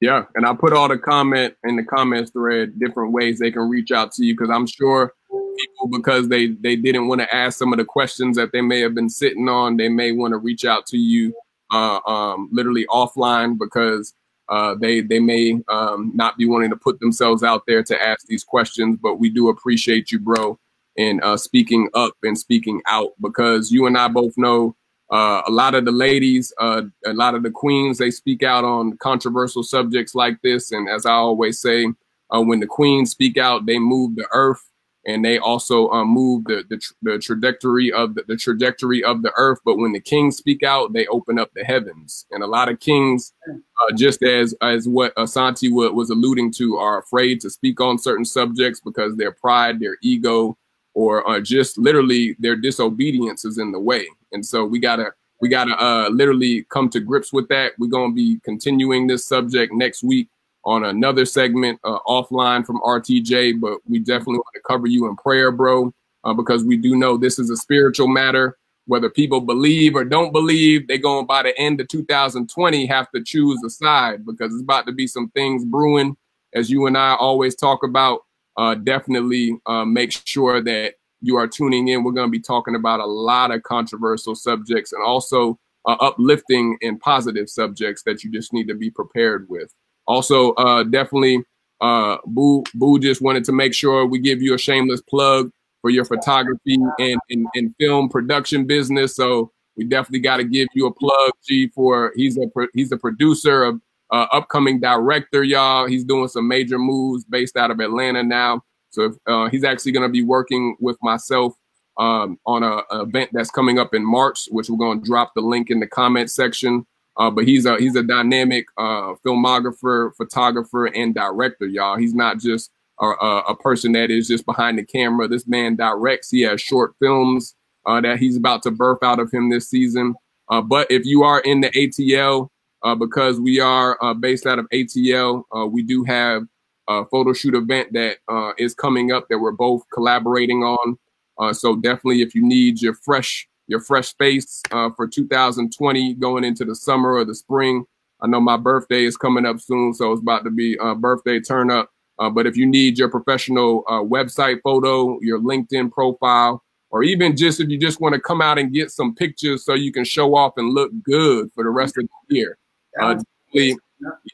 [0.00, 3.68] Yeah, and I put all the comment in the comments thread, different ways they can
[3.68, 5.14] reach out to you because I'm sure
[5.56, 8.80] people because they they didn't want to ask some of the questions that they may
[8.80, 11.34] have been sitting on, they may want to reach out to you
[11.72, 14.14] uh, um, literally offline because
[14.48, 18.26] uh, they they may um, not be wanting to put themselves out there to ask
[18.26, 18.98] these questions.
[19.00, 20.58] But we do appreciate you, bro,
[20.96, 24.76] in uh, speaking up and speaking out because you and I both know
[25.10, 28.64] uh, a lot of the ladies, uh, a lot of the queens, they speak out
[28.64, 30.72] on controversial subjects like this.
[30.72, 31.86] And as I always say,
[32.34, 34.62] uh, when the queens speak out, they move the earth
[35.06, 39.32] and they also uh, move the, the, the trajectory of the, the, trajectory of the
[39.36, 39.60] earth.
[39.64, 42.26] But when the kings speak out, they open up the heavens.
[42.32, 46.98] And a lot of kings, uh, just as as what Asante was alluding to, are
[46.98, 50.58] afraid to speak on certain subjects because their pride, their ego,
[50.94, 54.08] or uh, just literally their disobedience is in the way.
[54.32, 57.72] And so we gotta we gotta uh, literally come to grips with that.
[57.78, 60.28] We're gonna be continuing this subject next week
[60.64, 65.16] on another segment uh, offline from RTJ, but we definitely want to cover you in
[65.16, 65.94] prayer, bro,
[66.24, 68.58] uh, because we do know this is a spiritual matter.
[68.86, 73.22] Whether people believe or don't believe, they're going by the end of 2020 have to
[73.22, 76.16] choose a side because it's about to be some things brewing,
[76.54, 78.20] as you and I always talk about
[78.56, 80.94] uh, definitely uh, make sure that
[81.26, 82.04] you are tuning in.
[82.04, 86.78] We're going to be talking about a lot of controversial subjects and also uh, uplifting
[86.82, 89.72] and positive subjects that you just need to be prepared with.
[90.06, 91.42] Also, uh, definitely,
[91.80, 95.50] uh, Boo Boo just wanted to make sure we give you a shameless plug
[95.82, 99.14] for your photography and, and, and film production business.
[99.14, 102.96] So we definitely got to give you a plug, G, for he's a he's a
[102.96, 103.80] producer of
[104.10, 105.86] uh, upcoming director, y'all.
[105.86, 108.62] He's doing some major moves based out of Atlanta now.
[108.90, 111.54] So uh, he's actually going to be working with myself
[111.98, 115.32] um, on a, a, event that's coming up in March, which we're going to drop
[115.34, 116.86] the link in the comment section.
[117.16, 121.96] Uh, but he's a he's a dynamic uh, filmographer, photographer, and director, y'all.
[121.96, 125.26] He's not just a, a, a, person that is just behind the camera.
[125.26, 126.30] This man directs.
[126.30, 127.54] He has short films
[127.86, 130.14] uh, that he's about to birth out of him this season.
[130.50, 132.48] Uh, but if you are in the ATL,
[132.82, 135.42] uh, because we are based out of ATL.
[135.72, 136.42] We do have
[136.88, 140.98] a photo shoot event that uh, is coming up that we're both collaborating on.
[141.38, 146.44] Uh, so definitely, if you need your fresh your fresh space uh, for 2020 going
[146.44, 147.84] into the summer or the spring,
[148.20, 151.40] I know my birthday is coming up soon, so it's about to be a birthday
[151.40, 151.90] turn up.
[152.16, 157.68] but if you need your professional website photo, your LinkedIn profile, or even just if
[157.68, 160.54] you just want to come out and get some pictures so you can show off
[160.56, 162.58] and look good for the rest of the year,
[163.00, 163.16] uh,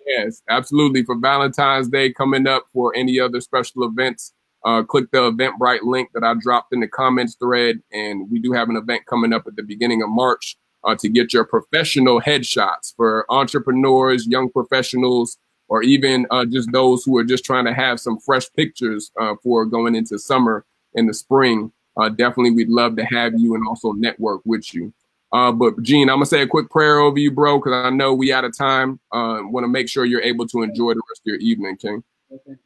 [0.06, 1.04] yes, absolutely.
[1.04, 4.32] For Valentine's Day coming up, for any other special events,
[4.64, 7.80] uh, click the Eventbrite link that I dropped in the comments thread.
[7.92, 11.08] And we do have an event coming up at the beginning of March uh, to
[11.08, 17.24] get your professional headshots for entrepreneurs, young professionals, or even uh, just those who are
[17.24, 20.64] just trying to have some fresh pictures uh, for going into summer
[20.94, 21.72] in the spring.
[21.96, 24.92] Uh, definitely, we'd love to have you and also network with you.
[25.32, 28.12] Uh, but Gene, I'm gonna say a quick prayer over you, bro, because I know
[28.12, 29.00] we out of time.
[29.12, 32.04] Uh, want to make sure you're able to enjoy the rest of your evening, King.
[32.30, 32.58] Okay.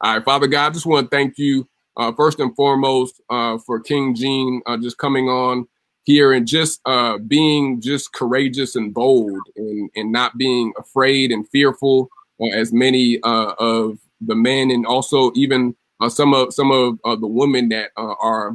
[0.00, 3.58] All right, Father God, I just want to thank you uh, first and foremost uh,
[3.58, 5.66] for King Gene uh, just coming on
[6.04, 11.48] here and just uh, being just courageous and bold and and not being afraid and
[11.48, 12.08] fearful
[12.54, 15.76] as many of the men and also even
[16.08, 18.54] some of some of the women that are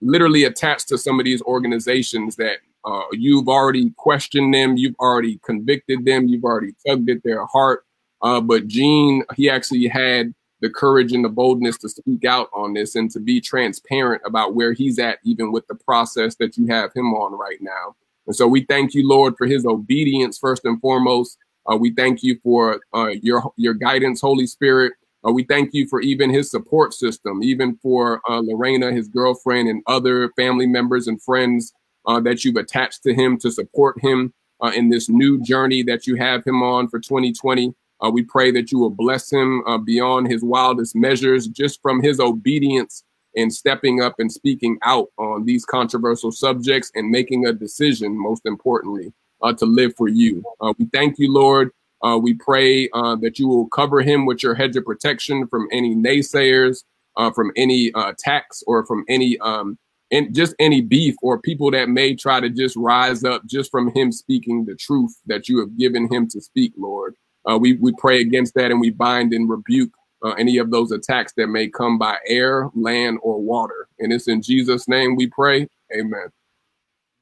[0.00, 5.40] literally attached to some of these organizations that uh, you've already questioned them, you've already
[5.44, 7.84] convicted them, you've already tugged at their heart.
[8.22, 12.74] Uh, but Gene, he actually had the courage and the boldness to speak out on
[12.74, 16.66] this and to be transparent about where he's at, even with the process that you
[16.66, 17.94] have him on right now.
[18.26, 21.38] And so we thank you, Lord, for his obedience first and foremost.
[21.70, 24.92] Uh, we thank you for uh, your your guidance, Holy Spirit.
[25.26, 29.68] Uh, we thank you for even his support system, even for uh, Lorena, his girlfriend,
[29.68, 31.72] and other family members and friends
[32.06, 34.32] uh, that you've attached to him to support him
[34.62, 37.74] uh, in this new journey that you have him on for 2020.
[38.04, 42.02] Uh, we pray that you will bless him uh, beyond his wildest measures, just from
[42.02, 43.02] his obedience
[43.36, 48.46] and stepping up and speaking out on these controversial subjects and making a decision, most
[48.46, 49.12] importantly,
[49.58, 50.42] to live for you.
[50.78, 51.70] we thank you, Lord,
[52.02, 55.68] uh, we pray uh, that you will cover him with your hedge of protection from
[55.72, 56.84] any naysayers,
[57.16, 59.78] uh, from any uh, attacks, or from any um,
[60.10, 63.92] and just any beef or people that may try to just rise up just from
[63.94, 67.14] him speaking the truth that you have given him to speak, Lord.
[67.48, 69.90] Uh, we we pray against that and we bind and rebuke
[70.24, 73.88] uh, any of those attacks that may come by air, land, or water.
[73.98, 75.68] And it's in Jesus' name we pray.
[75.96, 76.28] Amen.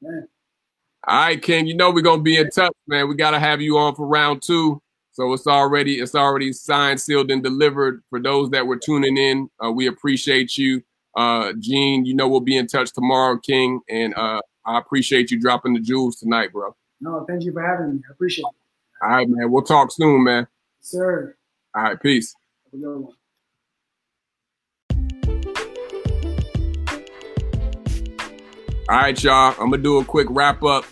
[0.03, 0.27] Amen.
[1.07, 1.67] All right, King.
[1.67, 3.07] You know we're gonna be in touch, man.
[3.07, 4.81] We gotta have you on for round two.
[5.11, 8.01] So it's already it's already signed, sealed, and delivered.
[8.09, 10.81] For those that were tuning in, uh, we appreciate you,
[11.15, 12.05] uh, Gene.
[12.05, 15.79] You know we'll be in touch tomorrow, King, and uh, I appreciate you dropping the
[15.79, 16.75] jewels tonight, bro.
[16.99, 18.01] No, thank you for having me.
[18.09, 19.03] I appreciate it.
[19.03, 19.51] All right, man.
[19.51, 20.47] We'll talk soon, man.
[20.81, 21.35] Sir.
[21.75, 22.33] All right, peace.
[22.71, 23.13] Have a good one.
[28.89, 29.51] All right, y'all.
[29.59, 30.85] I'm gonna do a quick wrap up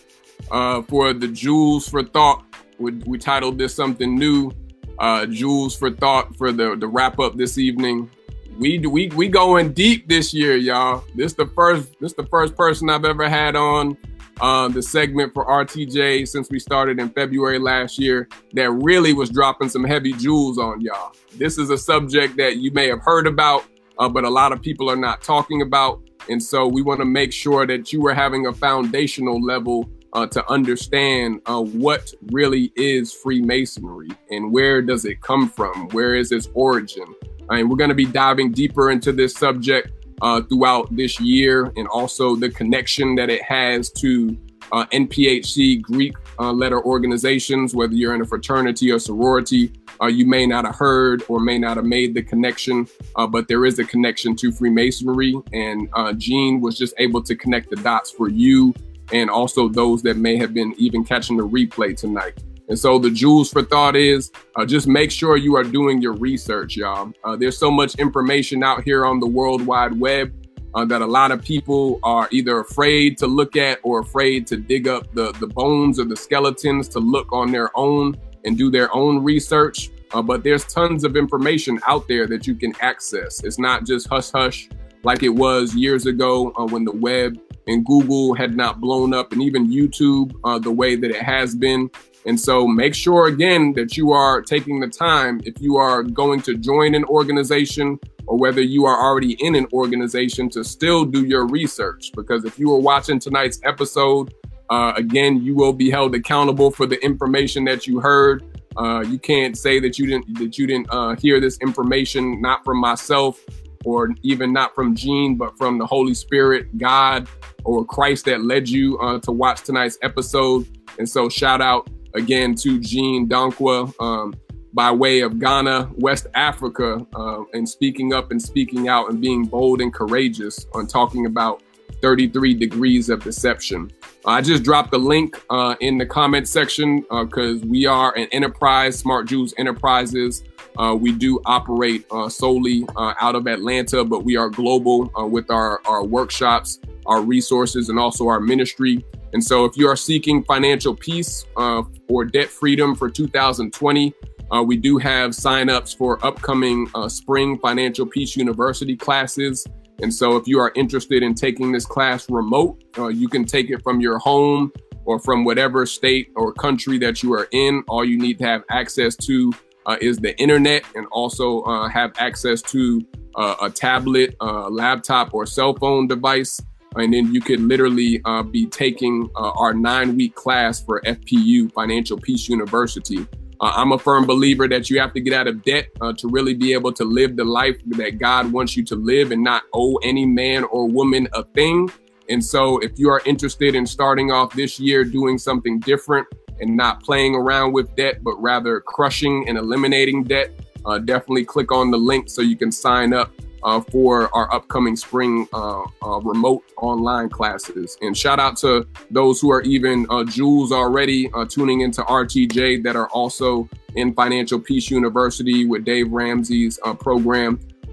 [0.51, 2.45] uh, for the Jewels for Thought.
[2.79, 4.51] We, we titled this something new,
[4.99, 8.09] uh, Jewels for Thought for the, the wrap up this evening.
[8.57, 11.03] We we we going deep this year, y'all.
[11.15, 13.97] This the first this the first person I've ever had on
[14.41, 19.29] uh, the segment for RTJ since we started in February last year that really was
[19.29, 21.13] dropping some heavy jewels on y'all.
[21.37, 23.65] This is a subject that you may have heard about,
[23.97, 26.01] uh, but a lot of people are not talking about.
[26.29, 30.27] And so we want to make sure that you are having a foundational level uh,
[30.27, 35.89] to understand uh, what really is Freemasonry and where does it come from?
[35.89, 37.05] Where is its origin?
[37.49, 39.91] And we're going to be diving deeper into this subject
[40.21, 44.37] uh, throughout this year and also the connection that it has to
[44.71, 49.71] uh, NPHC Greek uh, letter organizations, whether you're in a fraternity or sorority.
[50.01, 52.87] Uh, you may not have heard or may not have made the connection,
[53.29, 55.35] but there is a connection to Freemasonry.
[55.53, 58.73] And Gene was just able to connect the dots for you
[59.11, 62.41] and also those that may have been even catching the replay tonight.
[62.69, 66.13] And so the jewels for thought is uh, just make sure you are doing your
[66.13, 67.11] research, y'all.
[67.23, 70.33] Uh, there's so much information out here on the World Wide Web
[70.73, 74.57] uh, that a lot of people are either afraid to look at or afraid to
[74.57, 78.15] dig up the, the bones or the skeletons to look on their own
[78.45, 79.89] and do their own research.
[80.13, 83.43] Uh, but there's tons of information out there that you can access.
[83.43, 84.69] It's not just hush hush
[85.03, 87.37] like it was years ago uh, when the web
[87.67, 91.55] and Google had not blown up, and even YouTube uh, the way that it has
[91.55, 91.89] been.
[92.25, 96.41] And so make sure again that you are taking the time if you are going
[96.43, 101.25] to join an organization or whether you are already in an organization to still do
[101.25, 102.11] your research.
[102.15, 104.33] Because if you are watching tonight's episode,
[104.69, 108.43] uh, again, you will be held accountable for the information that you heard.
[108.77, 112.63] Uh, you can't say that you didn't that you didn't uh, hear this information not
[112.63, 113.39] from myself
[113.85, 117.27] or even not from Gene, but from the Holy Spirit, God,
[117.63, 120.67] or Christ that led you uh, to watch tonight's episode.
[120.99, 124.33] And so, shout out again to Gene Dankwa um,
[124.73, 129.45] by way of Ghana, West Africa, uh, and speaking up and speaking out and being
[129.45, 131.61] bold and courageous on talking about
[132.01, 133.91] 33 degrees of deception.
[134.25, 138.27] I just dropped the link uh, in the comment section because uh, we are an
[138.31, 140.43] enterprise, Smart Jewels Enterprises.
[140.77, 145.25] Uh, we do operate uh, solely uh, out of Atlanta, but we are global uh,
[145.25, 149.05] with our, our workshops, our resources, and also our ministry.
[149.33, 154.13] And so, if you are seeking financial peace uh, or debt freedom for 2020,
[154.51, 159.65] uh, we do have signups for upcoming spring Financial Peace University classes.
[160.01, 163.81] And so, if you are interested in taking this class remote, you can take it
[163.83, 164.71] from your home
[165.05, 167.83] or from whatever state or country that you are in.
[167.87, 169.51] All you need to have access to
[169.85, 173.05] uh, is the internet and also uh, have access to
[173.35, 176.59] uh, a tablet, uh, laptop, or cell phone device.
[176.95, 181.71] And then you could literally uh, be taking uh, our nine week class for FPU,
[181.73, 183.25] Financial Peace University.
[183.61, 185.87] I'm a firm believer that you have to get out of debt
[186.17, 189.41] to really be able to live the life that God wants you to live and
[189.41, 191.89] not owe any man or woman a thing.
[192.27, 196.27] And so, if you are interested in starting off this year doing something different,
[196.59, 200.51] and not playing around with debt, but rather crushing and eliminating debt,
[200.85, 203.31] uh, definitely click on the link so you can sign up
[203.63, 207.97] uh, for our upcoming spring uh, uh, remote online classes.
[208.01, 212.83] And shout out to those who are even uh, Jewels already uh, tuning into RTJ
[212.83, 216.79] that are also in Financial Peace University with Dave Ramsey's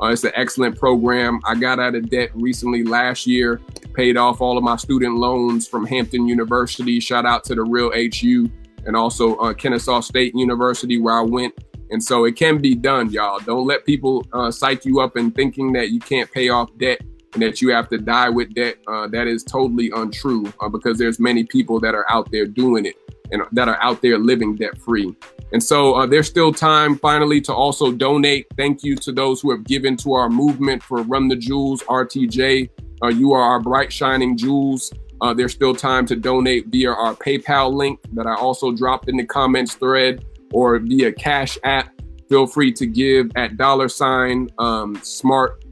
[0.02, 1.40] uh, it's an excellent program.
[1.44, 3.60] I got out of debt recently last year,
[3.94, 7.00] paid off all of my student loans from Hampton University.
[7.00, 8.50] Shout out to the real HU
[8.86, 11.54] and also Kennesaw State University where I went
[11.90, 13.40] and so it can be done, y'all.
[13.40, 17.00] Don't let people uh, psych you up in thinking that you can't pay off debt
[17.34, 18.76] and that you have to die with debt.
[18.86, 22.86] Uh, that is totally untrue uh, because there's many people that are out there doing
[22.86, 22.96] it
[23.32, 25.14] and that are out there living debt free.
[25.52, 28.46] And so uh, there's still time finally to also donate.
[28.56, 32.70] Thank you to those who have given to our movement for Run the Jewels, RTJ.
[33.02, 34.92] Uh, you are our bright, shining jewels.
[35.20, 39.16] Uh, there's still time to donate via our PayPal link that I also dropped in
[39.16, 41.90] the comments thread or via Cash App.
[42.28, 45.64] Feel free to give at dollar sign um, smart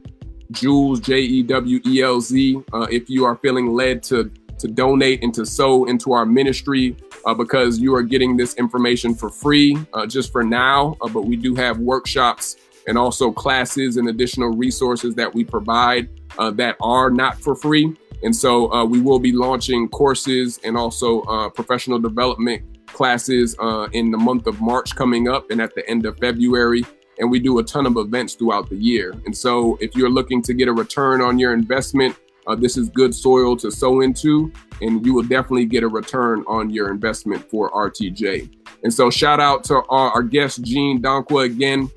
[0.51, 4.69] jewels J E W E L Z uh, if you are feeling led to to
[4.69, 6.97] donate and to sow into our ministry
[7.29, 10.97] uh, because you are getting this information for free uh, just for now.
[11.03, 12.57] Uh, but we do have workshops
[12.87, 17.95] and also classes and additional resources that we provide uh, that are not for free.
[18.23, 24.11] And so uh, we will be launching courses and also professional development classes uh, in
[24.11, 26.83] the month of March coming up and at the end of February.
[27.19, 29.13] And we do a ton of events throughout the year.
[29.27, 32.17] And so if you're looking to get a return on your investment,
[32.49, 34.51] uh, this is good soil to sow into,
[34.81, 38.51] and you will definitely get a return on your investment for RTJ.
[38.83, 41.91] And so shout out to our, our guest, Gene Dankwa, again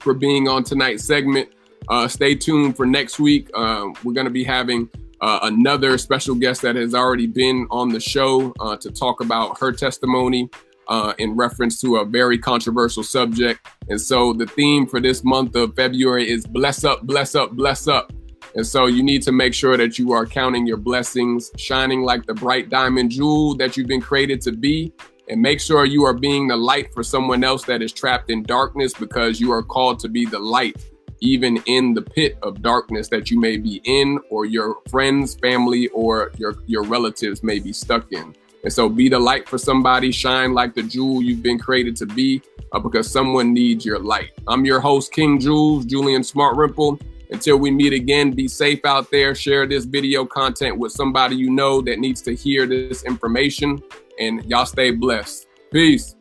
[0.00, 1.48] for being on tonight's segment.
[1.88, 3.48] Uh, stay tuned for next week.
[3.54, 4.88] Uh, we're going to be having
[5.20, 9.58] uh, another special guest that has already been on the show uh, to talk about
[9.58, 10.48] her testimony
[10.88, 13.66] uh, in reference to a very controversial subject.
[13.88, 17.88] And so the theme for this month of February is bless up, bless up, bless
[17.88, 18.12] up.
[18.54, 22.26] And so you need to make sure that you are counting your blessings, shining like
[22.26, 24.92] the bright diamond jewel that you've been created to be.
[25.28, 28.42] And make sure you are being the light for someone else that is trapped in
[28.42, 30.76] darkness because you are called to be the light
[31.20, 35.88] even in the pit of darkness that you may be in or your friends, family,
[35.88, 38.34] or your, your relatives may be stuck in.
[38.64, 42.06] And so be the light for somebody, shine like the jewel you've been created to
[42.06, 42.42] be
[42.72, 44.30] uh, because someone needs your light.
[44.46, 47.00] I'm your host, King Jules, Julian Smart Rimple.
[47.30, 49.34] Until we meet again, be safe out there.
[49.34, 53.82] Share this video content with somebody you know that needs to hear this information.
[54.18, 55.46] And y'all stay blessed.
[55.70, 56.16] Peace.